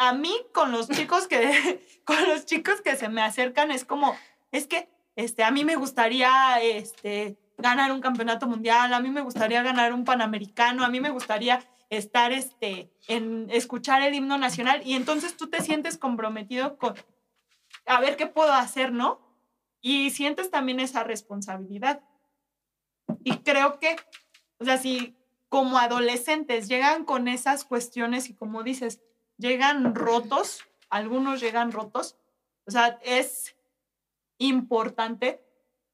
a 0.00 0.14
mí 0.14 0.34
con 0.54 0.72
los 0.72 0.88
chicos 0.88 1.28
que, 1.28 2.00
con 2.04 2.16
los 2.26 2.46
chicos 2.46 2.80
que 2.80 2.96
se 2.96 3.10
me 3.10 3.20
acercan 3.20 3.70
es 3.70 3.84
como, 3.84 4.16
es 4.50 4.66
que 4.66 4.88
este, 5.14 5.44
a 5.44 5.50
mí 5.50 5.62
me 5.62 5.76
gustaría 5.76 6.58
este, 6.62 7.36
ganar 7.58 7.92
un 7.92 8.00
campeonato 8.00 8.46
mundial, 8.46 8.94
a 8.94 9.00
mí 9.00 9.10
me 9.10 9.20
gustaría 9.20 9.62
ganar 9.62 9.92
un 9.92 10.04
panamericano, 10.04 10.84
a 10.84 10.88
mí 10.88 11.00
me 11.00 11.10
gustaría 11.10 11.62
estar 11.90 12.32
este, 12.32 12.90
en 13.08 13.48
escuchar 13.50 14.00
el 14.00 14.14
himno 14.14 14.38
nacional 14.38 14.80
y 14.86 14.94
entonces 14.94 15.36
tú 15.36 15.50
te 15.50 15.60
sientes 15.60 15.98
comprometido 15.98 16.78
con 16.78 16.94
a 17.84 18.00
ver 18.00 18.16
qué 18.16 18.26
puedo 18.26 18.52
hacer, 18.54 18.92
¿no? 18.92 19.20
Y 19.82 20.10
sientes 20.10 20.50
también 20.50 20.80
esa 20.80 21.04
responsabilidad. 21.04 22.00
Y 23.22 23.38
creo 23.38 23.78
que, 23.78 23.96
o 24.58 24.64
sea, 24.64 24.78
si 24.78 25.14
como 25.50 25.76
adolescentes 25.76 26.68
llegan 26.68 27.04
con 27.04 27.28
esas 27.28 27.64
cuestiones 27.64 28.30
y 28.30 28.34
como 28.34 28.62
dices, 28.62 29.02
llegan 29.40 29.94
rotos, 29.94 30.64
algunos 30.90 31.40
llegan 31.40 31.72
rotos, 31.72 32.16
o 32.66 32.70
sea, 32.70 32.98
es 33.02 33.56
importante 34.38 35.44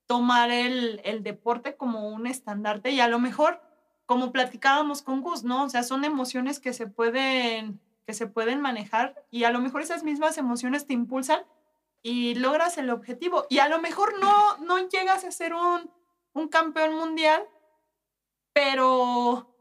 tomar 0.07 0.51
el, 0.51 1.01
el 1.05 1.23
deporte 1.23 1.77
como 1.77 2.09
un 2.09 2.27
estandarte 2.27 2.91
y 2.91 3.01
a 3.01 3.09
lo 3.09 3.19
mejor, 3.19 3.61
como 4.05 4.33
platicábamos 4.33 5.03
con 5.03 5.21
Gus, 5.23 5.43
¿no? 5.43 5.65
O 5.65 5.69
sea, 5.69 5.83
son 5.83 6.05
emociones 6.05 6.61
que 6.61 6.73
se 6.73 6.87
pueden, 6.87 7.81
que 8.07 8.15
se 8.15 8.27
pueden 8.27 8.61
manejar 8.61 9.25
y 9.31 9.45
a 9.45 9.51
lo 9.51 9.61
mejor 9.61 9.83
esas 9.83 10.05
mismas 10.05 10.39
emociones 10.39 10.87
te 10.87 10.95
impulsan 10.95 11.41
y 12.03 12.37
logras 12.37 12.79
el 12.79 12.91
objetivo. 12.91 13.47
Y 13.49 13.59
a 13.59 13.69
lo 13.69 13.81
mejor 13.81 14.21
no, 14.21 14.59
no 14.59 14.79
llegas 14.89 15.25
a 15.25 15.33
ser 15.33 15.55
un, 15.55 15.91
un 16.35 16.49
campeón 16.49 16.95
mundial, 16.95 17.43
pero 18.53 19.53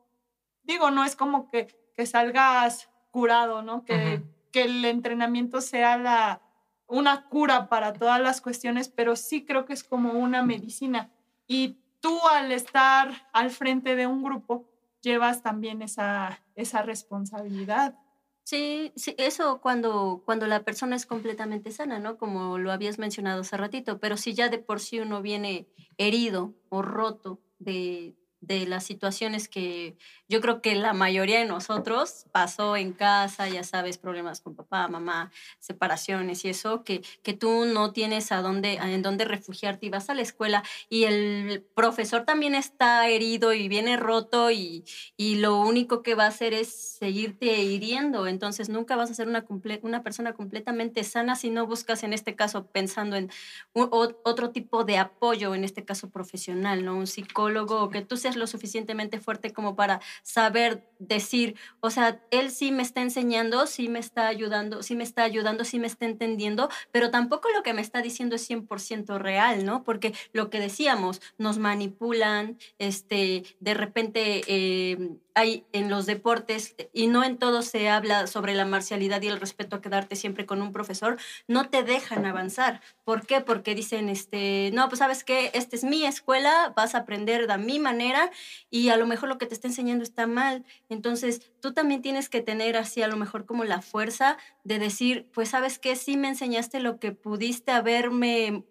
digo, 0.61 0.91
no 0.91 1.03
es 1.03 1.15
como 1.15 1.49
que, 1.49 1.67
que 1.95 2.05
salgas 2.05 2.89
curado, 3.15 3.61
¿no? 3.61 3.85
Que, 3.85 4.21
que 4.51 4.63
el 4.63 4.83
entrenamiento 4.83 5.61
sea 5.61 5.97
la, 5.97 6.41
una 6.85 7.29
cura 7.29 7.69
para 7.69 7.93
todas 7.93 8.19
las 8.19 8.41
cuestiones, 8.41 8.89
pero 8.89 9.15
sí 9.15 9.45
creo 9.45 9.63
que 9.63 9.71
es 9.71 9.85
como 9.85 10.19
una 10.19 10.43
medicina. 10.43 11.13
Y 11.47 11.77
tú 12.01 12.19
al 12.29 12.51
estar 12.51 13.29
al 13.31 13.51
frente 13.51 13.95
de 13.95 14.05
un 14.05 14.21
grupo, 14.21 14.69
llevas 14.99 15.41
también 15.41 15.81
esa, 15.81 16.43
esa 16.55 16.81
responsabilidad. 16.81 17.97
Sí, 18.43 18.91
sí, 18.97 19.15
eso 19.17 19.61
cuando, 19.61 20.21
cuando 20.25 20.45
la 20.45 20.63
persona 20.63 20.97
es 20.97 21.05
completamente 21.05 21.71
sana, 21.71 21.99
¿no? 21.99 22.17
Como 22.17 22.57
lo 22.57 22.73
habías 22.73 22.99
mencionado 22.99 23.41
hace 23.41 23.55
ratito, 23.55 24.01
pero 24.01 24.17
si 24.17 24.33
ya 24.33 24.49
de 24.49 24.57
por 24.57 24.81
sí 24.81 24.99
uno 24.99 25.21
viene 25.21 25.69
herido 25.97 26.53
o 26.67 26.81
roto 26.81 27.39
de, 27.59 28.13
de 28.47 28.65
las 28.67 28.83
situaciones 28.83 29.47
que 29.47 29.97
yo 30.27 30.41
creo 30.41 30.61
que 30.61 30.75
la 30.75 30.93
mayoría 30.93 31.39
de 31.39 31.45
nosotros 31.45 32.25
pasó 32.31 32.75
en 32.77 32.93
casa, 32.93 33.47
ya 33.47 33.63
sabes, 33.63 33.97
problemas 33.97 34.41
con 34.41 34.55
papá, 34.55 34.87
mamá, 34.87 35.31
separaciones 35.59 36.43
y 36.45 36.49
eso, 36.49 36.83
que, 36.83 37.01
que 37.21 37.33
tú 37.33 37.65
no 37.65 37.91
tienes 37.91 38.31
a 38.31 38.41
dónde, 38.41 38.73
en 38.75 39.01
dónde 39.03 39.25
refugiarte 39.25 39.85
y 39.85 39.89
vas 39.89 40.09
a 40.09 40.15
la 40.15 40.23
escuela 40.23 40.63
y 40.89 41.03
el 41.03 41.63
profesor 41.75 42.25
también 42.25 42.55
está 42.55 43.07
herido 43.07 43.53
y 43.53 43.67
viene 43.67 43.97
roto 43.97 44.49
y, 44.49 44.83
y 45.15 45.35
lo 45.35 45.59
único 45.59 46.01
que 46.01 46.15
va 46.15 46.25
a 46.25 46.29
hacer 46.29 46.53
es 46.53 46.73
seguirte 46.73 47.61
hiriendo, 47.61 48.25
entonces 48.27 48.69
nunca 48.69 48.95
vas 48.95 49.11
a 49.11 49.13
ser 49.13 49.27
una, 49.27 49.45
una 49.83 50.03
persona 50.03 50.33
completamente 50.33 51.03
sana 51.03 51.35
si 51.35 51.49
no 51.49 51.67
buscas 51.67 52.03
en 52.03 52.13
este 52.13 52.35
caso 52.35 52.65
pensando 52.67 53.15
en 53.15 53.29
otro 53.73 54.49
tipo 54.51 54.83
de 54.85 54.97
apoyo, 54.97 55.53
en 55.53 55.63
este 55.63 55.85
caso 55.85 56.09
profesional, 56.09 56.83
¿no? 56.83 56.95
Un 56.95 57.07
psicólogo, 57.07 57.89
que 57.89 58.01
tú 58.01 58.17
seas 58.17 58.34
lo 58.35 58.47
suficientemente 58.47 59.19
fuerte 59.19 59.53
como 59.53 59.75
para 59.75 60.01
saber 60.23 60.87
decir, 60.99 61.55
o 61.79 61.89
sea, 61.89 62.21
él 62.31 62.51
sí 62.51 62.71
me 62.71 62.83
está 62.83 63.01
enseñando, 63.01 63.67
sí 63.67 63.89
me 63.89 63.99
está 63.99 64.27
ayudando, 64.27 64.83
sí 64.83 64.95
me 64.95 65.03
está 65.03 65.23
ayudando, 65.23 65.63
sí 65.65 65.79
me 65.79 65.87
está 65.87 66.05
entendiendo, 66.05 66.69
pero 66.91 67.11
tampoco 67.11 67.49
lo 67.49 67.63
que 67.63 67.73
me 67.73 67.81
está 67.81 68.01
diciendo 68.01 68.35
es 68.35 68.49
100% 68.49 69.17
real, 69.17 69.65
¿no? 69.65 69.83
Porque 69.83 70.13
lo 70.33 70.49
que 70.49 70.59
decíamos, 70.59 71.21
nos 71.37 71.57
manipulan, 71.57 72.57
este, 72.79 73.43
de 73.59 73.73
repente 73.73 74.41
eh, 74.47 75.17
hay 75.35 75.65
en 75.73 75.89
los 75.89 76.05
deportes, 76.05 76.75
y 76.93 77.07
no 77.07 77.23
en 77.23 77.37
todos 77.37 77.65
se 77.65 77.89
habla 77.89 78.25
sobre 78.27 78.55
la 78.55 78.65
marcialidad 78.65 79.21
y 79.21 79.27
el 79.27 79.39
respeto 79.39 79.75
a 79.75 79.81
quedarte 79.81 80.15
siempre 80.15 80.45
con 80.45 80.61
un 80.61 80.71
profesor, 80.71 81.17
no 81.47 81.69
te 81.69 81.83
dejan 81.83 82.25
avanzar. 82.25 82.81
¿Por 83.03 83.27
qué? 83.27 83.41
Porque 83.41 83.75
dicen, 83.75 84.09
este, 84.09 84.71
no, 84.73 84.87
pues 84.87 84.99
sabes 84.99 85.23
que 85.23 85.51
esta 85.53 85.75
es 85.75 85.83
mi 85.83 86.05
escuela, 86.05 86.73
vas 86.75 86.95
a 86.95 86.99
aprender 86.99 87.47
de 87.47 87.57
mi 87.57 87.79
manera 87.79 88.31
y 88.69 88.89
a 88.89 88.97
lo 88.97 89.07
mejor 89.07 89.29
lo 89.29 89.37
que 89.37 89.45
te 89.45 89.53
está 89.53 89.67
enseñando 89.67 90.03
está 90.03 90.25
mal. 90.25 90.65
Entonces, 90.89 91.51
tú 91.61 91.73
también 91.73 92.01
tienes 92.01 92.29
que 92.29 92.41
tener 92.41 92.77
así 92.77 93.01
a 93.01 93.07
lo 93.07 93.17
mejor 93.17 93.45
como 93.45 93.63
la 93.65 93.81
fuerza 93.81 94.37
de 94.63 94.79
decir, 94.79 95.27
pues 95.33 95.49
sabes 95.49 95.79
que 95.79 95.95
sí 95.95 96.17
me 96.17 96.29
enseñaste 96.29 96.79
lo 96.79 96.99
que 96.99 97.11
pudiste 97.11 97.71
haberme 97.71 98.63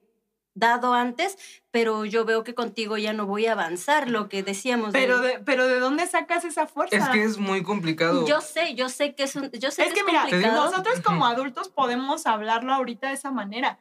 dado 0.55 0.95
antes, 0.95 1.37
pero 1.71 2.05
yo 2.05 2.25
veo 2.25 2.45
que 2.45 2.55
contigo 2.55 2.97
ya 2.97 3.13
no 3.13 3.27
voy 3.27 3.47
a 3.47 3.53
avanzar, 3.53 4.09
lo 4.09 4.29
que 4.29 4.43
decíamos. 4.43 4.91
Pero 4.93 5.21
de, 5.21 5.41
pero 5.41 5.67
¿de 5.67 5.81
dónde 5.81 6.07
sacas 6.07 6.45
esa 6.45 6.67
fuerza? 6.67 6.97
Es 6.97 7.09
que 7.09 7.25
es 7.25 7.39
muy 7.39 7.63
complicado. 7.63 8.27
Yo 8.27 8.41
sé, 8.41 8.75
yo 8.75 8.89
sé 8.89 9.15
que 9.15 9.25
es 9.25 9.37
un, 9.37 9.51
yo 9.51 9.71
sé 9.71 9.85
es 9.85 9.93
que, 9.93 10.05
mira, 10.05 10.27
nosotros 10.53 11.01
como 11.01 11.27
adultos 11.27 11.69
podemos 11.69 12.27
hablarlo 12.27 12.73
ahorita 12.73 13.09
de 13.09 13.15
esa 13.15 13.31
manera, 13.31 13.79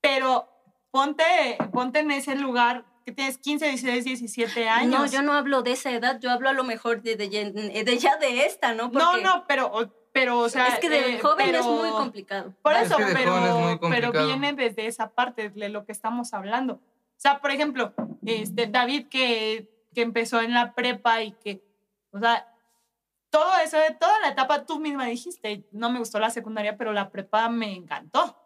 pero 0.00 0.48
ponte, 0.90 1.24
ponte 1.72 2.00
en 2.00 2.10
ese 2.10 2.34
lugar 2.34 2.84
que 3.04 3.12
tienes 3.12 3.38
15, 3.38 3.68
16, 3.68 4.04
17 4.04 4.68
años. 4.68 5.00
No, 5.00 5.06
yo 5.06 5.22
no 5.22 5.32
hablo 5.32 5.62
de 5.62 5.72
esa 5.72 5.90
edad, 5.92 6.18
yo 6.20 6.30
hablo 6.30 6.48
a 6.48 6.52
lo 6.52 6.64
mejor 6.64 7.00
de, 7.02 7.16
de, 7.16 7.28
de 7.28 7.98
ya 7.98 8.16
de 8.16 8.44
esta, 8.44 8.74
¿no? 8.74 8.90
No, 8.90 9.16
no, 9.18 9.44
pero 9.46 9.70
pero, 10.18 10.40
o 10.40 10.48
sea. 10.48 10.66
Es 10.66 10.80
que 10.80 10.88
de 10.88 11.14
eh, 11.14 11.20
joven 11.20 11.54
es 11.54 11.64
muy 11.64 11.90
complicado. 11.90 12.52
Por 12.60 12.74
eso, 12.74 12.96
pero, 13.14 13.78
pero 13.88 14.12
viene 14.12 14.52
desde 14.52 14.86
esa 14.86 15.10
parte 15.10 15.48
de 15.48 15.68
lo 15.68 15.84
que 15.84 15.92
estamos 15.92 16.34
hablando. 16.34 16.74
O 16.74 17.20
sea, 17.20 17.40
por 17.40 17.52
ejemplo, 17.52 17.94
este, 18.26 18.66
David 18.66 19.06
que, 19.08 19.70
que 19.94 20.02
empezó 20.02 20.40
en 20.40 20.54
la 20.54 20.74
prepa 20.74 21.22
y 21.22 21.32
que, 21.32 21.62
o 22.10 22.18
sea, 22.18 22.52
todo 23.30 23.48
eso, 23.64 23.78
de 23.78 23.92
toda 23.92 24.18
la 24.20 24.30
etapa, 24.30 24.66
tú 24.66 24.80
misma 24.80 25.06
dijiste, 25.06 25.64
no 25.70 25.90
me 25.90 26.00
gustó 26.00 26.18
la 26.18 26.30
secundaria, 26.30 26.76
pero 26.76 26.92
la 26.92 27.10
prepa 27.10 27.48
me 27.48 27.72
encantó. 27.74 28.36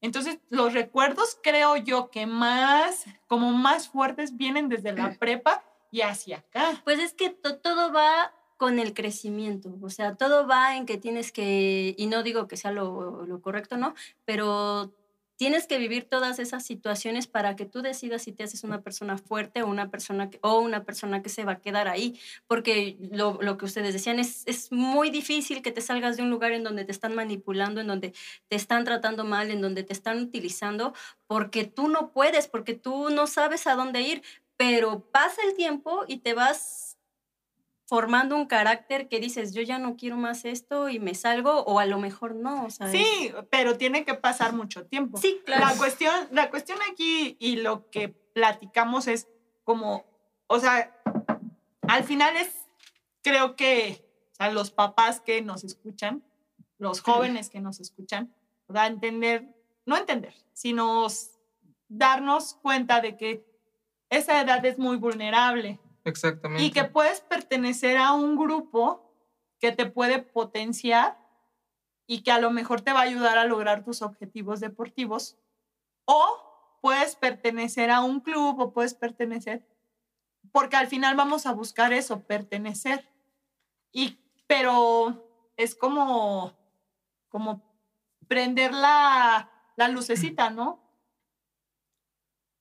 Entonces, 0.00 0.38
los 0.48 0.72
recuerdos 0.74 1.38
creo 1.42 1.76
yo 1.76 2.10
que 2.10 2.26
más, 2.26 3.04
como 3.26 3.50
más 3.50 3.88
fuertes 3.88 4.36
vienen 4.36 4.68
desde 4.68 4.92
la 4.92 5.14
prepa 5.18 5.64
y 5.90 6.02
hacia 6.02 6.38
acá. 6.38 6.80
Pues 6.84 7.00
es 7.00 7.14
que 7.14 7.30
todo 7.30 7.92
va 7.92 8.32
con 8.60 8.78
el 8.78 8.92
crecimiento. 8.92 9.74
O 9.80 9.88
sea, 9.88 10.16
todo 10.16 10.46
va 10.46 10.76
en 10.76 10.84
que 10.84 10.98
tienes 10.98 11.32
que, 11.32 11.94
y 11.96 12.06
no 12.08 12.22
digo 12.22 12.46
que 12.46 12.58
sea 12.58 12.72
lo, 12.72 13.40
correcto, 13.40 13.78
¿no? 13.78 13.94
Pero 14.26 14.92
tienes 15.36 15.66
que 15.66 15.78
vivir 15.78 16.04
todas 16.04 16.38
esas 16.38 16.66
situaciones 16.66 17.26
para 17.26 17.56
que 17.56 17.64
tú 17.64 17.80
decidas 17.80 18.20
si 18.20 18.32
te 18.32 18.44
haces 18.44 18.62
una 18.62 18.82
persona 18.82 19.16
fuerte 19.16 19.62
o 19.62 19.66
una 19.66 19.90
persona 19.90 20.28
que, 20.28 20.38
o 20.42 20.58
una 20.58 20.84
persona 20.84 21.22
que 21.22 21.30
se 21.30 21.46
va 21.46 21.52
a 21.52 21.60
quedar 21.62 21.88
ahí. 21.88 22.20
Porque 22.46 22.98
lo, 23.10 23.38
lo 23.40 23.56
que 23.56 23.64
ustedes 23.64 23.94
decían 23.94 24.18
es, 24.18 24.42
es 24.44 24.70
muy 24.70 25.08
difícil 25.08 25.62
que 25.62 25.72
te 25.72 25.80
salgas 25.80 26.18
de 26.18 26.22
un 26.22 26.28
lugar 26.28 26.52
en 26.52 26.62
donde 26.62 26.84
te 26.84 26.92
están 26.92 27.14
manipulando, 27.14 27.80
en 27.80 27.86
donde 27.86 28.12
te 28.48 28.56
están 28.56 28.84
tratando 28.84 29.24
mal, 29.24 29.50
en 29.50 29.62
donde 29.62 29.84
te 29.84 29.94
están 29.94 30.20
utilizando, 30.20 30.92
porque 31.26 31.64
tú 31.64 31.88
no 31.88 32.10
puedes, 32.12 32.46
porque 32.46 32.74
tú 32.74 33.08
no 33.08 33.26
sabes 33.26 33.66
a 33.66 33.74
dónde 33.74 34.02
ir. 34.02 34.22
Pero 34.58 35.00
pasa 35.10 35.40
el 35.48 35.54
tiempo 35.54 36.04
y 36.06 36.18
te 36.18 36.34
vas 36.34 36.89
formando 37.90 38.36
un 38.36 38.46
carácter 38.46 39.08
que 39.08 39.18
dices, 39.18 39.52
yo 39.52 39.62
ya 39.62 39.80
no 39.80 39.96
quiero 39.96 40.16
más 40.16 40.44
esto 40.44 40.88
y 40.88 41.00
me 41.00 41.12
salgo, 41.16 41.64
o 41.64 41.80
a 41.80 41.86
lo 41.86 41.98
mejor 41.98 42.36
no. 42.36 42.68
Sí, 42.70 43.34
pero 43.50 43.76
tiene 43.78 44.04
que 44.04 44.14
pasar 44.14 44.52
mucho 44.52 44.86
tiempo. 44.86 45.18
Sí, 45.18 45.40
claro. 45.44 45.66
La 45.66 45.76
cuestión, 45.76 46.14
la 46.30 46.50
cuestión 46.50 46.78
aquí 46.88 47.36
y 47.40 47.56
lo 47.56 47.90
que 47.90 48.08
platicamos 48.08 49.08
es 49.08 49.26
como, 49.64 50.04
o 50.46 50.60
sea, 50.60 50.96
al 51.88 52.04
final 52.04 52.36
es, 52.36 52.54
creo 53.24 53.56
que 53.56 54.08
o 54.38 54.50
los 54.50 54.70
papás 54.70 55.20
que 55.20 55.42
nos 55.42 55.64
escuchan, 55.64 56.22
los 56.78 57.00
jóvenes 57.00 57.50
que 57.50 57.58
nos 57.58 57.80
escuchan, 57.80 58.32
sea, 58.72 58.86
entender, 58.86 59.52
no 59.84 59.96
entender, 59.96 60.36
sino 60.52 61.08
darnos 61.88 62.54
cuenta 62.62 63.00
de 63.00 63.16
que 63.16 63.44
esa 64.10 64.40
edad 64.40 64.64
es 64.64 64.78
muy 64.78 64.96
vulnerable 64.96 65.80
Exactamente. 66.04 66.64
Y 66.64 66.70
que 66.70 66.84
puedes 66.84 67.20
pertenecer 67.20 67.96
a 67.96 68.12
un 68.12 68.36
grupo 68.36 69.14
que 69.58 69.72
te 69.72 69.86
puede 69.86 70.20
potenciar 70.20 71.18
y 72.06 72.22
que 72.22 72.32
a 72.32 72.40
lo 72.40 72.50
mejor 72.50 72.80
te 72.80 72.92
va 72.92 73.00
a 73.00 73.04
ayudar 73.04 73.38
a 73.38 73.44
lograr 73.44 73.84
tus 73.84 74.02
objetivos 74.02 74.60
deportivos. 74.60 75.38
O 76.04 76.78
puedes 76.80 77.14
pertenecer 77.14 77.90
a 77.90 78.00
un 78.00 78.20
club 78.20 78.58
o 78.58 78.72
puedes 78.72 78.94
pertenecer 78.94 79.64
porque 80.52 80.76
al 80.76 80.88
final 80.88 81.16
vamos 81.16 81.46
a 81.46 81.52
buscar 81.52 81.92
eso, 81.92 82.22
pertenecer. 82.22 83.08
Y, 83.92 84.18
pero 84.46 85.52
es 85.56 85.74
como, 85.74 86.52
como 87.28 87.62
prender 88.26 88.72
la, 88.72 89.50
la 89.76 89.88
lucecita, 89.88 90.50
¿no? 90.50 90.79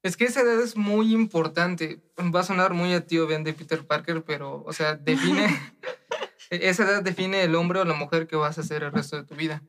Es 0.02 0.16
que 0.16 0.26
esa 0.26 0.42
edad 0.42 0.62
es 0.62 0.78
muy 0.78 1.14
importante. 1.14 2.02
Va 2.34 2.40
a 2.40 2.44
sonar 2.44 2.74
muy 2.74 2.94
a 2.94 3.06
tío 3.06 3.28
Ben 3.28 3.44
de 3.44 3.54
Peter 3.54 3.86
Parker, 3.86 4.24
pero, 4.24 4.64
o 4.66 4.72
sea, 4.72 4.96
define, 4.96 5.48
esa 6.50 6.84
edad 6.84 7.04
define 7.04 7.44
el 7.44 7.56
hombre 7.56 7.80
o 7.80 7.86
la 7.86 7.94
mujer 7.94 8.28
que 8.28 8.36
vas 8.36 8.58
a 8.58 8.64
ser 8.64 8.84
el 8.84 8.92
resto 8.92 9.18
de 9.18 9.24
tu 9.24 9.36
vida. 9.36 9.62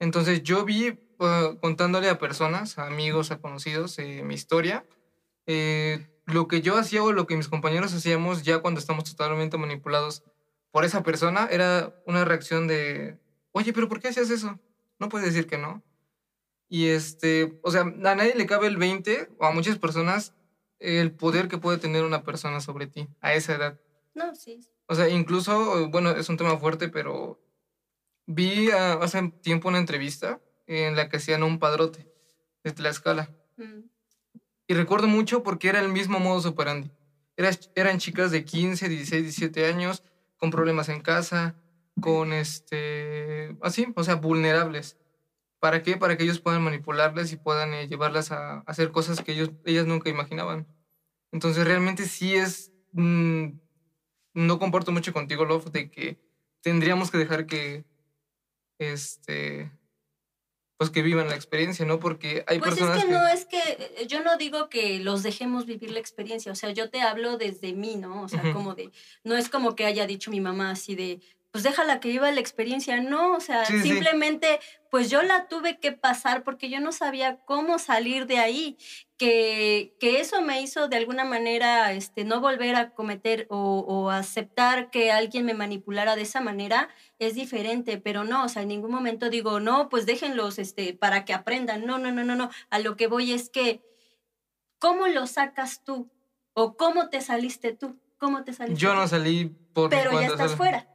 Entonces 0.00 0.42
yo 0.42 0.64
vi, 0.64 0.98
uh, 1.18 1.56
contándole 1.60 2.08
a 2.08 2.18
personas, 2.18 2.76
a 2.78 2.88
amigos, 2.88 3.30
a 3.30 3.38
conocidos, 3.38 3.98
eh, 4.00 4.22
mi 4.24 4.34
historia, 4.34 4.84
eh, 5.46 6.08
lo 6.26 6.48
que 6.48 6.60
yo 6.60 6.76
hacía 6.76 7.04
o 7.04 7.12
lo 7.12 7.26
que 7.26 7.36
mis 7.36 7.48
compañeros 7.48 7.94
hacíamos 7.94 8.42
ya 8.42 8.58
cuando 8.58 8.80
estamos 8.80 9.04
totalmente 9.04 9.58
manipulados 9.58 10.24
por 10.72 10.84
esa 10.84 11.02
persona 11.02 11.46
era 11.50 11.94
una 12.06 12.24
reacción 12.24 12.66
de, 12.66 13.18
oye, 13.52 13.72
pero 13.72 13.88
¿por 13.88 14.00
qué 14.00 14.08
hacías 14.08 14.30
eso? 14.30 14.58
No 14.98 15.08
puedes 15.08 15.32
decir 15.32 15.46
que 15.46 15.58
no. 15.58 15.82
Y 16.72 16.88
este, 16.88 17.60
o 17.60 17.70
sea, 17.70 17.82
a 17.82 18.14
nadie 18.14 18.34
le 18.34 18.46
cabe 18.46 18.66
el 18.66 18.78
20 18.78 19.28
o 19.36 19.44
a 19.44 19.52
muchas 19.52 19.76
personas 19.76 20.32
el 20.78 21.12
poder 21.12 21.48
que 21.48 21.58
puede 21.58 21.76
tener 21.76 22.02
una 22.02 22.22
persona 22.22 22.60
sobre 22.60 22.86
ti 22.86 23.10
a 23.20 23.34
esa 23.34 23.56
edad. 23.56 23.80
No, 24.14 24.34
sí. 24.34 24.58
O 24.86 24.94
sea, 24.94 25.10
incluso, 25.10 25.90
bueno, 25.90 26.12
es 26.12 26.30
un 26.30 26.38
tema 26.38 26.56
fuerte, 26.56 26.88
pero 26.88 27.38
vi 28.24 28.70
hace 28.70 29.34
tiempo 29.42 29.68
una 29.68 29.80
entrevista 29.80 30.40
en 30.66 30.96
la 30.96 31.10
que 31.10 31.18
hacían 31.18 31.42
un 31.42 31.58
padrote 31.58 32.10
de 32.64 32.72
Tlaxcala. 32.72 33.28
Mm. 33.58 33.80
Y 34.66 34.72
recuerdo 34.72 35.08
mucho 35.08 35.42
porque 35.42 35.68
era 35.68 35.80
el 35.80 35.90
mismo 35.90 36.20
modo 36.20 36.48
operandi. 36.48 36.90
Era, 37.36 37.50
eran 37.74 37.98
chicas 37.98 38.30
de 38.30 38.46
15, 38.46 38.88
16, 38.88 39.22
17 39.24 39.66
años, 39.66 40.04
con 40.38 40.50
problemas 40.50 40.88
en 40.88 41.02
casa, 41.02 41.54
con 42.00 42.32
este, 42.32 43.58
así, 43.60 43.92
o 43.94 44.04
sea, 44.04 44.14
vulnerables. 44.14 44.96
¿Para 45.62 45.84
qué? 45.84 45.96
Para 45.96 46.16
que 46.16 46.24
ellos 46.24 46.40
puedan 46.40 46.64
manipularlas 46.64 47.30
y 47.30 47.36
puedan 47.36 47.72
eh, 47.72 47.86
llevarlas 47.86 48.32
a, 48.32 48.64
hacer 48.66 48.90
cosas 48.90 49.22
que 49.22 49.30
ellos, 49.30 49.52
ellas 49.64 49.86
nunca 49.86 50.10
imaginaban. 50.10 50.66
Entonces, 51.30 51.64
realmente 51.64 52.06
sí 52.06 52.34
es, 52.34 52.72
mm, 52.90 53.50
no 54.34 54.58
comparto 54.58 54.90
mucho 54.90 55.12
contigo, 55.12 55.44
Love, 55.44 55.70
de 55.70 55.88
que 55.88 56.18
tendríamos 56.62 57.12
que 57.12 57.18
dejar 57.18 57.46
que, 57.46 57.84
este, 58.80 59.70
pues 60.78 60.90
que 60.90 61.00
vivan 61.00 61.28
la 61.28 61.36
experiencia, 61.36 61.86
¿no? 61.86 62.00
Porque 62.00 62.42
hay 62.48 62.58
pues 62.58 62.70
personas 62.70 62.98
es 62.98 63.04
que, 63.04 63.10
no 63.12 63.28
es 63.28 63.44
que 63.44 63.60
eh, 64.00 64.06
yo 64.08 64.24
no 64.24 64.36
digo 64.38 64.68
que 64.68 64.98
los 64.98 65.22
dejemos 65.22 65.64
vivir 65.64 65.92
la 65.92 66.00
experiencia, 66.00 66.50
o 66.50 66.56
sea, 66.56 66.72
yo 66.72 66.90
te 66.90 67.02
hablo 67.02 67.38
desde 67.38 67.72
mí, 67.72 67.94
¿no? 67.94 68.22
O 68.22 68.28
sea, 68.28 68.52
como 68.52 68.74
de 68.74 68.90
no 69.22 69.36
es 69.36 69.48
como 69.48 69.76
que 69.76 69.84
haya 69.84 70.08
dicho 70.08 70.32
mi 70.32 70.40
mamá 70.40 70.72
así 70.72 70.96
de 70.96 71.20
pues 71.52 71.64
déjala 71.64 72.00
que 72.00 72.08
viva 72.08 72.32
la 72.32 72.40
experiencia, 72.40 72.98
no, 73.02 73.34
o 73.34 73.40
sea, 73.40 73.66
simplemente 73.66 74.58
pues 74.90 75.10
yo 75.10 75.22
la 75.22 75.48
tuve 75.48 75.78
que 75.78 75.92
pasar 75.92 76.44
porque 76.44 76.70
yo 76.70 76.80
no 76.80 76.92
sabía 76.92 77.40
cómo 77.44 77.78
salir 77.78 78.26
de 78.26 78.38
ahí, 78.38 78.78
que, 79.18 79.94
que 80.00 80.20
eso 80.20 80.40
me 80.40 80.62
hizo 80.62 80.88
de 80.88 80.96
alguna 80.96 81.24
manera 81.24 81.92
este, 81.92 82.24
no 82.24 82.40
volver 82.40 82.74
a 82.74 82.94
cometer 82.94 83.46
o, 83.50 83.80
o, 83.80 84.08
aceptar 84.08 84.90
que 84.90 85.12
alguien 85.12 85.44
me 85.44 85.52
manipulara 85.52 86.16
de 86.16 86.22
esa 86.22 86.40
manera 86.40 86.88
es 87.18 87.34
diferente, 87.34 87.98
pero 87.98 88.24
no, 88.24 88.44
o 88.44 88.48
sea, 88.48 88.62
en 88.62 88.68
ningún 88.68 88.90
momento 88.90 89.28
digo, 89.28 89.60
no, 89.60 89.90
pues 89.90 90.06
déjenlos 90.06 90.58
este, 90.58 90.94
para 90.94 91.26
que 91.26 91.34
aprendan, 91.34 91.84
no, 91.84 91.98
no, 91.98 92.10
no, 92.12 92.24
no, 92.24 92.34
no, 92.34 92.48
a 92.70 92.78
lo 92.78 92.96
que 92.96 93.08
voy 93.08 93.32
es 93.32 93.50
que, 93.50 93.82
¿cómo 94.78 95.06
lo 95.06 95.26
sacas 95.26 95.84
tú? 95.84 96.10
¿O 96.54 96.78
cómo 96.78 97.10
te 97.10 97.20
saliste 97.20 97.74
tú? 97.74 98.00
¿Cómo 98.16 98.42
te 98.42 98.54
saliste? 98.54 98.80
Yo 98.80 98.94
no 98.94 99.06
salí 99.06 99.54
por... 99.74 99.90
Pero 99.90 100.18
ya 100.18 100.28
estás 100.28 100.56
fuera. 100.56 100.88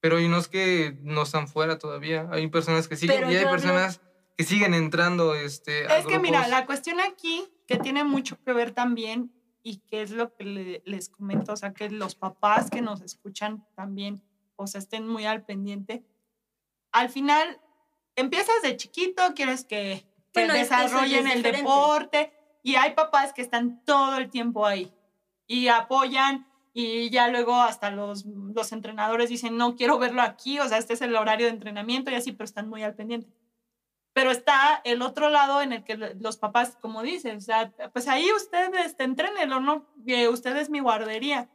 Pero 0.00 0.16
hay 0.16 0.26
unos 0.26 0.48
que 0.48 0.96
no 1.02 1.22
están 1.22 1.48
fuera 1.48 1.78
todavía. 1.78 2.28
Hay 2.30 2.46
personas 2.48 2.88
que 2.88 2.96
siguen 2.96 3.30
y 3.30 3.36
hay 3.36 3.44
personas 3.46 4.00
que 4.36 4.44
siguen 4.44 4.74
entrando. 4.74 5.34
Este, 5.34 5.84
es 5.98 6.06
que 6.06 6.18
mira, 6.18 6.46
la 6.48 6.66
cuestión 6.66 7.00
aquí 7.00 7.48
que 7.66 7.76
tiene 7.76 8.04
mucho 8.04 8.42
que 8.42 8.52
ver 8.52 8.70
también 8.70 9.32
y 9.62 9.78
que 9.78 10.02
es 10.02 10.10
lo 10.12 10.34
que 10.34 10.82
les 10.84 11.08
comento, 11.10 11.52
o 11.52 11.56
sea, 11.56 11.74
que 11.74 11.90
los 11.90 12.14
papás 12.14 12.70
que 12.70 12.80
nos 12.80 13.02
escuchan 13.02 13.66
también, 13.74 14.22
o 14.56 14.66
sea, 14.66 14.78
estén 14.78 15.06
muy 15.06 15.26
al 15.26 15.44
pendiente. 15.44 16.04
Al 16.92 17.10
final, 17.10 17.60
empiezas 18.16 18.62
de 18.62 18.76
chiquito, 18.76 19.34
quieres 19.34 19.64
que, 19.64 20.06
que 20.32 20.46
desarrollen 20.46 21.26
el 21.26 21.42
deporte 21.42 22.32
y 22.62 22.76
hay 22.76 22.94
papás 22.94 23.32
que 23.32 23.42
están 23.42 23.84
todo 23.84 24.16
el 24.16 24.30
tiempo 24.30 24.64
ahí 24.64 24.92
y 25.46 25.68
apoyan 25.68 26.47
y 26.80 27.10
ya 27.10 27.26
luego 27.26 27.56
hasta 27.56 27.90
los, 27.90 28.24
los 28.24 28.70
entrenadores 28.70 29.28
dicen, 29.28 29.56
no 29.56 29.74
quiero 29.74 29.98
verlo 29.98 30.22
aquí, 30.22 30.60
o 30.60 30.68
sea, 30.68 30.78
este 30.78 30.94
es 30.94 31.00
el 31.00 31.16
horario 31.16 31.46
de 31.46 31.52
entrenamiento 31.52 32.12
y 32.12 32.14
así, 32.14 32.30
pero 32.30 32.44
están 32.44 32.68
muy 32.68 32.84
al 32.84 32.94
pendiente. 32.94 33.26
Pero 34.12 34.30
está 34.30 34.80
el 34.84 35.02
otro 35.02 35.28
lado 35.28 35.60
en 35.60 35.72
el 35.72 35.82
que 35.82 35.96
los 35.96 36.36
papás, 36.36 36.78
como 36.80 37.02
dicen, 37.02 37.38
o 37.38 37.40
sea, 37.40 37.72
pues 37.92 38.06
ahí 38.06 38.28
usted 38.36 38.72
este, 38.86 39.02
entrénelo, 39.02 39.58
¿no? 39.58 39.88
Eh, 40.06 40.28
usted 40.28 40.56
es 40.56 40.70
mi 40.70 40.78
guardería. 40.78 41.48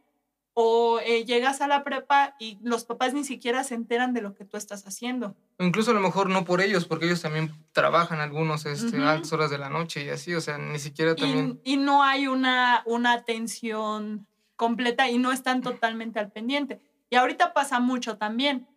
O 0.55 0.99
eh, 0.99 1.24
llegas 1.24 1.61
a 1.61 1.67
la 1.67 1.86
prepa 1.86 2.36
y 2.38 2.59
los 2.61 2.84
papás 2.84 3.13
ni 3.13 3.24
siquiera 3.24 3.63
se 3.63 3.76
enteran 3.76 4.13
de 4.13 4.21
lo 4.21 4.36
que 4.36 4.43
tú 4.43 4.57
estás 4.57 4.86
haciendo. 4.86 5.38
O 5.57 5.63
incluso 5.63 5.91
a 5.91 5.93
lo 5.93 6.01
mejor 6.01 6.30
no 6.30 6.43
por 6.43 6.59
ellos, 6.59 6.86
porque 6.86 7.05
ellos 7.05 7.21
también 7.21 7.49
trabajan 7.71 8.19
algunos 8.19 8.65
este, 8.65 8.97
a 8.97 9.13
altas 9.13 9.32
horas 9.32 9.49
de 9.49 9.57
la 9.57 9.69
noche 9.69 10.03
y 10.03 10.09
así, 10.09 10.36
o 10.36 10.41
sea, 10.41 10.57
ni 10.57 10.80
siquiera 10.80 11.15
también... 11.15 11.61
Y, 11.63 11.74
y 11.74 11.78
no 11.78 12.03
hay 12.03 12.28
una, 12.28 12.84
una 12.86 13.13
atención 13.13 14.28
completa 14.56 15.10
y 15.10 15.18
no 15.18 15.32
están 15.32 15.62
totalmente 15.62 16.20
al 16.20 16.32
pendiente. 16.32 16.82
Y 17.10 17.16
ahorita 17.16 17.54
pasa 17.54 17.80
mucho 17.80 18.18
también, 18.18 18.68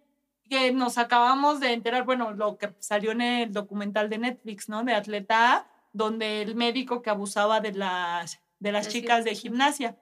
que 0.49 0.73
nos 0.73 0.99
acabamos 0.99 1.61
de 1.61 1.73
enterar, 1.73 2.05
bueno, 2.05 2.33
lo 2.33 2.57
que 2.59 2.75
salió 2.79 3.13
en 3.13 3.21
el 3.21 3.53
documental 3.53 4.09
de 4.09 4.19
Netflix, 4.19 4.69
¿no? 4.69 4.85
De 4.85 4.95
Atleta 4.95 5.55
A, 5.55 5.67
donde 5.93 6.43
el 6.43 6.55
médico 6.55 7.03
que 7.03 7.11
abusaba 7.11 7.61
de 7.61 7.73
las, 7.73 8.41
de 8.59 8.73
las 8.73 8.89
chicas 8.89 9.25
de 9.25 9.35
gimnasia. 9.35 9.97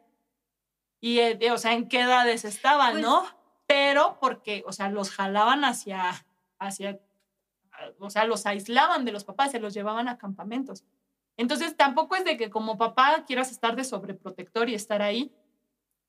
Y, 1.01 1.19
eh, 1.21 1.39
o 1.53 1.59
sea, 1.59 1.73
en 1.73 1.89
qué 1.89 2.01
edades 2.01 2.45
estaban, 2.45 2.93
pues 2.93 3.05
¿no? 3.05 3.25
Pero 3.67 4.19
porque, 4.21 4.63
o 4.67 4.73
sea, 4.73 4.89
los 4.89 5.11
jalaban 5.11 5.65
hacia, 5.65 6.27
hacia, 6.59 7.01
o 7.99 8.11
sea, 8.11 8.25
los 8.25 8.47
aislaban 8.47 9.05
de 9.05 9.13
los 9.13 9.25
papás, 9.25 9.53
se 9.53 9.61
los 9.61 9.75
llevaban 9.75 10.09
a 10.09 10.19
campamentos. 10.19 10.85
Entonces, 11.37 11.77
tampoco 11.77 12.17
es 12.17 12.25
de 12.25 12.37
que 12.37 12.51
como 12.51 12.79
papá 12.79 13.25
quieras 13.27 13.51
estar 13.51 13.77
de 13.77 13.85
sobreprotector 13.85 14.69
y 14.69 14.75
estar 14.75 15.03
ahí, 15.03 15.33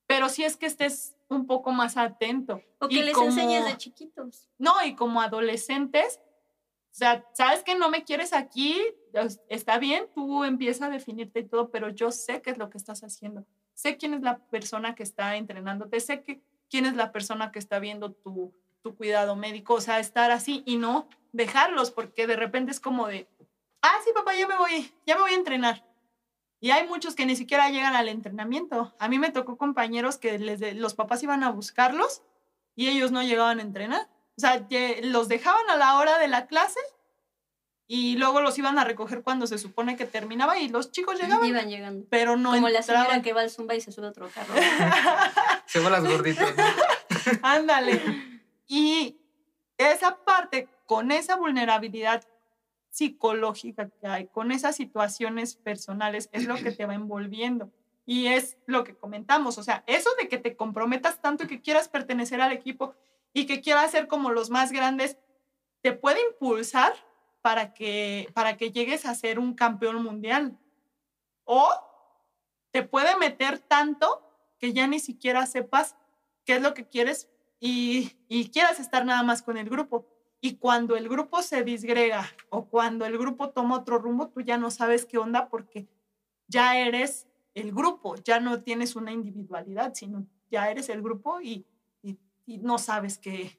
pero 0.06 0.28
sí 0.28 0.44
es 0.44 0.56
que 0.56 0.66
estés 0.66 1.16
un 1.28 1.46
poco 1.46 1.72
más 1.72 1.96
atento. 1.96 2.62
O 2.78 2.88
que 2.88 3.02
les 3.02 3.16
enseñes 3.16 3.64
de 3.64 3.76
chiquitos. 3.76 4.48
No, 4.58 4.72
y 4.84 4.94
como 4.94 5.20
adolescentes, 5.20 6.20
o 6.96 6.98
sea, 6.98 7.26
sabes 7.34 7.62
que 7.62 7.74
no 7.74 7.90
me 7.90 8.04
quieres 8.04 8.32
aquí, 8.32 8.80
está 9.48 9.78
bien, 9.78 10.06
tú 10.14 10.44
empieza 10.44 10.86
a 10.86 10.90
definirte 10.90 11.40
y 11.40 11.48
todo, 11.48 11.70
pero 11.70 11.90
yo 11.90 12.10
sé 12.10 12.40
qué 12.40 12.50
es 12.50 12.58
lo 12.58 12.70
que 12.70 12.78
estás 12.78 13.02
haciendo. 13.02 13.44
Sé 13.74 13.98
quién 13.98 14.14
es 14.14 14.22
la 14.22 14.38
persona 14.38 14.94
que 14.94 15.02
está 15.02 15.36
entrenándote, 15.36 16.00
sé 16.00 16.22
que, 16.22 16.40
quién 16.70 16.86
es 16.86 16.96
la 16.96 17.12
persona 17.12 17.52
que 17.52 17.58
está 17.58 17.78
viendo 17.80 18.12
tu, 18.12 18.54
tu 18.82 18.96
cuidado 18.96 19.36
médico, 19.36 19.74
o 19.74 19.80
sea, 19.80 19.98
estar 19.98 20.30
así 20.30 20.62
y 20.64 20.78
no 20.78 21.08
dejarlos, 21.32 21.90
porque 21.90 22.26
de 22.26 22.36
repente 22.36 22.70
es 22.70 22.80
como 22.80 23.08
de, 23.08 23.28
ah, 23.82 23.98
sí, 24.04 24.10
papá, 24.14 24.34
ya 24.34 24.46
me 24.46 24.56
voy, 24.56 24.90
ya 25.04 25.16
me 25.16 25.22
voy 25.22 25.32
a 25.32 25.36
entrenar. 25.36 25.84
Y 26.60 26.70
hay 26.70 26.86
muchos 26.88 27.14
que 27.14 27.26
ni 27.26 27.36
siquiera 27.36 27.70
llegan 27.70 27.94
al 27.94 28.08
entrenamiento. 28.08 28.94
A 28.98 29.08
mí 29.08 29.18
me 29.18 29.30
tocó 29.30 29.56
compañeros 29.56 30.16
que 30.16 30.38
les 30.38 30.76
los 30.76 30.94
papás 30.94 31.22
iban 31.22 31.44
a 31.44 31.50
buscarlos 31.50 32.22
y 32.74 32.88
ellos 32.88 33.10
no 33.10 33.22
llegaban 33.22 33.58
a 33.58 33.62
entrenar. 33.62 34.08
O 34.36 34.40
sea, 34.40 34.66
los 35.02 35.28
dejaban 35.28 35.68
a 35.70 35.76
la 35.76 35.96
hora 35.96 36.18
de 36.18 36.28
la 36.28 36.46
clase 36.46 36.80
y 37.88 38.16
luego 38.16 38.40
los 38.40 38.58
iban 38.58 38.78
a 38.78 38.84
recoger 38.84 39.22
cuando 39.22 39.46
se 39.46 39.58
supone 39.58 39.96
que 39.96 40.06
terminaba 40.06 40.58
y 40.58 40.68
los 40.68 40.90
chicos 40.90 41.20
llegaban. 41.20 41.46
Iban 41.46 41.68
llegando. 41.68 42.06
Pero 42.10 42.36
no 42.36 42.50
Como 42.52 42.68
la 42.68 42.82
señora 42.82 43.22
que 43.22 43.32
va 43.32 43.42
al 43.42 43.50
Zumba 43.50 43.74
y 43.74 43.80
se 43.80 43.92
sube 43.92 44.06
a 44.06 44.10
otro 44.10 44.28
carro. 44.28 44.54
se 45.66 45.78
van 45.78 45.92
las 45.92 46.04
gorditas. 46.04 46.52
Ándale. 47.42 48.02
Y 48.66 49.20
esa 49.78 50.16
parte, 50.24 50.68
con 50.86 51.12
esa 51.12 51.36
vulnerabilidad 51.36 52.26
psicológica 52.96 53.90
que 53.90 54.06
hay, 54.06 54.26
con 54.28 54.50
esas 54.50 54.74
situaciones 54.74 55.54
personales, 55.54 56.30
es 56.32 56.46
lo 56.46 56.56
que 56.56 56.72
te 56.72 56.86
va 56.86 56.94
envolviendo. 56.94 57.70
Y 58.06 58.28
es 58.28 58.56
lo 58.66 58.84
que 58.84 58.96
comentamos, 58.96 59.58
o 59.58 59.62
sea, 59.62 59.82
eso 59.86 60.08
de 60.18 60.28
que 60.28 60.38
te 60.38 60.56
comprometas 60.56 61.20
tanto 61.20 61.46
que 61.46 61.60
quieras 61.60 61.88
pertenecer 61.88 62.40
al 62.40 62.52
equipo 62.52 62.94
y 63.32 63.46
que 63.46 63.60
quieras 63.60 63.90
ser 63.90 64.06
como 64.06 64.30
los 64.30 64.48
más 64.48 64.72
grandes, 64.72 65.18
te 65.82 65.92
puede 65.92 66.20
impulsar 66.30 66.94
para 67.42 67.74
que, 67.74 68.30
para 68.32 68.56
que 68.56 68.70
llegues 68.70 69.04
a 69.04 69.14
ser 69.14 69.38
un 69.38 69.54
campeón 69.54 70.02
mundial. 70.02 70.56
O 71.44 71.68
te 72.70 72.82
puede 72.82 73.16
meter 73.16 73.58
tanto 73.58 74.22
que 74.58 74.72
ya 74.72 74.86
ni 74.86 75.00
siquiera 75.00 75.44
sepas 75.44 75.96
qué 76.44 76.54
es 76.54 76.62
lo 76.62 76.72
que 76.72 76.88
quieres 76.88 77.28
y, 77.60 78.12
y 78.28 78.50
quieras 78.50 78.80
estar 78.80 79.04
nada 79.04 79.22
más 79.22 79.42
con 79.42 79.58
el 79.58 79.68
grupo. 79.68 80.06
Y 80.40 80.56
cuando 80.56 80.96
el 80.96 81.08
grupo 81.08 81.42
se 81.42 81.64
disgrega 81.64 82.30
o 82.50 82.66
cuando 82.66 83.06
el 83.06 83.18
grupo 83.18 83.50
toma 83.50 83.76
otro 83.76 83.98
rumbo, 83.98 84.28
tú 84.28 84.40
ya 84.40 84.58
no 84.58 84.70
sabes 84.70 85.06
qué 85.06 85.18
onda 85.18 85.48
porque 85.48 85.88
ya 86.46 86.78
eres 86.78 87.26
el 87.54 87.72
grupo, 87.72 88.16
ya 88.16 88.38
no 88.38 88.62
tienes 88.62 88.96
una 88.96 89.12
individualidad, 89.12 89.94
sino 89.94 90.26
ya 90.50 90.70
eres 90.70 90.88
el 90.88 91.02
grupo 91.02 91.40
y, 91.40 91.66
no 92.46 92.78
sabes 92.78 93.18
qué. 93.18 93.58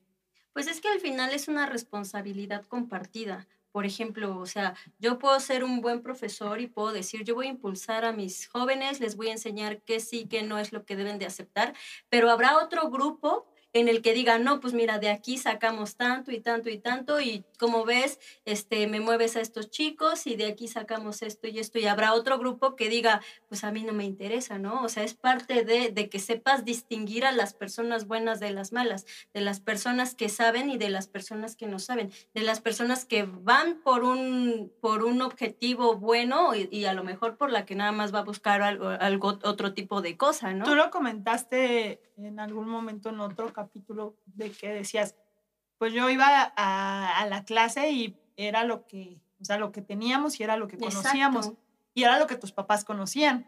Pues 0.53 0.67
es 0.67 0.80
que 0.80 0.88
al 0.88 1.01
final 1.01 1.34
es 1.34 1.49
una 1.49 1.65
responsabilidad 1.65 2.63
compartida. 2.65 3.45
Por 3.73 3.86
ejemplo, 3.86 4.38
o 4.39 4.45
sea, 4.45 4.75
yo 4.97 5.19
puedo 5.19 5.38
ser 5.41 5.65
un 5.65 5.82
buen 5.82 6.01
profesor 6.01 6.61
y 6.61 6.67
puedo 6.67 6.93
decir, 6.93 7.25
yo 7.25 7.36
voy 7.36 7.47
a 7.47 7.49
impulsar 7.49 8.05
a 8.05 8.13
mis 8.13 8.47
jóvenes, 8.47 9.01
les 9.01 9.17
voy 9.17 9.28
a 9.28 9.34
enseñar 9.34 9.82
qué 9.82 9.99
sí, 9.99 10.25
qué 10.30 10.41
no 10.41 10.57
es 10.57 10.71
lo 10.71 10.86
que 10.86 10.95
deben 10.95 11.19
de 11.19 11.25
aceptar, 11.25 11.75
pero 12.07 12.32
habrá 12.32 12.57
otro 12.63 12.89
grupo 12.89 13.45
en 13.74 13.88
el 13.88 14.01
que 14.01 14.13
diga, 14.13 14.39
no, 14.39 14.59
pues 14.59 14.74
mira, 14.74 14.99
de 14.99 15.09
aquí 15.09 15.38
sacamos 15.38 15.95
tanto 15.95 16.32
y 16.32 16.39
tanto 16.39 16.70
y 16.70 16.78
tanto 16.78 17.20
y 17.20 17.43
como 17.59 17.86
ves, 17.86 18.20
este, 18.45 18.88
me 18.88 18.99
mueves 18.99 19.36
a 19.36 19.41
estos 19.41 19.70
chicos 19.70 20.28
y 20.28 20.36
de 20.36 20.47
aquí 20.47 20.68
sacamos 20.68 21.22
esto 21.22 21.47
y 21.47 21.59
esto 21.59 21.80
y 21.80 21.86
habrá 21.86 22.13
otro 22.13 22.39
grupo 22.39 22.76
que 22.76 22.89
diga, 22.89 23.22
pues 23.49 23.63
a 23.63 23.72
mí 23.72 23.84
no 23.84 23.93
me 23.93 24.05
interesa, 24.05 24.57
¿no? 24.57 24.84
O 24.84 24.89
sea, 24.89 25.03
es 25.03 25.13
parte 25.13 25.63
de, 25.63 25.91
de 25.91 26.09
que 26.09 26.20
sepas 26.20 26.65
distinguir 26.65 27.26
a 27.26 27.32
las 27.32 27.53
personas 27.53 28.07
buenas 28.07 28.39
de 28.39 28.51
las 28.51 28.72
malas, 28.72 29.05
de 29.34 29.41
las 29.41 29.59
personas 29.59 30.15
que 30.15 30.30
saben 30.30 30.70
y 30.70 30.78
de 30.78 30.89
las 30.89 31.07
personas 31.07 31.55
que 31.55 31.68
no 31.68 31.80
saben, 31.80 32.11
de 32.34 32.41
las 32.41 32.61
personas 32.61 33.05
que 33.05 33.24
van 33.24 33.82
por 33.82 34.03
un, 34.03 34.72
por 34.82 35.03
un 35.03 35.22
objetivo 35.22 35.95
bueno 35.95 36.53
y, 36.55 36.86
a 36.86 36.93
lo 36.93 37.03
mejor 37.03 37.38
por 37.38 37.51
la 37.51 37.65
que 37.65 37.76
nada 37.76 37.91
más 37.91 38.13
va 38.13 38.20
a 38.20 38.24
buscar 38.24 38.61
algo, 38.61 38.89
algo, 38.89 39.39
otro 39.43 39.74
tipo 39.74 40.01
de 40.01 40.18
cosa, 40.18 40.53
¿no? 40.53 40.65
Tú 40.65 40.76
lo 40.76 40.89
comentaste 40.89 42.01
en 42.18 42.39
algún 42.39 42.68
momento 42.68 43.09
en 43.09 43.20
otro 43.20 43.53
capítulo 43.58 44.16
de 44.26 44.51
que 44.51 44.70
decías, 44.70 45.16
pues 45.80 45.91
yo 45.91 46.10
iba 46.12 46.53
a, 46.55 47.20
a 47.20 47.26
la 47.26 47.43
clase 47.43 47.89
y 47.89 48.16
era 48.36 48.64
lo 48.64 48.86
que, 48.86 49.20
o 49.41 49.45
sea, 49.45 49.58
lo 49.58 49.72
que 49.72 49.82
teníamos 49.82 50.39
y 50.39 50.43
era 50.43 50.58
lo 50.58 50.68
que 50.68 50.78
conocíamos. 50.78 51.47
Exacto. 51.47 51.64
Y 51.95 52.03
era 52.03 52.20
lo 52.20 52.28
que 52.28 52.36
tus 52.36 52.51
papás 52.51 52.86
conocían. 52.86 53.47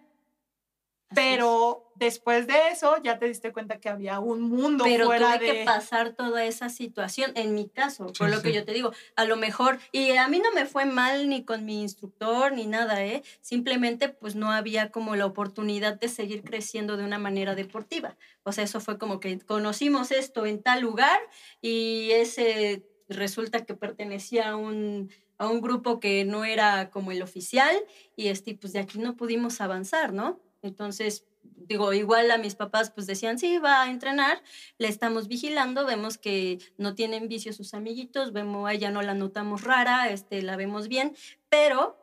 Pero 1.13 1.91
después 1.95 2.45
de 2.47 2.69
eso 2.71 2.95
ya 3.03 3.17
te 3.17 3.25
diste 3.25 3.51
cuenta 3.51 3.79
que 3.79 3.89
había 3.89 4.19
un 4.19 4.41
mundo 4.41 4.83
pero 4.83 5.05
fuera 5.05 5.37
tuve 5.37 5.39
de... 5.39 5.53
que 5.53 5.65
pasar 5.65 6.13
toda 6.13 6.45
esa 6.45 6.69
situación, 6.69 7.31
en 7.35 7.55
mi 7.55 7.67
caso, 7.67 8.13
por 8.13 8.29
Sí, 8.29 8.29
lo 8.29 8.41
que 8.41 8.49
sí. 8.49 8.55
yo 8.55 8.63
te 8.63 8.73
digo, 8.73 8.91
a 9.15 9.25
lo 9.25 9.35
mejor, 9.35 9.79
y 9.91 10.11
a 10.11 10.27
mí 10.27 10.39
no 10.39 10.51
me 10.53 10.65
fue 10.65 10.85
mal 10.85 11.27
ni 11.27 11.43
con 11.43 11.65
mi 11.65 11.81
instructor 11.81 12.53
ni 12.53 12.67
nada, 12.67 13.03
¿eh? 13.03 13.23
Simplemente 13.41 14.09
pues 14.09 14.35
no 14.35 14.51
había 14.51 14.91
como 14.91 15.15
la 15.15 15.25
oportunidad 15.25 15.99
de 15.99 16.09
seguir 16.09 16.43
creciendo 16.43 16.95
de 16.95 17.03
una 17.03 17.17
manera 17.17 17.55
deportiva. 17.55 18.15
O 18.43 18.51
sea, 18.51 18.63
eso 18.63 18.79
fue 18.79 18.97
como 18.99 19.19
que 19.19 19.39
conocimos 19.39 20.11
esto 20.11 20.45
en 20.45 20.61
tal 20.61 20.81
lugar 20.81 21.19
y 21.61 22.11
ese 22.11 22.83
resulta 23.09 23.65
que 23.65 23.73
pertenecía 23.73 24.49
a 24.49 24.55
un 24.55 25.09
a 25.39 25.47
un 25.47 25.61
grupo 25.61 25.99
que 26.01 26.25
no 26.25 26.43
era 26.45 26.89
como 26.89 27.11
el 27.13 27.21
oficial 27.21 27.73
y 28.15 28.27
este 28.27 28.55
pues 28.55 28.73
de 28.73 28.79
aquí 28.79 28.99
no 28.99 29.15
pudimos 29.15 29.61
avanzar, 29.61 30.13
¿no? 30.13 30.39
Entonces, 30.61 31.25
digo, 31.43 31.93
igual 31.93 32.31
a 32.31 32.37
mis 32.37 32.55
papás 32.55 32.91
pues 32.91 33.07
decían, 33.07 33.39
sí, 33.39 33.57
va 33.59 33.83
a 33.83 33.89
entrenar, 33.89 34.41
la 34.77 34.87
estamos 34.87 35.27
vigilando, 35.27 35.85
vemos 35.85 36.17
que 36.17 36.59
no 36.77 36.95
tienen 36.95 37.27
vicio 37.27 37.53
sus 37.53 37.73
amiguitos, 37.73 38.33
vemos 38.33 38.67
a 38.67 38.73
ella 38.73 38.91
no 38.91 39.01
la 39.01 39.13
notamos 39.13 39.63
rara, 39.63 40.09
este, 40.09 40.41
la 40.41 40.55
vemos 40.55 40.87
bien, 40.87 41.15
pero 41.49 41.97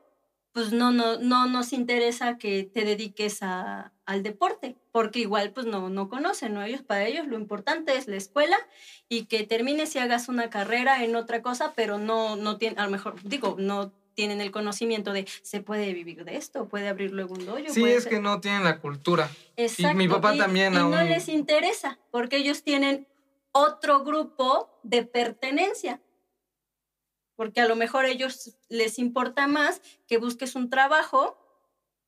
pues 0.53 0.73
no, 0.73 0.91
no, 0.91 1.19
no 1.19 1.47
nos 1.47 1.75
interesa 1.75 2.39
que 2.39 2.65
te 2.65 2.87
dediques 2.87 3.43
a, 3.43 3.93
al 4.07 4.23
deporte, 4.23 4.79
porque 4.91 5.19
igual 5.19 5.53
pues 5.53 5.67
no, 5.67 5.91
no 5.91 6.09
conocen, 6.09 6.55
¿no? 6.55 6.63
Ellos, 6.63 6.81
para 6.81 7.05
ellos 7.07 7.27
lo 7.27 7.37
importante 7.37 7.95
es 7.95 8.09
la 8.09 8.17
escuela 8.17 8.57
y 9.07 9.27
que 9.27 9.45
termines 9.45 9.95
y 9.95 9.99
hagas 9.99 10.31
una 10.31 10.49
carrera 10.49 11.05
en 11.05 11.15
otra 11.15 11.43
cosa, 11.43 11.75
pero 11.77 11.99
no, 11.99 12.37
no 12.37 12.57
tienen, 12.57 12.79
a 12.79 12.87
lo 12.87 12.91
mejor, 12.91 13.23
digo, 13.23 13.57
no 13.59 13.93
tienen 14.17 14.41
el 14.41 14.51
conocimiento 14.51 15.13
de 15.13 15.29
se 15.43 15.61
puede 15.61 15.93
vivir 15.93 16.25
de 16.25 16.37
esto, 16.37 16.67
puede 16.69 16.89
abrir 16.89 17.13
luego 17.13 17.35
un 17.35 17.45
dojo. 17.47 17.59
Sí, 17.69 17.85
es 17.85 18.05
ser- 18.05 18.13
que 18.15 18.21
no 18.21 18.41
tienen 18.41 18.65
la 18.65 18.81
cultura. 18.81 19.31
Exacto. 19.57 19.97
mi 19.97 20.09
papá 20.09 20.37
también 20.37 20.73
Y 20.73 20.77
no 20.77 20.97
aún- 20.97 21.09
les 21.09 21.29
interesa, 21.29 22.01
porque 22.11 22.39
ellos 22.39 22.65
tienen 22.65 23.07
otro 23.53 24.03
grupo 24.03 24.81
de 24.83 25.05
pertenencia. 25.05 26.01
Porque 27.37 27.61
a 27.61 27.69
lo 27.69 27.77
mejor 27.77 28.07
a 28.07 28.09
ellos 28.09 28.57
les 28.71 28.99
importa 28.99 29.47
más 29.47 29.83
que 30.09 30.17
busques 30.17 30.55
un 30.57 30.71
trabajo 30.71 31.37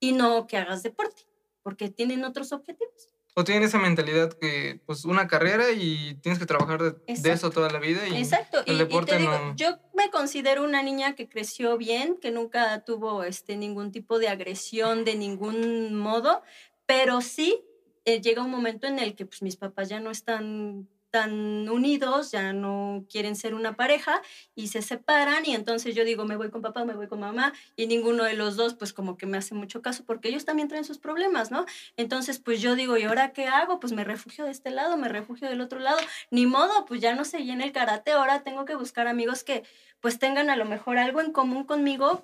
y 0.00 0.12
no 0.12 0.46
que 0.46 0.56
hagas 0.56 0.82
deporte, 0.82 1.22
porque 1.62 1.90
tienen 1.90 2.24
otros 2.24 2.52
objetivos. 2.52 3.10
O 3.38 3.44
tienen 3.44 3.62
esa 3.62 3.78
mentalidad 3.78 4.32
que, 4.32 4.80
pues, 4.84 5.04
una 5.04 5.28
carrera 5.28 5.70
y 5.70 6.16
tienes 6.22 6.40
que 6.40 6.46
trabajar 6.46 6.82
de, 6.82 6.96
eso 7.06 7.50
toda 7.50 7.70
la 7.70 7.78
vida. 7.78 8.08
Y 8.08 8.16
Exacto. 8.16 8.64
el 8.66 8.72
y, 8.72 8.74
y 8.74 8.78
deporte 8.78 9.12
te 9.12 9.18
digo, 9.18 9.30
no. 9.30 9.54
yo 9.54 9.78
me 9.94 10.10
considero 10.10 10.64
una 10.64 10.82
niña 10.82 11.14
que 11.14 11.28
creció 11.28 11.78
bien, 11.78 12.16
que 12.20 12.32
nunca 12.32 12.82
tuvo 12.84 13.22
este, 13.22 13.56
ningún 13.56 13.92
tipo 13.92 14.18
de 14.18 14.26
agresión 14.26 15.04
de 15.04 15.14
ningún 15.14 15.94
modo, 15.94 16.42
pero 16.84 17.20
sí 17.20 17.64
eh, 18.04 18.20
llega 18.20 18.42
un 18.42 18.50
momento 18.50 18.88
en 18.88 18.98
el 18.98 19.14
que 19.14 19.24
pues, 19.24 19.40
mis 19.42 19.54
papás 19.54 19.88
ya 19.88 20.00
no 20.00 20.10
están 20.10 20.88
tan 21.18 21.68
unidos, 21.68 22.30
ya 22.30 22.52
no 22.52 23.04
quieren 23.10 23.34
ser 23.34 23.54
una 23.54 23.74
pareja 23.74 24.22
y 24.54 24.68
se 24.68 24.82
separan 24.82 25.44
y 25.44 25.52
entonces 25.52 25.96
yo 25.96 26.04
digo, 26.04 26.24
me 26.24 26.36
voy 26.36 26.48
con 26.48 26.62
papá, 26.62 26.84
me 26.84 26.94
voy 26.94 27.08
con 27.08 27.18
mamá 27.18 27.52
y 27.74 27.88
ninguno 27.88 28.22
de 28.22 28.34
los 28.34 28.54
dos 28.54 28.74
pues 28.74 28.92
como 28.92 29.16
que 29.16 29.26
me 29.26 29.36
hace 29.36 29.56
mucho 29.56 29.82
caso 29.82 30.04
porque 30.04 30.28
ellos 30.28 30.44
también 30.44 30.68
traen 30.68 30.84
sus 30.84 30.98
problemas, 30.98 31.50
¿no? 31.50 31.66
Entonces 31.96 32.38
pues 32.38 32.62
yo 32.62 32.76
digo, 32.76 32.96
¿y 32.96 33.02
ahora 33.02 33.32
qué 33.32 33.48
hago? 33.48 33.80
Pues 33.80 33.92
me 33.92 34.04
refugio 34.04 34.44
de 34.44 34.52
este 34.52 34.70
lado, 34.70 34.96
me 34.96 35.08
refugio 35.08 35.48
del 35.48 35.60
otro 35.60 35.80
lado, 35.80 35.98
ni 36.30 36.46
modo, 36.46 36.84
pues 36.86 37.00
ya 37.00 37.16
no 37.16 37.24
seguí 37.24 37.50
en 37.50 37.62
el 37.62 37.72
karate, 37.72 38.12
ahora 38.12 38.44
tengo 38.44 38.64
que 38.64 38.76
buscar 38.76 39.08
amigos 39.08 39.42
que 39.42 39.64
pues 39.98 40.20
tengan 40.20 40.50
a 40.50 40.56
lo 40.56 40.66
mejor 40.66 40.98
algo 40.98 41.20
en 41.20 41.32
común 41.32 41.64
conmigo 41.64 42.22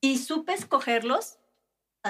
y 0.00 0.16
supe 0.16 0.54
escogerlos 0.54 1.36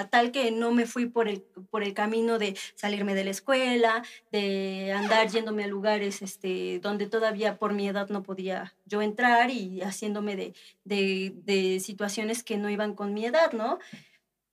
tal 0.09 0.31
que 0.31 0.51
no 0.51 0.71
me 0.71 0.85
fui 0.85 1.05
por 1.07 1.27
el, 1.27 1.41
por 1.69 1.83
el 1.83 1.93
camino 1.93 2.37
de 2.37 2.57
salirme 2.75 3.15
de 3.15 3.23
la 3.23 3.31
escuela, 3.31 4.03
de 4.31 4.93
andar 4.93 5.29
yéndome 5.29 5.63
a 5.63 5.67
lugares 5.67 6.21
este, 6.21 6.79
donde 6.79 7.07
todavía 7.07 7.57
por 7.57 7.73
mi 7.73 7.87
edad 7.87 8.09
no 8.09 8.21
podía 8.21 8.75
yo 8.85 9.01
entrar 9.01 9.49
y 9.49 9.81
haciéndome 9.81 10.35
de, 10.35 10.53
de, 10.83 11.33
de 11.43 11.79
situaciones 11.79 12.43
que 12.43 12.57
no 12.57 12.69
iban 12.69 12.93
con 12.93 13.13
mi 13.13 13.25
edad, 13.25 13.53
¿no? 13.53 13.79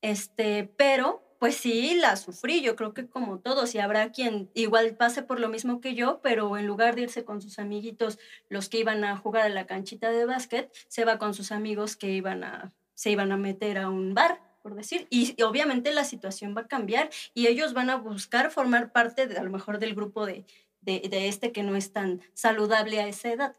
Este, 0.01 0.72
pero 0.76 1.22
pues 1.43 1.57
sí, 1.57 1.97
la 1.97 2.14
sufrí, 2.14 2.62
yo 2.62 2.76
creo 2.76 2.95
que 2.95 3.09
como 3.09 3.40
todos, 3.40 3.74
y 3.74 3.80
habrá 3.80 4.12
quien 4.12 4.49
igual 4.55 4.95
pase 4.95 5.24
por 5.24 5.40
lo 5.40 5.49
mismo 5.49 5.80
que 5.80 5.97
yo, 5.97 6.20
pero 6.22 6.57
en 6.57 6.68
lugar 6.68 6.95
de 6.95 7.03
irse 7.03 7.24
con 7.24 7.43
sus 7.43 7.59
amiguitos, 7.59 8.20
los 8.49 8.68
que 8.68 8.78
iban 8.78 9.03
a 9.03 9.16
jugar 9.16 9.47
a 9.47 9.49
la 9.49 9.66
canchita 9.66 10.11
de 10.11 10.24
básquet, 10.24 10.72
se 10.86 11.05
va 11.05 11.18
con 11.18 11.34
sus 11.34 11.51
amigos 11.51 11.97
que 11.97 12.11
iban 12.11 12.45
a, 12.45 12.72
se 12.95 13.11
iban 13.11 13.32
a 13.32 13.36
meter 13.36 13.78
a 13.78 13.90
un 13.90 14.14
bar, 14.14 14.40
por 14.62 14.74
decir, 14.74 15.06
y, 15.10 15.34
y 15.36 15.42
obviamente 15.42 15.92
la 15.92 16.04
situación 16.04 16.54
va 16.56 16.62
a 16.62 16.68
cambiar 16.68 17.10
y 17.34 17.48
ellos 17.48 17.74
van 17.74 17.90
a 17.90 17.96
buscar 17.96 18.50
formar 18.50 18.92
parte 18.92 19.26
de, 19.26 19.36
a 19.36 19.42
lo 19.42 19.50
mejor 19.50 19.78
del 19.78 19.94
grupo 19.94 20.24
de, 20.24 20.44
de, 20.80 21.00
de 21.00 21.28
este 21.28 21.52
que 21.52 21.62
no 21.62 21.76
es 21.76 21.92
tan 21.92 22.22
saludable 22.32 23.00
a 23.00 23.08
esa 23.08 23.32
edad. 23.32 23.56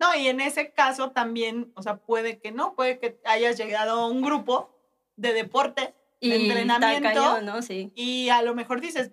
No, 0.00 0.14
y 0.14 0.28
en 0.28 0.40
ese 0.40 0.72
caso 0.72 1.10
también, 1.10 1.72
o 1.74 1.82
sea, 1.82 1.96
puede 1.96 2.38
que 2.38 2.52
no, 2.52 2.74
puede 2.74 2.98
que 2.98 3.20
hayas 3.24 3.56
llegado 3.56 4.00
a 4.00 4.06
un 4.06 4.22
grupo 4.22 4.70
de 5.16 5.32
deporte 5.32 5.94
Y 6.20 6.30
de 6.30 6.36
entrenamiento 6.36 7.08
cañón, 7.08 7.46
¿no? 7.46 7.62
Sí. 7.62 7.92
y 7.94 8.28
a 8.28 8.42
lo 8.42 8.54
mejor 8.54 8.80
dices, 8.80 9.10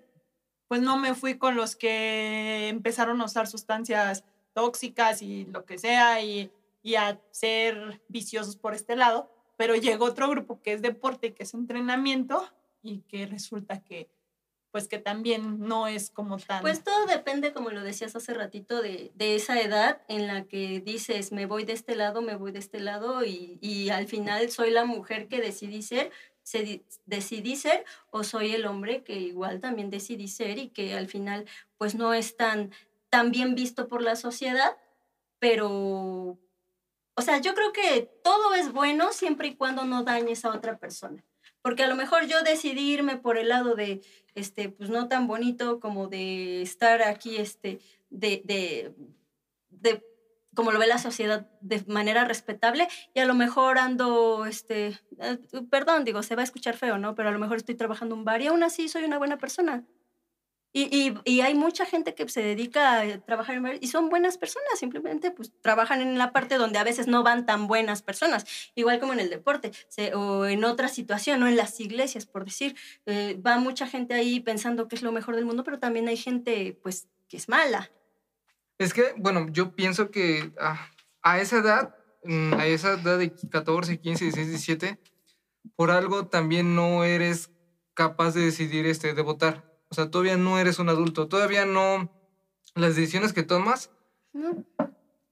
pues 0.68 0.80
no 0.80 0.96
me 0.96 1.14
fui 1.14 1.38
con 1.38 1.56
los 1.56 1.76
que 1.76 2.68
empezaron 2.68 3.20
a 3.20 3.24
usar 3.24 3.46
sustancias 3.46 4.24
tóxicas 4.52 5.22
y 5.22 5.44
lo 5.46 5.64
que 5.64 5.78
sea 5.78 6.22
y, 6.22 6.50
y 6.82 6.94
a 6.94 7.20
ser 7.30 8.00
viciosos 8.08 8.56
por 8.56 8.74
este 8.74 8.96
lado, 8.96 9.30
pero 9.56 9.74
llegó 9.74 10.06
otro 10.06 10.28
grupo 10.28 10.60
que 10.62 10.72
es 10.72 10.82
deporte, 10.82 11.34
que 11.34 11.44
es 11.44 11.54
entrenamiento 11.54 12.46
y 12.82 13.00
que 13.02 13.26
resulta 13.26 13.82
que 13.82 14.08
pues 14.76 14.88
que 14.88 14.98
también 14.98 15.60
no 15.60 15.86
es 15.86 16.10
como 16.10 16.36
tan... 16.36 16.60
Pues 16.60 16.84
todo 16.84 17.06
depende, 17.06 17.54
como 17.54 17.70
lo 17.70 17.82
decías 17.82 18.14
hace 18.14 18.34
ratito, 18.34 18.82
de, 18.82 19.10
de 19.14 19.34
esa 19.34 19.58
edad 19.58 20.02
en 20.06 20.26
la 20.26 20.44
que 20.44 20.80
dices, 20.80 21.32
me 21.32 21.46
voy 21.46 21.64
de 21.64 21.72
este 21.72 21.96
lado, 21.96 22.20
me 22.20 22.36
voy 22.36 22.52
de 22.52 22.58
este 22.58 22.80
lado, 22.80 23.24
y, 23.24 23.56
y 23.62 23.88
al 23.88 24.06
final 24.06 24.50
soy 24.50 24.70
la 24.70 24.84
mujer 24.84 25.28
que 25.28 25.40
decidí 25.40 25.80
ser, 25.80 26.10
decidí 27.06 27.56
ser, 27.56 27.86
o 28.10 28.22
soy 28.22 28.54
el 28.54 28.66
hombre 28.66 29.02
que 29.02 29.14
igual 29.18 29.60
también 29.60 29.88
decidí 29.88 30.28
ser 30.28 30.58
y 30.58 30.68
que 30.68 30.92
al 30.92 31.08
final 31.08 31.46
pues 31.78 31.94
no 31.94 32.12
es 32.12 32.36
tan, 32.36 32.70
tan 33.08 33.30
bien 33.30 33.54
visto 33.54 33.88
por 33.88 34.02
la 34.02 34.14
sociedad, 34.14 34.76
pero, 35.38 36.38
o 37.16 37.22
sea, 37.22 37.38
yo 37.38 37.54
creo 37.54 37.72
que 37.72 38.10
todo 38.22 38.54
es 38.54 38.72
bueno 38.72 39.12
siempre 39.12 39.48
y 39.48 39.56
cuando 39.56 39.84
no 39.84 40.04
dañes 40.04 40.44
a 40.44 40.50
otra 40.50 40.78
persona. 40.78 41.24
Porque 41.62 41.82
a 41.82 41.88
lo 41.88 41.96
mejor 41.96 42.26
yo 42.26 42.42
decidí 42.42 42.92
irme 42.92 43.16
por 43.16 43.38
el 43.38 43.48
lado 43.48 43.74
de, 43.74 44.02
este, 44.34 44.68
pues 44.68 44.90
no 44.90 45.08
tan 45.08 45.26
bonito 45.26 45.80
como 45.80 46.08
de 46.08 46.62
estar 46.62 47.02
aquí, 47.02 47.36
este, 47.38 47.80
de, 48.10 48.42
de, 48.44 48.94
de, 49.70 50.04
como 50.54 50.72
lo 50.72 50.78
ve 50.78 50.86
la 50.86 50.98
sociedad, 50.98 51.48
de 51.60 51.82
manera 51.86 52.24
respetable, 52.24 52.86
y 53.14 53.20
a 53.20 53.24
lo 53.24 53.34
mejor 53.34 53.78
ando, 53.78 54.46
este, 54.46 54.98
eh, 55.18 55.38
perdón, 55.70 56.04
digo, 56.04 56.22
se 56.22 56.36
va 56.36 56.42
a 56.42 56.44
escuchar 56.44 56.76
feo, 56.76 56.98
¿no? 56.98 57.14
Pero 57.14 57.30
a 57.30 57.32
lo 57.32 57.38
mejor 57.38 57.56
estoy 57.56 57.74
trabajando 57.74 58.14
un 58.14 58.24
bar 58.24 58.42
y 58.42 58.46
aún 58.46 58.62
así 58.62 58.88
soy 58.88 59.04
una 59.04 59.18
buena 59.18 59.38
persona. 59.38 59.84
Y, 60.78 61.40
hay 61.40 61.54
mucha 61.54 61.86
gente 61.86 62.14
que 62.14 62.28
se 62.28 62.42
dedica 62.42 63.00
a 63.00 63.18
trabajar 63.20 63.56
en 63.56 63.78
y 63.80 63.86
son 63.86 64.10
buenas 64.10 64.36
personas, 64.36 64.78
simplemente 64.78 65.30
pues 65.30 65.50
trabajan 65.62 66.02
en 66.02 66.18
la 66.18 66.32
parte 66.32 66.56
donde 66.56 66.78
a 66.78 66.84
veces 66.84 67.06
no 67.06 67.22
van 67.22 67.46
tan 67.46 67.66
buenas 67.66 68.02
personas, 68.02 68.44
igual 68.74 69.00
como 69.00 69.14
en 69.14 69.20
el 69.20 69.30
deporte 69.30 69.72
o 70.12 70.44
en 70.44 70.64
otra 70.64 70.88
situación, 70.88 71.42
o 71.42 71.46
en 71.46 71.56
las 71.56 71.80
iglesias, 71.80 72.26
por 72.26 72.44
decir. 72.44 72.76
Eh, 73.06 73.40
va 73.44 73.56
mucha 73.56 73.86
gente 73.86 74.12
ahí 74.12 74.38
pensando 74.40 74.86
que 74.86 74.96
es 74.96 75.02
lo 75.02 75.12
mejor 75.12 75.34
del 75.34 75.46
mundo, 75.46 75.64
pero 75.64 75.78
también 75.78 76.08
hay 76.08 76.18
gente 76.18 76.78
pues 76.82 77.08
que 77.26 77.38
es 77.38 77.48
mala. 77.48 77.90
Es 78.76 78.92
que, 78.92 79.14
bueno, 79.16 79.46
yo 79.50 79.74
pienso 79.74 80.10
que 80.10 80.52
ah, 80.60 80.90
a 81.22 81.40
esa 81.40 81.56
edad, 81.56 81.96
mm, 82.22 82.52
a 82.52 82.66
esa 82.66 83.00
edad 83.00 83.18
de 83.18 83.32
14, 83.50 83.98
15, 83.98 84.24
16, 84.24 84.48
17, 84.48 85.00
por 85.74 85.90
algo 85.90 86.26
también 86.26 86.74
no 86.74 87.02
eres 87.02 87.50
capaz 87.94 88.34
de 88.34 88.42
decidir 88.42 88.84
este, 88.84 89.14
de 89.14 89.22
votar 89.22 89.65
o 89.88 89.94
sea, 89.94 90.10
todavía 90.10 90.36
no 90.36 90.58
eres 90.58 90.78
un 90.78 90.88
adulto, 90.88 91.28
todavía 91.28 91.64
no, 91.64 92.10
las 92.74 92.96
decisiones 92.96 93.32
que 93.32 93.42
tomas 93.42 93.90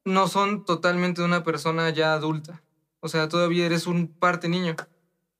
no, 0.04 0.28
son 0.28 0.64
totalmente 0.64 1.20
de 1.20 1.26
una 1.26 1.44
persona 1.44 1.90
ya 1.90 2.14
adulta. 2.14 2.62
O 3.00 3.08
sea, 3.08 3.28
todavía 3.28 3.66
eres 3.66 3.86
un 3.86 4.08
parte 4.08 4.48
niño. 4.48 4.76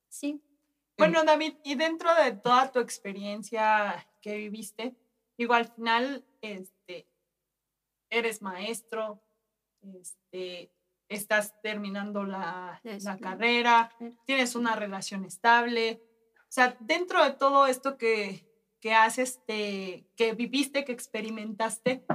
Sí. 0.09 0.41
Bueno, 0.97 1.23
David, 1.23 1.55
y 1.63 1.75
dentro 1.75 2.13
de 2.15 2.31
toda 2.33 2.71
tu 2.71 2.79
experiencia 2.79 4.07
que 4.21 4.37
viviste, 4.37 4.95
digo, 5.37 5.53
al 5.53 5.67
final, 5.67 6.25
este, 6.41 7.07
eres 8.09 8.41
maestro, 8.41 9.21
este, 9.81 10.71
estás 11.09 11.59
terminando 11.61 12.23
la, 12.23 12.79
la 12.83 13.17
carrera, 13.17 13.91
tienes 14.25 14.55
una 14.55 14.75
relación 14.75 15.25
estable. 15.25 16.01
O 16.41 16.51
sea, 16.55 16.77
dentro 16.79 17.23
de 17.23 17.31
todo 17.31 17.67
esto 17.67 17.97
que, 17.97 18.44
que 18.85 18.93
haces, 18.93 19.29
este, 19.37 20.05
que 20.15 20.33
viviste, 20.33 20.85
que 20.85 20.91
experimentaste, 20.91 22.05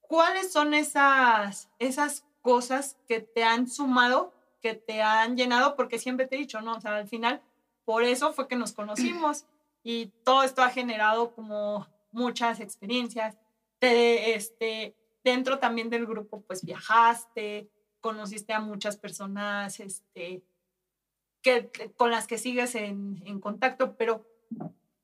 ¿cuáles 0.00 0.50
son 0.50 0.74
esas, 0.74 1.70
esas 1.78 2.24
cosas 2.42 2.96
que 3.06 3.20
te 3.20 3.44
han 3.44 3.68
sumado, 3.68 4.34
que 4.60 4.74
te 4.74 5.02
han 5.02 5.36
llenado? 5.36 5.76
Porque 5.76 6.00
siempre 6.00 6.26
te 6.26 6.34
he 6.34 6.40
dicho, 6.40 6.60
¿no? 6.62 6.74
O 6.74 6.80
sea, 6.80 6.96
al 6.96 7.06
final, 7.06 7.42
por 7.84 8.02
eso 8.02 8.32
fue 8.32 8.48
que 8.48 8.56
nos 8.56 8.72
conocimos 8.72 9.46
y 9.84 10.06
todo 10.24 10.42
esto 10.42 10.64
ha 10.64 10.70
generado 10.70 11.32
como 11.32 11.86
muchas 12.10 12.58
experiencias. 12.58 13.38
Te, 13.78 14.34
este, 14.34 14.96
dentro 15.22 15.60
también 15.60 15.90
del 15.90 16.06
grupo, 16.06 16.40
pues 16.40 16.64
viajaste, 16.64 17.70
conociste 18.00 18.52
a 18.52 18.58
muchas 18.58 18.96
personas 18.96 19.78
este, 19.78 20.42
que, 21.40 21.70
con 21.96 22.10
las 22.10 22.26
que 22.26 22.36
sigues 22.36 22.74
en, 22.74 23.22
en 23.24 23.38
contacto, 23.38 23.96
pero 23.96 24.26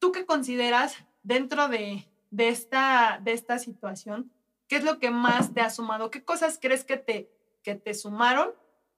¿Tú 0.02 0.10
qué 0.10 0.26
consideras 0.26 0.96
dentro 1.22 1.68
de, 1.68 2.08
esta, 2.36 3.20
de 3.22 3.34
esta 3.34 3.60
situación? 3.60 4.32
¿Qué 4.66 4.74
es 4.74 4.82
lo 4.82 4.98
que 4.98 5.12
más 5.12 5.54
te 5.54 5.60
ha 5.60 5.70
sumado? 5.70 6.10
¿Qué 6.10 6.24
cosas 6.24 6.58
crees 6.60 6.82
que 6.82 6.96
te, 6.96 7.30
que 7.62 7.76
te 7.76 7.94
sumaron 7.94 8.50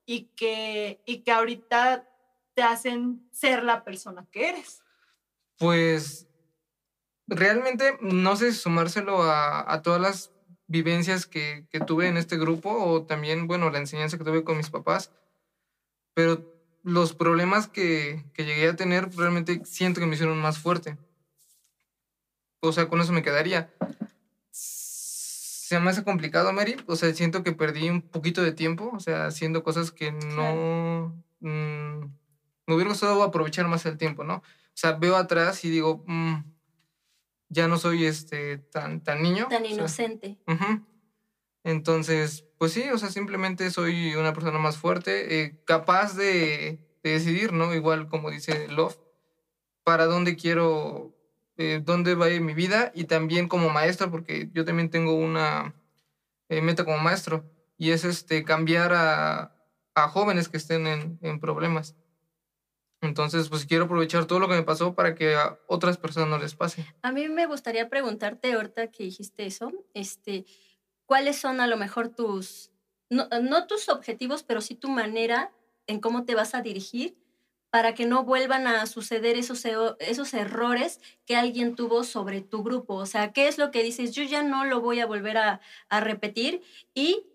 y 0.07 0.30
que, 0.34 1.02
y 1.05 1.18
que 1.18 1.30
ahorita 1.30 2.09
te 2.55 2.62
hacen 2.62 3.28
ser 3.32 3.64
la 3.64 3.84
persona 3.84 4.26
que 4.32 4.48
eres? 4.48 4.82
Pues 5.59 6.26
realmente 7.26 7.98
no 8.00 8.34
sé 8.36 8.55
sumárselo 8.55 9.24
a, 9.24 9.82
todas 9.82 10.00
las 10.00 10.32
vivencias 10.68 11.26
que, 11.26 11.66
que, 11.68 11.80
tuve 11.80 12.09
en 12.09 12.16
este 12.16 12.38
grupo 12.38 12.70
o 12.70 13.05
también, 13.05 13.46
bueno, 13.46 13.68
la 13.68 13.78
enseñanza 13.78 14.16
que 14.16 14.24
tuve 14.24 14.42
con 14.42 14.57
mis 14.57 14.70
papás, 14.70 15.12
pero 16.14 16.53
los 16.85 17.14
problemas 17.14 17.66
que, 17.66 18.24
que, 18.35 18.45
llegué 18.45 18.68
a 18.68 18.76
tener 18.76 19.11
realmente 19.16 19.62
siento 19.64 20.01
que 20.01 20.07
me 20.07 20.14
hicieron 20.14 20.39
más 20.39 20.59
fuerte. 20.59 20.97
O 22.61 22.72
sea, 22.72 22.89
con 22.89 23.01
eso 23.01 23.12
me 23.12 23.22
quedaría. 23.22 23.72
Se 24.51 25.80
me 25.80 25.91
hace 25.91 26.05
complicado, 26.05 26.53
Mary. 26.53 26.76
O 26.87 26.95
sea, 26.95 27.12
siento 27.14 27.43
que 27.43 27.53
perdí 27.53 27.89
un 27.89 28.03
poquito 28.03 28.43
de 28.43 28.53
tiempo, 28.53 28.91
o 28.95 29.01
sea, 29.01 29.26
haciendo 29.26 29.64
cosas 29.64 29.91
que 29.91 30.12
no... 30.12 31.14
Mm, 31.41 32.01
me 32.66 32.74
hubiera 32.74 32.91
gustado 32.91 33.22
aprovechar 33.22 33.66
más 33.66 33.85
el 33.87 33.99
tiempo, 33.99 34.24
¿no? 34.24 34.37
O 34.37 34.76
sea, 34.76 34.93
veo 34.93 35.16
atrás 35.16 35.64
y 35.64 35.70
digo, 35.70 36.05
mm, 36.07 36.37
ya 37.49 37.68
no 37.68 37.78
soy 37.78 38.05
este, 38.05 38.59
tan, 38.59 39.03
tan 39.03 39.22
niño. 39.22 39.47
Tan 39.49 39.64
inocente. 39.64 40.39
Entonces, 41.62 42.45
pues 42.64 42.72
sí, 42.72 42.88
o 42.90 42.96
sea, 42.96 43.10
simplemente 43.10 43.70
soy 43.70 44.14
una 44.14 44.32
persona 44.32 44.58
más 44.58 44.78
fuerte, 44.78 45.42
eh, 45.42 45.60
capaz 45.66 46.16
de, 46.16 46.78
decidir, 47.02 47.52
¿no? 47.52 47.74
Igual 47.74 48.08
como 48.08 48.30
dice 48.30 48.68
Love, 48.68 48.98
para 49.82 50.06
dónde 50.06 50.34
quiero, 50.34 51.14
eh, 51.58 51.82
dónde 51.84 52.14
va 52.14 52.24
a 52.24 52.30
ir 52.30 52.40
mi 52.40 52.54
vida 52.54 52.90
y 52.94 53.04
también 53.04 53.48
como 53.48 53.68
maestro, 53.68 54.10
porque 54.10 54.48
yo 54.54 54.64
también 54.64 54.88
tengo 54.88 55.12
una 55.12 55.74
eh, 56.48 56.62
meta 56.62 56.86
como 56.86 56.96
maestro 56.96 57.44
y 57.76 57.90
es 57.90 58.06
este, 58.06 58.44
cambiar 58.44 58.94
a, 58.94 59.54
a 59.94 60.08
jóvenes 60.08 60.48
que 60.48 60.56
estén 60.56 60.86
en, 60.86 61.18
en, 61.20 61.40
problemas. 61.40 61.94
Entonces, 63.02 63.50
pues 63.50 63.66
quiero 63.66 63.84
aprovechar 63.84 64.24
todo 64.24 64.38
lo 64.38 64.48
que 64.48 64.54
me 64.54 64.62
pasó 64.62 64.94
para 64.94 65.14
que 65.14 65.34
a 65.34 65.58
otras 65.66 65.98
personas 65.98 66.30
no 66.30 66.38
les 66.38 66.54
pase. 66.54 66.86
A 67.02 67.12
mí 67.12 67.28
me 67.28 67.44
gustaría 67.44 67.90
preguntarte, 67.90 68.54
ahorita 68.54 68.90
que 68.90 69.04
dijiste 69.04 69.44
eso, 69.44 69.70
este, 69.92 70.46
cuáles 71.07 71.36
son 71.36 71.61
a 71.61 71.66
lo 71.66 71.76
mejor 71.76 72.09
tus, 72.09 72.70
no, 73.11 73.66
tus 73.66 73.88
objetivos, 73.88 74.42
pero 74.42 74.61
sí 74.61 74.74
tu 74.74 74.88
manera 74.88 75.52
en 75.86 76.00
cómo 76.00 76.24
te 76.24 76.34
vas 76.34 76.55
a 76.55 76.62
dirigir 76.62 77.16
para 77.70 77.94
que 77.94 78.07
no 78.07 78.24
vuelvan 78.24 78.66
a 78.66 78.86
suceder 78.86 79.36
esos, 79.36 79.64
esos 79.98 80.32
errores 80.32 81.00
que 81.26 81.36
alguien 81.36 81.74
tuvo 81.74 82.05
sobre 82.05 82.40
tu 82.40 82.62
grupo. 82.62 82.94
O 82.94 83.07
sea, 83.07 83.32
¿qué 83.32 83.48
es 83.48 83.59
lo 83.59 83.70
que 83.70 83.82
dices? 83.82 84.12
Yo 84.12 84.22
ya 84.22 84.42
no 84.42 84.64
lo 84.64 84.80
voy 84.80 85.00
a 85.00 85.07
volver 85.07 85.38
a, 85.38 85.61
a 85.88 86.00
repetir 86.00 86.62
y 86.94 87.26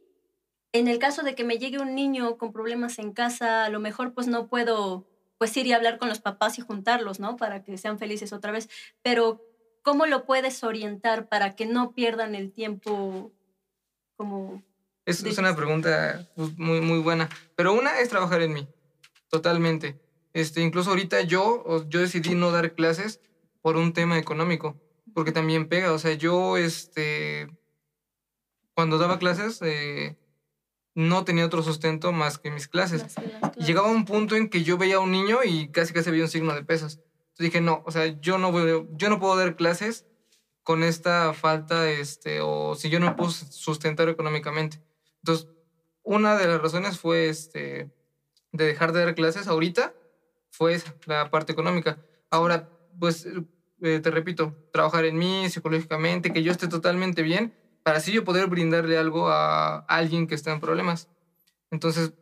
en 0.71 0.87
el 0.87 0.99
caso 0.99 1.23
de 1.23 1.35
que 1.35 1.43
me 1.43 1.57
llegue 1.57 1.79
un 1.79 1.95
niño 1.95 2.37
con 2.37 2.53
problemas 2.53 2.99
en 2.99 3.11
casa, 3.11 3.65
a 3.65 3.69
lo 3.69 3.79
mejor 3.79 4.13
pues 4.13 4.27
no 4.27 4.47
puedo 4.47 5.07
pues 5.39 5.55
ir 5.57 5.65
y 5.65 5.73
hablar 5.73 5.97
con 5.97 6.09
los 6.09 6.19
papás 6.19 6.59
y 6.59 6.61
juntarlos, 6.61 7.19
¿no? 7.19 7.37
Para 7.37 7.63
que 7.63 7.77
sean 7.77 7.97
felices 7.97 8.33
otra 8.33 8.51
vez. 8.51 8.69
Pero, 9.01 9.41
¿cómo 9.81 10.05
lo 10.05 10.25
puedes 10.25 10.63
orientar 10.63 11.27
para 11.29 11.55
que 11.55 11.65
no 11.65 11.93
pierdan 11.93 12.35
el 12.35 12.51
tiempo 12.51 13.31
es, 15.05 15.23
es 15.23 15.37
una 15.37 15.55
pregunta 15.55 16.29
pues, 16.35 16.57
muy, 16.57 16.81
muy 16.81 16.99
buena. 16.99 17.29
Pero 17.55 17.73
una 17.73 17.99
es 17.99 18.09
trabajar 18.09 18.41
en 18.41 18.53
mí, 18.53 18.67
totalmente. 19.29 19.99
Este, 20.33 20.61
incluso 20.61 20.91
ahorita 20.91 21.21
yo, 21.21 21.85
yo 21.89 21.99
decidí 21.99 22.35
no 22.35 22.51
dar 22.51 22.73
clases 22.73 23.19
por 23.61 23.75
un 23.75 23.93
tema 23.93 24.17
económico, 24.17 24.79
porque 25.13 25.31
también 25.31 25.67
pega. 25.67 25.91
O 25.93 25.99
sea, 25.99 26.13
yo, 26.13 26.57
este, 26.57 27.49
cuando 28.75 28.97
daba 28.97 29.19
clases, 29.19 29.59
eh, 29.61 30.15
no 30.93 31.23
tenía 31.25 31.45
otro 31.45 31.63
sustento 31.63 32.11
más 32.11 32.37
que 32.37 32.51
mis 32.51 32.67
clases. 32.67 33.15
Y 33.57 33.65
llegaba 33.65 33.89
un 33.89 34.05
punto 34.05 34.35
en 34.35 34.49
que 34.49 34.63
yo 34.63 34.77
veía 34.77 34.97
a 34.97 34.99
un 34.99 35.11
niño 35.11 35.39
y 35.43 35.69
casi 35.69 35.93
casi 35.93 36.11
veía 36.11 36.23
un 36.23 36.29
signo 36.29 36.53
de 36.53 36.63
pesos. 36.63 36.99
Entonces 37.31 37.45
dije, 37.45 37.61
no, 37.61 37.83
o 37.85 37.91
sea, 37.91 38.19
yo 38.19 38.37
no, 38.37 38.51
voy, 38.51 38.87
yo 38.91 39.09
no 39.09 39.19
puedo 39.19 39.37
dar 39.37 39.55
clases 39.55 40.05
con 40.69 40.83
esta 40.83 41.33
falta, 41.33 41.89
este, 41.89 42.41
o 42.41 42.75
si 42.75 42.91
yo 42.91 42.99
no 42.99 43.15
puedo 43.15 43.31
sustentar 43.31 44.07
económicamente. 44.07 44.79
Entonces, 45.17 45.47
una 46.03 46.37
de 46.37 46.45
las 46.45 46.61
razones 46.61 46.99
fue 46.99 47.27
este, 47.27 47.89
de 48.51 48.65
dejar 48.65 48.91
de 48.91 49.03
dar 49.03 49.15
clases 49.15 49.47
ahorita, 49.47 49.95
fue 50.51 50.79
la 51.07 51.31
parte 51.31 51.53
económica. 51.53 51.97
Ahora, 52.29 52.69
pues, 52.99 53.27
eh, 53.81 53.99
te 53.99 54.11
repito, 54.11 54.55
trabajar 54.71 55.05
en 55.05 55.17
mí 55.17 55.49
psicológicamente, 55.49 56.31
que 56.31 56.43
yo 56.43 56.51
esté 56.51 56.67
totalmente 56.67 57.23
bien, 57.23 57.51
para 57.81 57.97
así 57.97 58.11
yo 58.11 58.23
poder 58.23 58.45
brindarle 58.45 58.99
algo 58.99 59.27
a 59.27 59.79
alguien 59.87 60.27
que 60.27 60.35
está 60.35 60.51
en 60.51 60.59
problemas. 60.59 61.09
Entonces, 61.71 62.13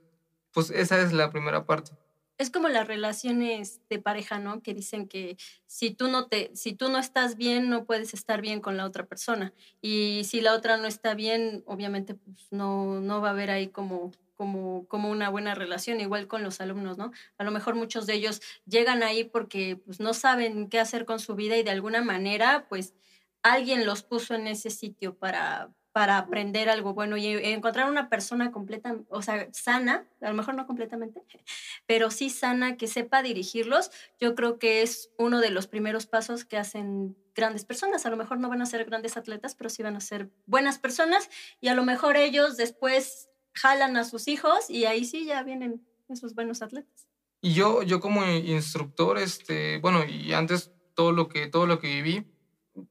pues 0.53 0.69
esa 0.69 1.01
es 1.01 1.11
la 1.11 1.31
primera 1.31 1.65
parte 1.65 1.91
es 2.37 2.51
como 2.51 2.69
las 2.69 2.87
relaciones 2.87 3.81
de 3.89 3.99
pareja, 3.99 4.39
¿no? 4.39 4.61
Que 4.61 4.73
dicen 4.73 5.07
que 5.07 5.37
si 5.65 5.91
tú 5.91 6.07
no 6.07 6.27
te, 6.27 6.51
si 6.55 6.73
tú 6.73 6.89
no 6.89 6.99
estás 6.99 7.35
bien, 7.35 7.69
no 7.69 7.85
puedes 7.85 8.13
estar 8.13 8.41
bien 8.41 8.61
con 8.61 8.77
la 8.77 8.85
otra 8.85 9.05
persona. 9.05 9.53
Y 9.81 10.23
si 10.25 10.41
la 10.41 10.53
otra 10.53 10.77
no 10.77 10.87
está 10.87 11.15
bien, 11.15 11.63
obviamente, 11.65 12.13
pues 12.13 12.47
no, 12.51 12.99
no 13.01 13.21
va 13.21 13.29
a 13.29 13.31
haber 13.31 13.49
ahí 13.49 13.67
como, 13.69 14.11
como, 14.35 14.87
como 14.87 15.09
una 15.09 15.29
buena 15.29 15.55
relación, 15.55 15.99
igual 15.99 16.27
con 16.27 16.43
los 16.43 16.61
alumnos, 16.61 16.97
¿no? 16.97 17.11
A 17.39 17.43
lo 17.43 17.51
mejor 17.51 17.75
muchos 17.75 18.05
de 18.05 18.13
ellos 18.13 18.41
llegan 18.65 19.01
ahí 19.01 19.23
porque 19.23 19.77
pues, 19.77 19.99
no 19.99 20.13
saben 20.13 20.69
qué 20.69 20.79
hacer 20.79 21.05
con 21.05 21.19
su 21.19 21.35
vida 21.35 21.57
y 21.57 21.63
de 21.63 21.71
alguna 21.71 22.03
manera, 22.03 22.67
pues 22.69 22.93
alguien 23.41 23.85
los 23.85 24.03
puso 24.03 24.35
en 24.35 24.47
ese 24.47 24.69
sitio 24.69 25.15
para, 25.17 25.71
para 25.97 26.19
aprender 26.19 26.69
algo 26.69 26.93
bueno 26.93 27.17
y 27.17 27.25
encontrar 27.25 27.89
una 27.89 28.07
persona 28.07 28.51
completa, 28.51 28.97
o 29.09 29.23
sea, 29.23 29.47
sana, 29.51 30.05
a 30.21 30.29
lo 30.29 30.35
mejor 30.35 30.53
no 30.53 30.67
completamente, 30.67 31.23
pero 31.87 32.11
sí 32.11 32.29
sana, 32.29 32.77
que 32.77 32.85
sepa 32.85 33.23
dirigirlos, 33.23 33.89
yo 34.19 34.35
creo 34.35 34.59
que 34.59 34.83
es 34.83 35.09
uno 35.17 35.41
de 35.41 35.49
los 35.49 35.65
primeros 35.65 36.05
pasos 36.05 36.45
que 36.45 36.55
hacen 36.55 37.17
grandes 37.33 37.65
personas. 37.65 38.05
A 38.05 38.11
lo 38.11 38.15
mejor 38.15 38.37
no 38.37 38.47
van 38.47 38.61
a 38.61 38.67
ser 38.67 38.85
grandes 38.85 39.17
atletas, 39.17 39.55
pero 39.55 39.71
sí 39.71 39.81
van 39.81 39.95
a 39.95 39.99
ser 39.99 40.29
buenas 40.45 40.77
personas 40.77 41.31
y 41.61 41.69
a 41.69 41.73
lo 41.73 41.83
mejor 41.83 42.15
ellos 42.15 42.57
después 42.57 43.31
jalan 43.53 43.97
a 43.97 44.03
sus 44.03 44.27
hijos 44.27 44.69
y 44.69 44.85
ahí 44.85 45.03
sí 45.03 45.25
ya 45.25 45.41
vienen 45.41 45.83
esos 46.09 46.35
buenos 46.35 46.61
atletas. 46.61 47.07
Y 47.41 47.55
yo, 47.55 47.81
yo 47.81 47.99
como 48.01 48.23
instructor, 48.23 49.17
este, 49.17 49.79
bueno, 49.79 50.05
y 50.05 50.33
antes 50.33 50.71
todo 50.93 51.11
lo 51.11 51.27
que, 51.27 51.47
todo 51.47 51.65
lo 51.65 51.79
que 51.79 51.87
viví, 51.87 52.27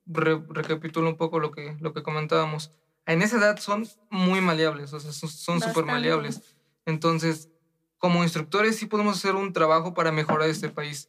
recapitulo 0.06 1.08
un 1.08 1.16
poco 1.16 1.38
lo 1.38 1.52
que, 1.52 1.76
lo 1.78 1.92
que 1.92 2.02
comentábamos. 2.02 2.72
En 3.06 3.22
esa 3.22 3.38
edad 3.38 3.58
son 3.58 3.86
muy 4.10 4.40
maleables, 4.40 4.92
o 4.92 5.00
sea, 5.00 5.12
son 5.12 5.60
súper 5.60 5.84
maleables. 5.84 6.56
Entonces, 6.84 7.48
como 7.98 8.22
instructores 8.22 8.76
sí 8.76 8.86
podemos 8.86 9.16
hacer 9.16 9.34
un 9.34 9.52
trabajo 9.52 9.94
para 9.94 10.12
mejorar 10.12 10.48
este 10.48 10.68
país, 10.68 11.08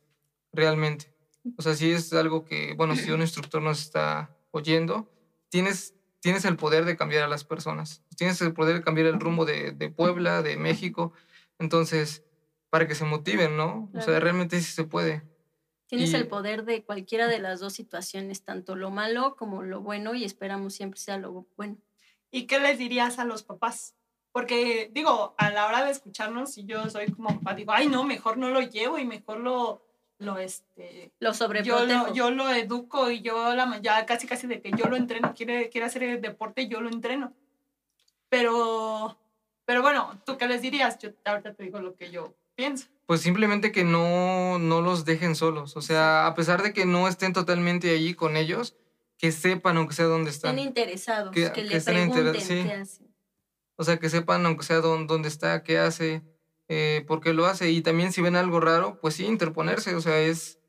realmente. 0.53 1.13
O 1.57 1.61
sea, 1.61 1.75
si 1.75 1.91
es 1.91 2.13
algo 2.13 2.45
que, 2.45 2.73
bueno, 2.75 2.95
si 2.95 3.11
un 3.11 3.21
instructor 3.21 3.61
nos 3.61 3.81
está 3.81 4.35
oyendo, 4.51 5.11
tienes, 5.49 5.95
tienes 6.19 6.45
el 6.45 6.55
poder 6.55 6.85
de 6.85 6.97
cambiar 6.97 7.23
a 7.23 7.27
las 7.27 7.43
personas, 7.43 8.03
tienes 8.15 8.41
el 8.41 8.53
poder 8.53 8.75
de 8.75 8.83
cambiar 8.83 9.07
el 9.07 9.19
rumbo 9.19 9.45
de, 9.45 9.71
de 9.71 9.89
Puebla, 9.89 10.41
de 10.41 10.57
México. 10.57 11.13
Entonces, 11.59 12.23
para 12.69 12.87
que 12.87 12.95
se 12.95 13.05
motiven, 13.05 13.57
¿no? 13.57 13.89
O 13.93 14.01
sea, 14.01 14.19
realmente 14.19 14.59
sí 14.59 14.71
se 14.71 14.83
puede. 14.83 15.23
Tienes 15.87 16.13
el 16.13 16.27
poder 16.27 16.65
de 16.65 16.83
cualquiera 16.83 17.27
de 17.27 17.39
las 17.39 17.61
dos 17.61 17.73
situaciones, 17.73 18.43
tanto 18.43 18.75
lo 18.75 18.91
malo 18.91 19.35
como 19.37 19.63
lo 19.63 19.81
bueno, 19.81 20.15
y 20.15 20.25
esperamos 20.25 20.73
siempre 20.73 20.99
sea 20.99 21.17
lo 21.17 21.47
bueno. 21.55 21.77
¿Y 22.31 22.47
qué 22.47 22.59
les 22.59 22.77
dirías 22.77 23.19
a 23.19 23.25
los 23.25 23.43
papás? 23.43 23.95
Porque 24.31 24.89
digo, 24.93 25.33
a 25.37 25.49
la 25.49 25.65
hora 25.65 25.83
de 25.83 25.91
escucharnos, 25.91 26.53
si 26.53 26.65
yo 26.65 26.89
soy 26.89 27.11
como 27.11 27.29
papá, 27.39 27.55
digo, 27.55 27.71
ay, 27.71 27.87
no, 27.87 28.03
mejor 28.03 28.37
no 28.37 28.49
lo 28.49 28.61
llevo 28.61 28.99
y 28.99 29.05
mejor 29.05 29.39
lo, 29.39 29.81
lo, 30.19 30.37
este... 30.37 31.11
Lo 31.19 31.33
yo 31.63 31.85
lo, 31.85 32.13
yo 32.13 32.31
lo 32.31 32.49
educo 32.51 33.09
y 33.09 33.21
yo 33.21 33.55
la, 33.55 33.79
ya 33.81 34.05
casi 34.05 34.27
casi 34.27 34.47
de 34.47 34.61
que 34.61 34.71
yo 34.71 34.85
lo 34.85 34.95
entreno, 34.95 35.33
quiere, 35.33 35.69
quiere 35.69 35.87
hacer 35.87 36.03
el 36.03 36.21
deporte, 36.21 36.67
yo 36.67 36.81
lo 36.81 36.89
entreno. 36.89 37.33
Pero, 38.29 39.17
pero 39.65 39.81
bueno, 39.81 40.21
¿tú 40.25 40.37
qué 40.37 40.47
les 40.47 40.61
dirías? 40.61 40.99
Yo 40.99 41.09
ahorita 41.25 41.53
te 41.53 41.63
digo 41.63 41.79
lo 41.79 41.95
que 41.95 42.11
yo 42.11 42.33
pienso. 42.55 42.87
Pues 43.05 43.21
simplemente 43.21 43.71
que 43.71 43.83
no, 43.83 44.59
no 44.59 44.81
los 44.81 45.05
dejen 45.05 45.35
solos. 45.35 45.77
O 45.77 45.81
sea, 45.81 46.27
a 46.27 46.35
pesar 46.35 46.61
de 46.61 46.73
que 46.73 46.85
no 46.85 47.07
estén 47.07 47.33
totalmente 47.33 47.89
allí 47.91 48.13
con 48.13 48.35
ellos, 48.35 48.75
que 49.17 49.31
sepan 49.31 49.77
aunque 49.77 49.95
sea 49.95 50.05
dónde 50.05 50.29
están. 50.29 50.57
Estén 50.57 50.67
interesados, 50.67 51.33
que, 51.33 51.51
que, 51.51 51.63
le 51.63 51.81
pregunten 51.81 52.33
qué 52.33 52.73
hace. 52.73 53.07
O 53.75 53.83
sea, 53.83 53.97
que 53.97 54.09
sepan 54.09 54.45
aunque 54.45 54.65
sea 54.65 54.77
dónde, 54.77 55.07
dónde 55.07 55.27
está, 55.27 55.63
qué 55.63 55.79
hace, 55.79 56.23
eh, 56.67 57.03
por 57.07 57.21
qué 57.21 57.33
lo 57.33 57.45
hace. 57.45 57.69
Y 57.71 57.81
también 57.81 58.11
si 58.11 58.21
ven 58.21 58.35
algo 58.35 58.59
raro, 58.59 58.99
pues 58.99 59.15
sí, 59.15 59.25
interponerse. 59.25 59.95
O 59.95 60.01
sea, 60.01 60.19
es, 60.19 60.59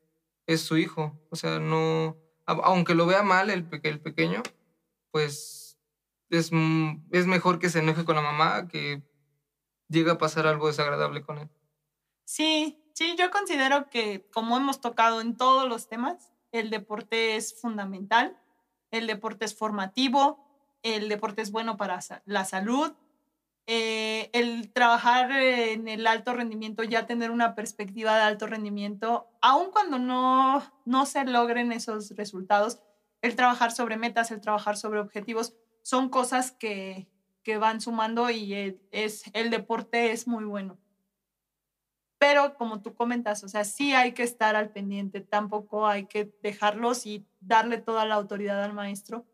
es 0.47 0.61
su 0.63 0.77
hijo. 0.77 1.19
O 1.31 1.37
sea, 1.37 1.59
no... 1.59 2.17
Aunque 2.47 2.95
lo 2.95 3.07
vea 3.07 3.23
mal 3.23 3.51
el, 3.51 3.69
el 3.83 4.01
pequeño, 4.01 4.43
pues 5.11 5.79
es, 6.31 6.51
es 7.11 7.27
mejor 7.27 7.59
que 7.59 7.69
se 7.69 7.81
enoje 7.81 8.05
con 8.05 8.17
la 8.17 8.23
mamá 8.23 8.69
que 8.69 9.03
llegue 9.89 10.11
a 10.11 10.19
pasar 10.19 10.47
algo 10.47 10.67
desagradable 10.67 11.23
con 11.23 11.39
él. 11.39 11.49
Sí, 12.25 12.83
sí, 12.95 13.17
yo 13.19 13.31
considero 13.31 13.89
que 13.91 14.27
como 14.33 14.57
hemos 14.57 14.81
tocado 14.81 15.21
en 15.21 15.37
todos 15.37 15.69
los 15.69 15.89
temas, 15.89 16.33
el 16.53 16.71
deporte 16.71 17.37
es 17.37 17.61
fundamental, 17.61 18.37
el 18.91 19.07
deporte 19.07 19.45
es 19.45 19.55
formativo, 19.55 20.45
el 20.83 21.09
deporte 21.09 21.43
es 21.43 21.51
bueno 21.51 21.77
para 21.77 22.01
la 22.25 22.45
salud, 22.45 22.93
eh, 23.67 24.31
el 24.33 24.73
trabajar 24.73 25.31
en 25.31 25.89
el 25.89 26.07
alto 26.07 26.33
rendimiento, 26.33 26.85
ya 26.85 27.07
tener 27.07 27.31
una 27.31 27.55
perspectiva 27.55 28.17
de 28.17 28.23
alto 28.23 28.47
rendimiento, 28.47 29.29
aun 29.43 29.71
cuando 29.71 29.99
no, 29.99 30.63
no 30.87 31.05
se 31.05 31.25
logren 31.25 31.73
esos 31.73 32.17
resultados, 32.17 32.81
el 33.21 33.37
trabajar 33.37 33.73
sobre 33.73 33.97
metas, 33.97 34.31
el 34.31 34.41
trabajar 34.41 34.77
sobre 34.77 35.01
objetivos, 35.01 35.55
son 35.83 36.09
cosas 36.09 36.53
que, 36.53 37.09
que 37.43 37.59
van 37.59 37.81
sumando 37.81 38.31
y 38.31 38.79
es, 38.91 39.25
el 39.33 39.51
deporte 39.51 40.13
es 40.13 40.27
muy 40.27 40.45
bueno. 40.45 40.79
Pero 42.19 42.55
como 42.55 42.83
tú 42.83 42.95
comentas, 42.95 43.45
o 43.45 43.49
sea, 43.49 43.65
sí 43.65 43.95
hay 43.95 44.13
que 44.13 44.25
estar 44.25 44.57
al 44.57 44.71
pendiente, 44.71 45.21
tampoco 45.21 45.87
hay 45.87 46.07
que 46.07 46.33
dejarlos 46.43 47.07
y 47.07 47.25
darle 47.41 47.79
toda 47.79 48.05
la 48.07 48.17
autoridad 48.17 48.63
al 48.63 48.75
maestro. 48.75 49.25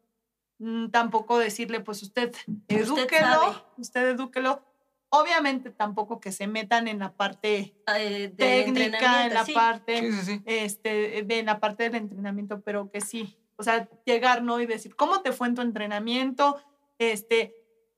Mm, 0.59 0.91
tampoco 0.91 1.39
decirle, 1.39 1.81
pues 1.81 2.03
usted 2.03 2.35
edúquelo, 2.69 3.67
usted, 3.79 4.11
edúquelo. 4.11 4.63
Obviamente 5.09 5.71
tampoco 5.71 6.21
que 6.21 6.33
se 6.33 6.47
metan 6.47 6.89
en 6.89 6.99
la 6.99 7.13
parte 7.13 7.75
ah, 7.87 7.95
técnica, 8.37 9.27
en 9.27 9.35
la 9.35 9.47
parte, 9.47 10.11
Este, 10.45 11.23
de 11.23 11.43
la 11.43 11.61
parte 11.61 11.85
del 11.85 11.95
entrenamiento, 11.95 12.61
pero 12.63 12.91
que 12.91 13.01
sí, 13.01 13.39
o 13.57 13.63
sea, 13.63 13.89
llegar, 14.05 14.43
¿no? 14.43 14.61
Y 14.61 14.67
decir, 14.67 14.97
¿cómo 14.97 15.23
te 15.23 15.33
fue 15.33 15.47
en 15.47 15.55
tu 15.55 15.63
entrenamiento? 15.63 16.61
Este, 16.99 17.55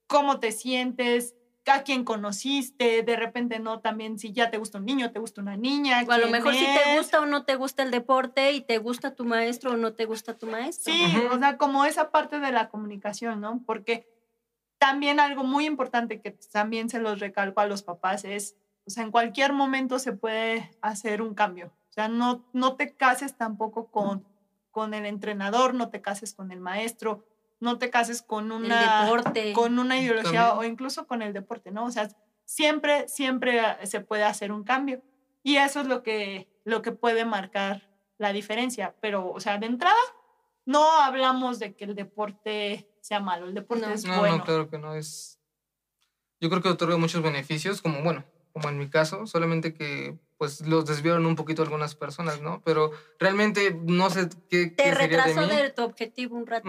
¿cómo 0.06 0.40
te 0.40 0.52
sientes? 0.52 1.34
A 1.74 1.82
quién 1.82 2.04
conociste, 2.04 3.02
de 3.02 3.16
repente 3.16 3.58
no, 3.58 3.80
también 3.80 4.18
si 4.18 4.32
ya 4.32 4.50
te 4.50 4.58
gusta 4.58 4.78
un 4.78 4.84
niño, 4.84 5.10
te 5.10 5.18
gusta 5.18 5.40
una 5.40 5.56
niña. 5.56 6.04
O 6.06 6.12
a 6.12 6.18
lo 6.18 6.28
mejor 6.28 6.54
si 6.54 6.64
te 6.64 6.96
gusta 6.96 7.20
o 7.20 7.26
no 7.26 7.44
te 7.44 7.56
gusta 7.56 7.82
el 7.82 7.90
deporte 7.90 8.52
y 8.52 8.60
te 8.60 8.78
gusta 8.78 9.14
tu 9.14 9.24
maestro 9.24 9.72
o 9.72 9.76
no 9.76 9.92
te 9.94 10.04
gusta 10.04 10.36
tu 10.38 10.46
maestro. 10.46 10.92
Sí, 10.92 11.04
o 11.30 11.38
sea, 11.38 11.56
como 11.56 11.84
esa 11.84 12.10
parte 12.10 12.40
de 12.40 12.52
la 12.52 12.68
comunicación, 12.68 13.40
¿no? 13.40 13.62
Porque 13.66 14.08
también 14.78 15.20
algo 15.20 15.44
muy 15.44 15.66
importante 15.66 16.20
que 16.20 16.32
también 16.52 16.88
se 16.88 17.00
los 17.00 17.18
recalco 17.18 17.60
a 17.60 17.66
los 17.66 17.82
papás 17.82 18.24
es, 18.24 18.56
o 18.86 18.90
sea, 18.90 19.02
en 19.02 19.10
cualquier 19.10 19.52
momento 19.52 19.98
se 19.98 20.12
puede 20.12 20.70
hacer 20.80 21.22
un 21.22 21.34
cambio. 21.34 21.72
O 21.88 21.92
sea, 21.92 22.08
no, 22.08 22.44
no 22.52 22.76
te 22.76 22.94
cases 22.94 23.36
tampoco 23.36 23.90
con, 23.90 24.24
con 24.70 24.94
el 24.94 25.06
entrenador, 25.06 25.74
no 25.74 25.88
te 25.88 26.02
cases 26.02 26.34
con 26.34 26.52
el 26.52 26.60
maestro 26.60 27.24
no 27.60 27.78
te 27.78 27.90
cases 27.90 28.22
con 28.22 28.52
una, 28.52 29.10
con 29.54 29.78
una 29.78 29.98
ideología 29.98 30.54
o 30.54 30.64
incluso 30.64 31.06
con 31.06 31.22
el 31.22 31.32
deporte, 31.32 31.70
¿no? 31.70 31.86
O 31.86 31.90
sea, 31.90 32.08
siempre, 32.44 33.08
siempre 33.08 33.60
se 33.86 34.00
puede 34.00 34.24
hacer 34.24 34.52
un 34.52 34.64
cambio. 34.64 35.02
Y 35.42 35.56
eso 35.56 35.80
es 35.80 35.86
lo 35.86 36.02
que, 36.02 36.48
lo 36.64 36.82
que 36.82 36.92
puede 36.92 37.24
marcar 37.24 37.88
la 38.18 38.32
diferencia. 38.32 38.94
Pero, 39.00 39.30
o 39.30 39.40
sea, 39.40 39.58
de 39.58 39.66
entrada, 39.66 39.94
no 40.64 41.00
hablamos 41.00 41.58
de 41.58 41.74
que 41.74 41.84
el 41.84 41.94
deporte 41.94 42.90
sea 43.00 43.20
malo, 43.20 43.46
el 43.46 43.54
deporte 43.54 43.92
es 43.92 44.04
bueno. 44.06 44.38
No, 44.38 44.44
claro 44.44 44.68
que 44.68 44.78
no 44.78 44.94
es. 44.94 45.38
Yo 46.40 46.50
creo 46.50 46.60
que 46.60 46.68
otorga 46.68 46.96
muchos 46.96 47.22
beneficios, 47.22 47.80
como 47.80 48.02
bueno, 48.02 48.24
como 48.52 48.68
en 48.68 48.78
mi 48.78 48.90
caso, 48.90 49.26
solamente 49.26 49.72
que 49.72 50.18
pues 50.38 50.66
los 50.66 50.84
desviaron 50.84 51.24
un 51.24 51.36
poquito 51.36 51.62
algunas 51.62 51.94
personas, 51.94 52.42
¿no? 52.42 52.60
Pero 52.64 52.90
realmente 53.18 53.78
no 53.84 54.10
sé 54.10 54.28
qué. 54.50 54.66
Te 54.66 54.92
retrasó 54.92 55.46
de, 55.46 55.70
tu 55.70 55.82
objetivo 55.82 56.36
un 56.36 56.46
rato. 56.46 56.68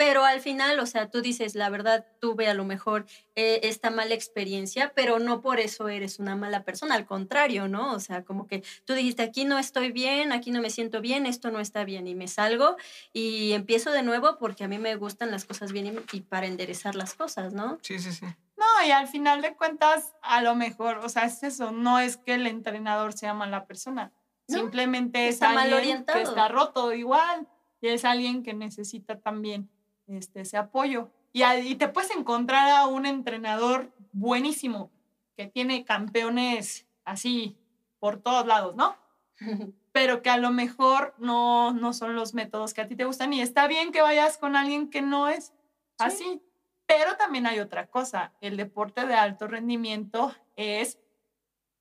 Pero 0.00 0.24
al 0.24 0.40
final, 0.40 0.80
o 0.80 0.86
sea, 0.86 1.10
tú 1.10 1.20
dices, 1.20 1.54
la 1.54 1.68
verdad, 1.68 2.06
tuve 2.22 2.48
a 2.48 2.54
lo 2.54 2.64
mejor 2.64 3.04
eh, 3.36 3.60
esta 3.64 3.90
mala 3.90 4.14
experiencia, 4.14 4.94
pero 4.96 5.18
no 5.18 5.42
por 5.42 5.60
eso 5.60 5.90
eres 5.90 6.18
una 6.18 6.36
mala 6.36 6.64
persona, 6.64 6.94
al 6.94 7.04
contrario, 7.04 7.68
¿no? 7.68 7.92
O 7.92 8.00
sea, 8.00 8.24
como 8.24 8.46
que 8.46 8.64
tú 8.86 8.94
dijiste, 8.94 9.22
aquí 9.22 9.44
no 9.44 9.58
estoy 9.58 9.92
bien, 9.92 10.32
aquí 10.32 10.52
no 10.52 10.62
me 10.62 10.70
siento 10.70 11.02
bien, 11.02 11.26
esto 11.26 11.50
no 11.50 11.60
está 11.60 11.84
bien, 11.84 12.08
y 12.08 12.14
me 12.14 12.28
salgo 12.28 12.76
y 13.12 13.52
empiezo 13.52 13.90
de 13.90 14.02
nuevo 14.02 14.38
porque 14.38 14.64
a 14.64 14.68
mí 14.68 14.78
me 14.78 14.96
gustan 14.96 15.30
las 15.30 15.44
cosas 15.44 15.70
bien 15.70 16.02
y, 16.14 16.20
para 16.22 16.46
enderezar 16.46 16.94
las 16.94 17.12
cosas, 17.12 17.52
¿no? 17.52 17.78
Sí, 17.82 17.98
sí, 17.98 18.14
sí. 18.14 18.24
No, 18.56 18.86
y 18.86 18.92
al 18.92 19.06
final 19.06 19.42
de 19.42 19.54
cuentas, 19.54 20.14
a 20.22 20.40
lo 20.40 20.54
mejor, 20.54 21.00
o 21.04 21.10
sea, 21.10 21.26
es 21.26 21.42
eso, 21.42 21.72
no 21.72 21.98
es 22.00 22.16
que 22.16 22.32
el 22.36 22.46
entrenador 22.46 23.12
sea 23.12 23.34
mala 23.34 23.66
persona, 23.66 24.12
simplemente 24.48 25.28
es 25.28 25.42
alguien 25.42 26.06
que 26.06 26.22
está 26.22 26.48
roto 26.48 26.94
igual 26.94 27.46
y 27.82 27.88
es 27.88 28.06
alguien 28.06 28.42
que 28.42 28.54
necesita 28.54 29.20
también 29.20 29.68
este, 30.10 30.40
ese 30.40 30.56
apoyo. 30.56 31.10
Y, 31.32 31.42
ahí 31.42 31.74
te 31.76 31.88
puedes 31.88 32.10
encontrar 32.10 32.70
a 32.70 32.86
un 32.86 33.06
entrenador 33.06 33.92
buenísimo 34.12 34.90
que 35.36 35.46
tiene 35.46 35.84
campeones 35.84 36.86
así 37.04 37.56
por 37.98 38.20
todos 38.20 38.46
lados, 38.46 38.76
¿no? 38.76 38.96
Pero 39.92 40.22
que 40.22 40.30
a 40.30 40.36
lo 40.36 40.50
mejor 40.50 41.14
no, 41.18 41.72
no 41.72 41.92
son 41.92 42.14
los 42.14 42.34
métodos 42.34 42.74
que 42.74 42.80
a 42.80 42.86
ti 42.86 42.96
te 42.96 43.04
gustan 43.04 43.32
y 43.32 43.40
está 43.40 43.66
bien 43.66 43.92
que 43.92 44.02
vayas 44.02 44.38
con 44.38 44.56
alguien 44.56 44.90
que 44.90 45.02
no 45.02 45.28
es 45.28 45.52
así. 45.98 46.42
Pero 46.86 47.16
también 47.16 47.46
hay 47.46 47.60
otra 47.60 47.86
cosa, 47.86 48.32
el 48.40 48.56
deporte 48.56 49.06
de 49.06 49.14
alto 49.14 49.46
rendimiento 49.46 50.34
es 50.56 50.98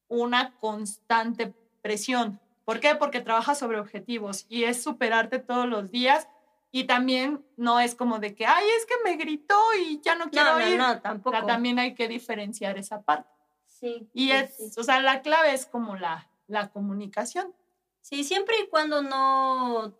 una 0.08 0.56
constante 0.60 1.54
presión. 1.82 2.40
¿Por 2.66 2.80
qué? 2.80 2.96
Porque 2.96 3.22
trabajas 3.22 3.58
sobre 3.58 3.80
objetivos 3.80 4.46
y 4.50 4.66
es 4.66 4.84
superarte 4.84 5.40
todos 5.40 5.68
los 5.68 5.90
días 5.90 6.28
y 6.72 6.84
también 6.84 7.44
no 7.58 7.80
es 7.80 7.96
como 7.96 8.20
de 8.20 8.36
que, 8.36 8.46
ay, 8.46 8.66
es 8.78 8.86
que 8.86 8.96
me 9.04 9.16
gritó 9.16 9.60
y 9.80 10.00
ya 10.02 10.16
no 10.16 10.30
quiero 10.30 10.60
ir. 10.62 10.78
No, 10.78 10.96
no, 10.96 11.02
tampoco. 11.02 11.46
también 11.46 11.80
hay 11.80 11.96
que 11.96 12.08
diferenciar 12.08 12.78
esa 12.78 13.02
parte. 13.02 13.30
Sí. 13.66 14.10
Y 14.14 14.32
es, 14.32 14.78
o 14.78 14.84
sea, 14.84 15.02
la 15.02 15.22
clave 15.22 15.54
es 15.54 15.66
como 15.66 15.96
la, 15.96 16.30
la 16.48 16.70
comunicación. 16.70 17.54
Sí, 18.02 18.24
siempre 18.24 18.56
y 18.60 18.68
cuando 18.68 19.02
no 19.02 19.94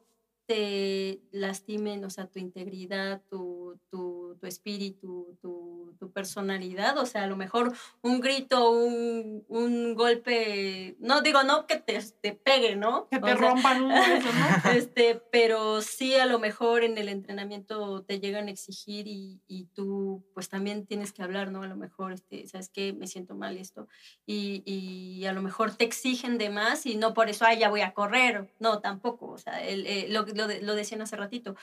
te 0.50 1.22
lastimen, 1.32 2.04
o 2.04 2.10
sea, 2.10 2.26
tu 2.26 2.40
integridad, 2.40 3.22
tu, 3.30 3.80
tu, 3.92 4.36
tu 4.42 4.48
espíritu, 4.48 5.38
tu, 5.40 5.96
tu, 6.00 6.12
personalidad, 6.12 6.98
o 6.98 7.06
sea, 7.06 7.26
a 7.26 7.28
lo 7.28 7.38
mejor 7.38 7.72
un 8.02 8.20
grito, 8.20 8.72
un, 8.72 9.46
un 9.48 9.94
golpe, 9.94 10.96
no 10.98 11.22
digo, 11.22 11.44
no 11.44 11.68
que 11.68 11.76
te, 11.76 12.00
te 12.22 12.34
pegue, 12.34 12.76
¿no? 12.76 13.08
Que 13.10 13.20
te 13.20 13.36
rompan 13.36 13.84
un 13.84 13.92
hueso, 13.92 14.28
¿no? 14.34 14.72
Este, 14.76 15.22
pero 15.32 15.84
sí 15.84 16.16
a 16.16 16.26
lo 16.26 16.40
mejor 16.40 16.84
en 16.84 16.98
el 16.98 17.10
entrenamiento 17.10 18.02
te 18.02 18.20
llegan 18.20 18.48
a 18.48 18.52
exigir 18.52 19.08
y, 19.08 19.40
y 19.48 19.66
tú 19.66 20.26
pues 20.34 20.50
también 20.50 20.88
tienes 20.88 21.14
que 21.14 21.22
hablar, 21.22 21.52
¿no? 21.52 21.62
A 21.62 21.68
lo 21.68 21.76
mejor, 21.76 22.14
este, 22.14 22.48
¿sabes 22.48 22.70
qué? 22.70 22.92
Me 22.92 23.06
siento 23.06 23.36
mal 23.36 23.56
esto. 23.58 23.88
Y, 24.26 24.64
y 24.66 25.26
a 25.26 25.34
lo 25.34 25.44
mejor 25.44 25.76
te 25.76 25.84
exigen 25.84 26.40
de 26.40 26.50
más 26.50 26.88
y 26.88 26.96
no 26.96 27.14
por 27.14 27.30
eso, 27.30 27.46
ay, 27.46 27.60
ya 27.60 27.70
voy 27.70 27.82
a 27.82 27.94
correr. 27.94 28.52
No, 28.58 28.80
tampoco, 28.80 29.28
o 29.28 29.38
sea, 29.38 29.64
el, 29.64 30.12
lo, 30.12 30.26
lo, 30.48 30.54
lo 30.62 30.76
decían 30.76 31.02
hace 31.02 31.16
ratito, 31.16 31.56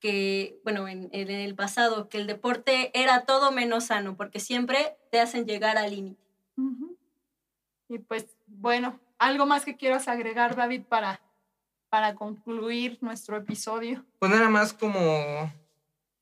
que, 0.00 0.60
bueno, 0.64 0.86
en, 0.88 1.08
en, 1.12 1.30
el 1.30 1.54
pasado, 1.54 2.08
que 2.08 2.18
el 2.18 2.26
deporte 2.26 2.90
era 2.92 3.24
todo 3.24 3.52
menos 3.52 3.86
sano, 3.86 4.16
porque 4.16 4.40
siempre 4.40 4.96
te 5.10 5.20
hacen 5.20 5.46
llegar 5.46 5.78
al 5.78 5.90
límite. 5.90 6.22
Y 7.88 7.98
pues, 7.98 8.26
bueno, 8.46 9.00
¿algo 9.18 9.46
más 9.46 9.64
que 9.64 9.76
quieras 9.76 10.08
agregar, 10.08 10.56
David, 10.56 10.82
para, 10.88 11.20
para 11.88 12.14
concluir 12.14 12.98
nuestro 13.00 13.36
episodio? 13.36 14.04
Pues 14.18 14.30
nada 14.30 14.48
más 14.48 14.72
como, 14.72 15.52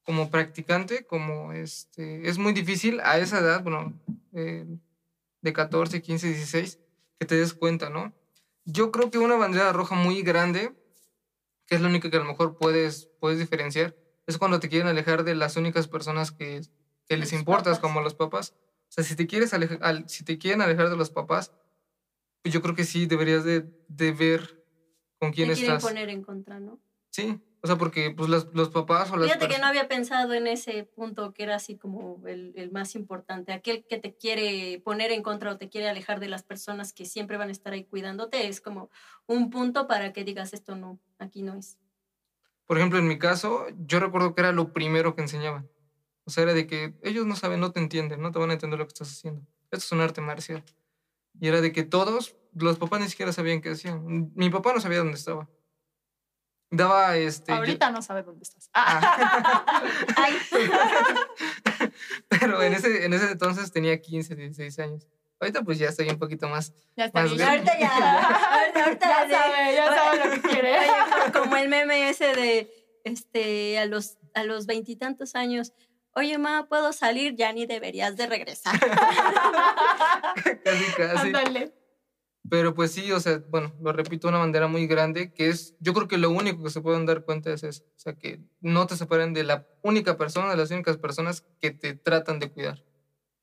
como 0.04 0.30
practicante, 0.30 1.04
como 1.04 1.52
este, 1.52 2.28
es 2.28 2.38
muy 2.38 2.52
difícil 2.52 3.00
a 3.00 3.18
esa 3.18 3.38
edad, 3.38 3.62
bueno, 3.62 3.92
eh, 4.32 4.66
de 5.40 5.52
14, 5.52 6.02
15, 6.02 6.28
16, 6.28 6.78
que 7.18 7.26
te 7.26 7.36
des 7.36 7.54
cuenta, 7.54 7.90
¿no? 7.90 8.12
Yo 8.64 8.92
creo 8.92 9.10
que 9.10 9.18
una 9.18 9.34
bandera 9.34 9.72
roja 9.72 9.94
muy 9.94 10.22
grande, 10.22 10.72
que 11.72 11.76
es 11.76 11.80
la 11.80 11.88
única 11.88 12.10
que 12.10 12.18
a 12.18 12.20
lo 12.20 12.26
mejor 12.26 12.58
puedes, 12.58 13.08
puedes 13.18 13.38
diferenciar, 13.38 13.96
es 14.26 14.36
cuando 14.36 14.60
te 14.60 14.68
quieren 14.68 14.88
alejar 14.88 15.24
de 15.24 15.34
las 15.34 15.56
únicas 15.56 15.88
personas 15.88 16.30
que, 16.30 16.60
que 17.06 17.16
les 17.16 17.32
importas, 17.32 17.78
como 17.78 18.02
los 18.02 18.14
papás. 18.14 18.52
O 18.58 18.90
sea, 18.90 19.02
si 19.04 19.16
te, 19.16 19.26
quieres 19.26 19.54
alejar, 19.54 20.06
si 20.06 20.22
te 20.22 20.36
quieren 20.36 20.60
alejar 20.60 20.90
de 20.90 20.98
los 20.98 21.08
papás, 21.08 21.50
pues 22.42 22.52
yo 22.52 22.60
creo 22.60 22.74
que 22.74 22.84
sí 22.84 23.06
deberías 23.06 23.42
de, 23.44 23.64
de 23.88 24.12
ver 24.12 24.62
con 25.18 25.32
quién 25.32 25.48
te 25.48 25.54
estás. 25.54 25.82
poner 25.82 26.10
en 26.10 26.22
contra, 26.22 26.60
¿no? 26.60 26.78
Sí, 27.08 27.40
o 27.64 27.68
sea, 27.68 27.78
porque 27.78 28.10
pues 28.10 28.28
los, 28.28 28.52
los 28.54 28.70
papás 28.70 29.12
o 29.12 29.16
las 29.16 29.28
Fíjate 29.28 29.46
que 29.46 29.60
no 29.60 29.66
había 29.66 29.86
pensado 29.86 30.34
en 30.34 30.48
ese 30.48 30.82
punto 30.82 31.32
que 31.32 31.44
era 31.44 31.54
así 31.54 31.76
como 31.76 32.20
el, 32.26 32.52
el, 32.56 32.72
más 32.72 32.96
importante. 32.96 33.52
Aquel 33.52 33.86
que 33.88 33.98
te 33.98 34.16
quiere 34.16 34.82
poner 34.84 35.12
en 35.12 35.22
contra 35.22 35.52
o 35.52 35.58
te 35.58 35.68
quiere 35.68 35.88
alejar 35.88 36.18
de 36.18 36.26
las 36.26 36.42
personas 36.42 36.92
que 36.92 37.04
siempre 37.04 37.36
van 37.36 37.50
a 37.50 37.52
estar 37.52 37.72
ahí 37.72 37.84
cuidándote 37.84 38.48
es 38.48 38.60
como 38.60 38.90
un 39.26 39.48
punto 39.50 39.86
para 39.86 40.12
que 40.12 40.24
digas 40.24 40.52
esto 40.54 40.74
no, 40.74 40.98
aquí 41.20 41.42
no 41.42 41.54
es. 41.54 41.78
Por 42.66 42.78
ejemplo, 42.78 42.98
en 42.98 43.06
mi 43.06 43.16
caso, 43.16 43.66
yo 43.86 44.00
recuerdo 44.00 44.34
que 44.34 44.40
era 44.40 44.50
lo 44.50 44.72
primero 44.72 45.14
que 45.14 45.22
enseñaban. 45.22 45.70
O 46.24 46.30
sea, 46.30 46.42
era 46.42 46.54
de 46.54 46.66
que 46.66 46.94
ellos 47.04 47.26
no 47.26 47.36
saben, 47.36 47.60
no 47.60 47.70
te 47.70 47.78
entienden, 47.78 48.20
no 48.20 48.32
te 48.32 48.40
van 48.40 48.50
a 48.50 48.54
entender 48.54 48.80
lo 48.80 48.86
que 48.86 48.92
estás 48.92 49.12
haciendo. 49.12 49.42
Esto 49.70 49.84
es 49.84 49.92
un 49.92 50.00
arte 50.00 50.20
marcial. 50.20 50.64
Y 51.40 51.46
era 51.46 51.60
de 51.60 51.70
que 51.70 51.84
todos, 51.84 52.34
los 52.54 52.78
papás 52.78 53.00
ni 53.00 53.08
siquiera 53.08 53.32
sabían 53.32 53.60
qué 53.60 53.70
hacían. 53.70 54.32
Mi 54.34 54.50
papá 54.50 54.72
no 54.72 54.80
sabía 54.80 54.98
dónde 54.98 55.14
estaba 55.14 55.48
daba 56.72 57.16
este. 57.16 57.52
Ahorita 57.52 57.90
no 57.90 58.02
sabe 58.02 58.22
dónde 58.22 58.42
estás. 58.42 58.70
Ah. 58.74 59.82
Pero 62.28 62.62
en 62.62 62.72
ese, 62.72 63.04
en 63.04 63.12
ese 63.12 63.30
entonces 63.30 63.70
tenía 63.70 64.00
15, 64.00 64.34
16 64.34 64.78
años. 64.80 65.06
Ahorita 65.38 65.62
pues 65.62 65.78
ya 65.78 65.88
estoy 65.88 66.08
un 66.08 66.18
poquito 66.18 66.48
más. 66.48 66.72
Ya 66.96 67.04
está 67.06 67.24
bien. 67.24 67.42
Ahorita 67.42 67.78
ya. 67.78 67.92
Ahorita, 68.84 69.28
ya 69.28 69.38
sabe, 69.38 69.74
ya 69.74 69.86
sabe 69.94 70.24
lo 70.24 70.30
que 70.30 70.48
quiere. 70.48 70.76
como 71.32 71.56
el 71.56 71.68
meme 71.68 72.08
ese 72.08 72.34
de 72.34 72.70
este 73.04 73.78
a 73.78 73.86
los 73.86 74.16
a 74.34 74.44
los 74.44 74.66
veintitantos 74.66 75.34
años. 75.34 75.72
Oye, 76.14 76.36
ma, 76.38 76.68
¿puedo 76.68 76.92
salir? 76.92 77.34
Ya 77.36 77.52
ni 77.52 77.66
deberías 77.66 78.16
de 78.16 78.26
regresar. 78.26 78.78
casi, 80.64 80.84
casi. 80.96 81.26
Ándale. 81.26 81.72
Pero 82.48 82.74
pues 82.74 82.92
sí, 82.92 83.12
o 83.12 83.20
sea, 83.20 83.42
bueno, 83.50 83.72
lo 83.80 83.92
repito, 83.92 84.28
una 84.28 84.38
bandera 84.38 84.66
muy 84.66 84.86
grande 84.86 85.32
que 85.32 85.48
es, 85.48 85.76
yo 85.78 85.94
creo 85.94 86.08
que 86.08 86.18
lo 86.18 86.30
único 86.30 86.64
que 86.64 86.70
se 86.70 86.80
pueden 86.80 87.06
dar 87.06 87.24
cuenta 87.24 87.52
es 87.52 87.62
eso, 87.62 87.84
o 87.84 87.98
sea, 87.98 88.14
que 88.14 88.40
no 88.60 88.86
te 88.86 88.96
separen 88.96 89.32
de 89.32 89.44
la 89.44 89.66
única 89.82 90.16
persona, 90.16 90.50
de 90.50 90.56
las 90.56 90.70
únicas 90.70 90.98
personas 90.98 91.46
que 91.60 91.70
te 91.70 91.94
tratan 91.94 92.40
de 92.40 92.50
cuidar. 92.50 92.82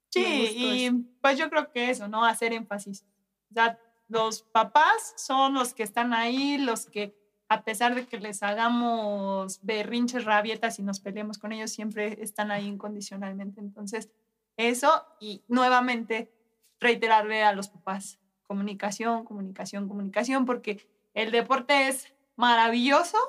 Sí, 0.10 0.54
y 0.56 0.92
pues 1.22 1.38
yo 1.38 1.50
creo 1.50 1.72
que 1.72 1.90
eso, 1.90 2.08
¿no? 2.08 2.26
Hacer 2.26 2.52
énfasis. 2.52 3.06
O 3.52 3.54
sea, 3.54 3.80
los 4.08 4.42
papás 4.42 5.14
son 5.18 5.54
los 5.54 5.74
que 5.74 5.84
están 5.84 6.14
ahí, 6.14 6.58
los 6.58 6.88
que 6.88 7.16
a 7.48 7.64
pesar 7.64 7.96
de 7.96 8.06
que 8.06 8.20
les 8.20 8.44
hagamos 8.44 9.60
berrinches, 9.64 10.26
rabietas 10.26 10.78
y 10.78 10.84
nos 10.84 11.00
peleemos 11.00 11.40
con 11.40 11.52
ellos, 11.52 11.72
siempre 11.72 12.22
están 12.22 12.52
ahí 12.52 12.68
incondicionalmente. 12.68 13.60
Entonces, 13.60 14.10
eso 14.58 15.04
y 15.20 15.44
nuevamente 15.48 16.32
reiterarle 16.80 17.44
a 17.44 17.54
los 17.54 17.70
papás, 17.70 18.20
comunicación, 18.50 19.26
comunicación, 19.26 19.88
comunicación, 19.88 20.48
porque 20.48 20.90
el 21.14 21.30
deporte 21.30 21.88
es 21.88 22.12
maravilloso 22.36 23.20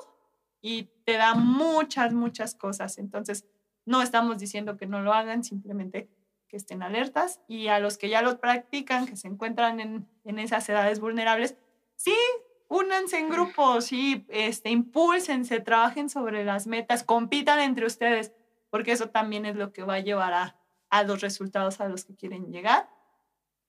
y 0.61 0.89
te 1.05 1.13
da 1.13 1.35
muchas, 1.35 2.11
muchas 2.11 2.55
cosas. 2.55 2.97
Entonces, 2.97 3.45
no 3.85 4.01
estamos 4.01 4.39
diciendo 4.39 4.77
que 4.77 4.87
no 4.87 5.03
lo 5.03 5.13
hagan, 5.13 5.43
simplemente 5.43 6.09
que 6.47 6.57
estén 6.57 6.81
alertas 6.81 7.39
y 7.47 7.67
a 7.67 7.79
los 7.79 7.99
que 7.99 8.09
ya 8.09 8.23
lo 8.23 8.39
practican, 8.39 9.05
que 9.05 9.15
se 9.15 9.27
encuentran 9.27 9.79
en, 9.79 10.07
en 10.23 10.39
esas 10.39 10.67
edades 10.67 10.99
vulnerables, 10.99 11.55
sí, 11.95 12.15
únanse 12.67 13.19
en 13.19 13.29
grupos, 13.29 13.85
sí, 13.85 14.25
este, 14.27 14.71
impúlsense, 14.71 15.59
trabajen 15.59 16.09
sobre 16.09 16.43
las 16.43 16.65
metas, 16.65 17.03
compitan 17.03 17.59
entre 17.59 17.85
ustedes, 17.85 18.33
porque 18.71 18.93
eso 18.93 19.09
también 19.09 19.45
es 19.45 19.55
lo 19.55 19.71
que 19.71 19.83
va 19.83 19.93
a 19.95 19.99
llevar 19.99 20.33
a, 20.33 20.59
a 20.89 21.03
los 21.03 21.21
resultados 21.21 21.79
a 21.79 21.87
los 21.87 22.05
que 22.05 22.15
quieren 22.15 22.51
llegar. 22.51 22.89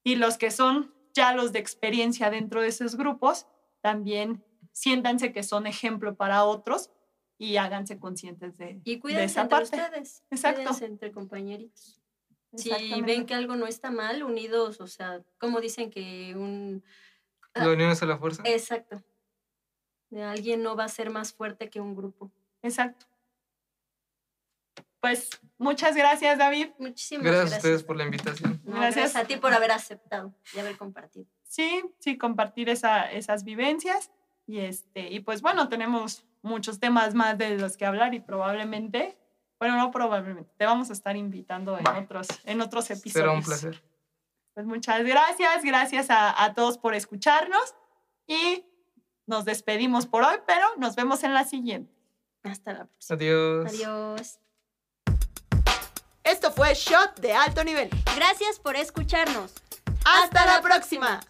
Y 0.03 0.15
los 0.15 0.39
que 0.39 0.51
son 0.51 0.95
ya 1.15 1.35
los 1.35 1.53
de 1.53 1.59
experiencia 1.59 2.31
dentro 2.31 2.63
de 2.63 2.69
esos 2.69 2.97
grupos 2.97 3.47
también 3.81 4.45
siéntanse 4.73 5.33
que 5.33 5.43
son 5.43 5.67
ejemplo 5.67 6.17
para 6.17 6.45
otros 6.45 6.91
y 7.39 7.57
háganse 7.57 7.99
conscientes 7.99 8.57
de, 8.57 8.81
y 8.85 8.99
cuídense 8.99 9.21
de 9.21 9.27
esa 9.27 9.43
entre 9.43 9.57
parte. 9.57 9.77
ustedes. 9.77 10.25
Exacto. 10.31 10.63
Cuídense 10.63 10.85
entre 10.87 11.13
compañeritos. 11.13 12.01
Si 12.55 12.71
ven 13.03 13.25
que 13.25 13.35
algo 13.35 13.57
no 13.57 13.67
está 13.67 13.91
mal, 13.91 14.23
unidos, 14.23 14.81
o 14.81 14.87
sea, 14.87 15.23
como 15.39 15.61
dicen 15.61 15.91
que 15.91 16.35
un... 16.37 16.85
La 17.55 17.71
unión 17.71 17.91
es 17.91 18.03
la 18.03 18.19
fuerza. 18.19 18.43
Exacto. 18.45 19.03
De 20.11 20.23
alguien 20.23 20.63
no 20.63 20.77
va 20.77 20.85
a 20.85 20.89
ser 20.89 21.11
más 21.11 21.33
fuerte 21.33 21.71
que 21.71 21.81
un 21.81 21.97
grupo. 21.97 22.31
Exacto. 22.63 23.07
Pues 25.03 25.29
muchas 25.59 25.95
gracias, 25.97 26.39
David. 26.39 26.69
Muchísimas 26.79 27.25
Gracias, 27.25 27.41
gracias. 27.51 27.55
a 27.55 27.59
ustedes 27.59 27.83
por 27.83 27.97
la 27.97 28.05
invitación. 28.05 28.63
No, 28.65 28.77
Gracias. 28.77 28.95
gracias 28.95 29.17
a 29.25 29.27
ti 29.27 29.37
por 29.37 29.53
haber 29.53 29.73
aceptado 29.73 30.33
y 30.55 30.61
haber 30.61 30.79
compartido. 30.79 31.27
Sí, 31.43 31.83
sí, 31.99 32.17
compartir 32.17 32.69
esa, 32.71 33.11
esas 33.11 33.43
vivencias. 33.43 34.11
Y, 34.47 34.61
este, 34.61 35.11
y 35.11 35.19
pues 35.21 35.43
bueno, 35.43 35.69
tenemos 35.69 36.25
muchos 36.41 36.79
temas 36.79 37.15
más 37.15 37.37
de 37.37 37.59
los 37.59 37.77
que 37.77 37.85
hablar 37.85 38.15
y 38.15 38.21
probablemente, 38.21 39.19
bueno, 39.59 39.77
no 39.77 39.91
probablemente, 39.91 40.51
te 40.57 40.67
vamos 40.67 40.89
a 40.91 40.93
estar 40.93 41.17
invitando 41.17 41.77
en 41.77 41.85
Va. 41.85 41.99
otros, 41.99 42.29
en 42.45 42.61
otros 42.61 42.89
episodios. 42.91 43.13
Será 43.13 43.33
un 43.33 43.43
placer. 43.43 43.83
Pues 44.55 44.67
muchas 44.67 45.03
gracias, 45.05 45.65
gracias 45.65 46.11
a, 46.11 46.45
a 46.45 46.55
todos 46.55 46.79
por 46.79 46.95
escucharnos 46.95 47.75
y 48.27 48.65
nos 49.27 49.45
despedimos 49.45 50.07
por 50.07 50.23
hoy, 50.23 50.37
pero 50.47 50.67
nos 50.77 50.95
vemos 50.95 51.25
en 51.25 51.35
la 51.35 51.45
siguiente. 51.45 51.93
Hasta 52.45 52.73
la 52.73 52.85
próxima. 52.87 53.17
Adiós. 53.17 53.67
Adiós. 53.69 54.42
Esto 56.25 56.53
fue 56.53 56.75
Shot 56.75 57.21
de 57.21 57.33
alto 57.33 57.65
nivel. 57.65 57.91
Gracias 58.17 58.59
por 58.61 58.77
escucharnos. 58.77 59.53
Hasta 60.05 60.47
la 60.47 60.61
próxima. 60.63 61.21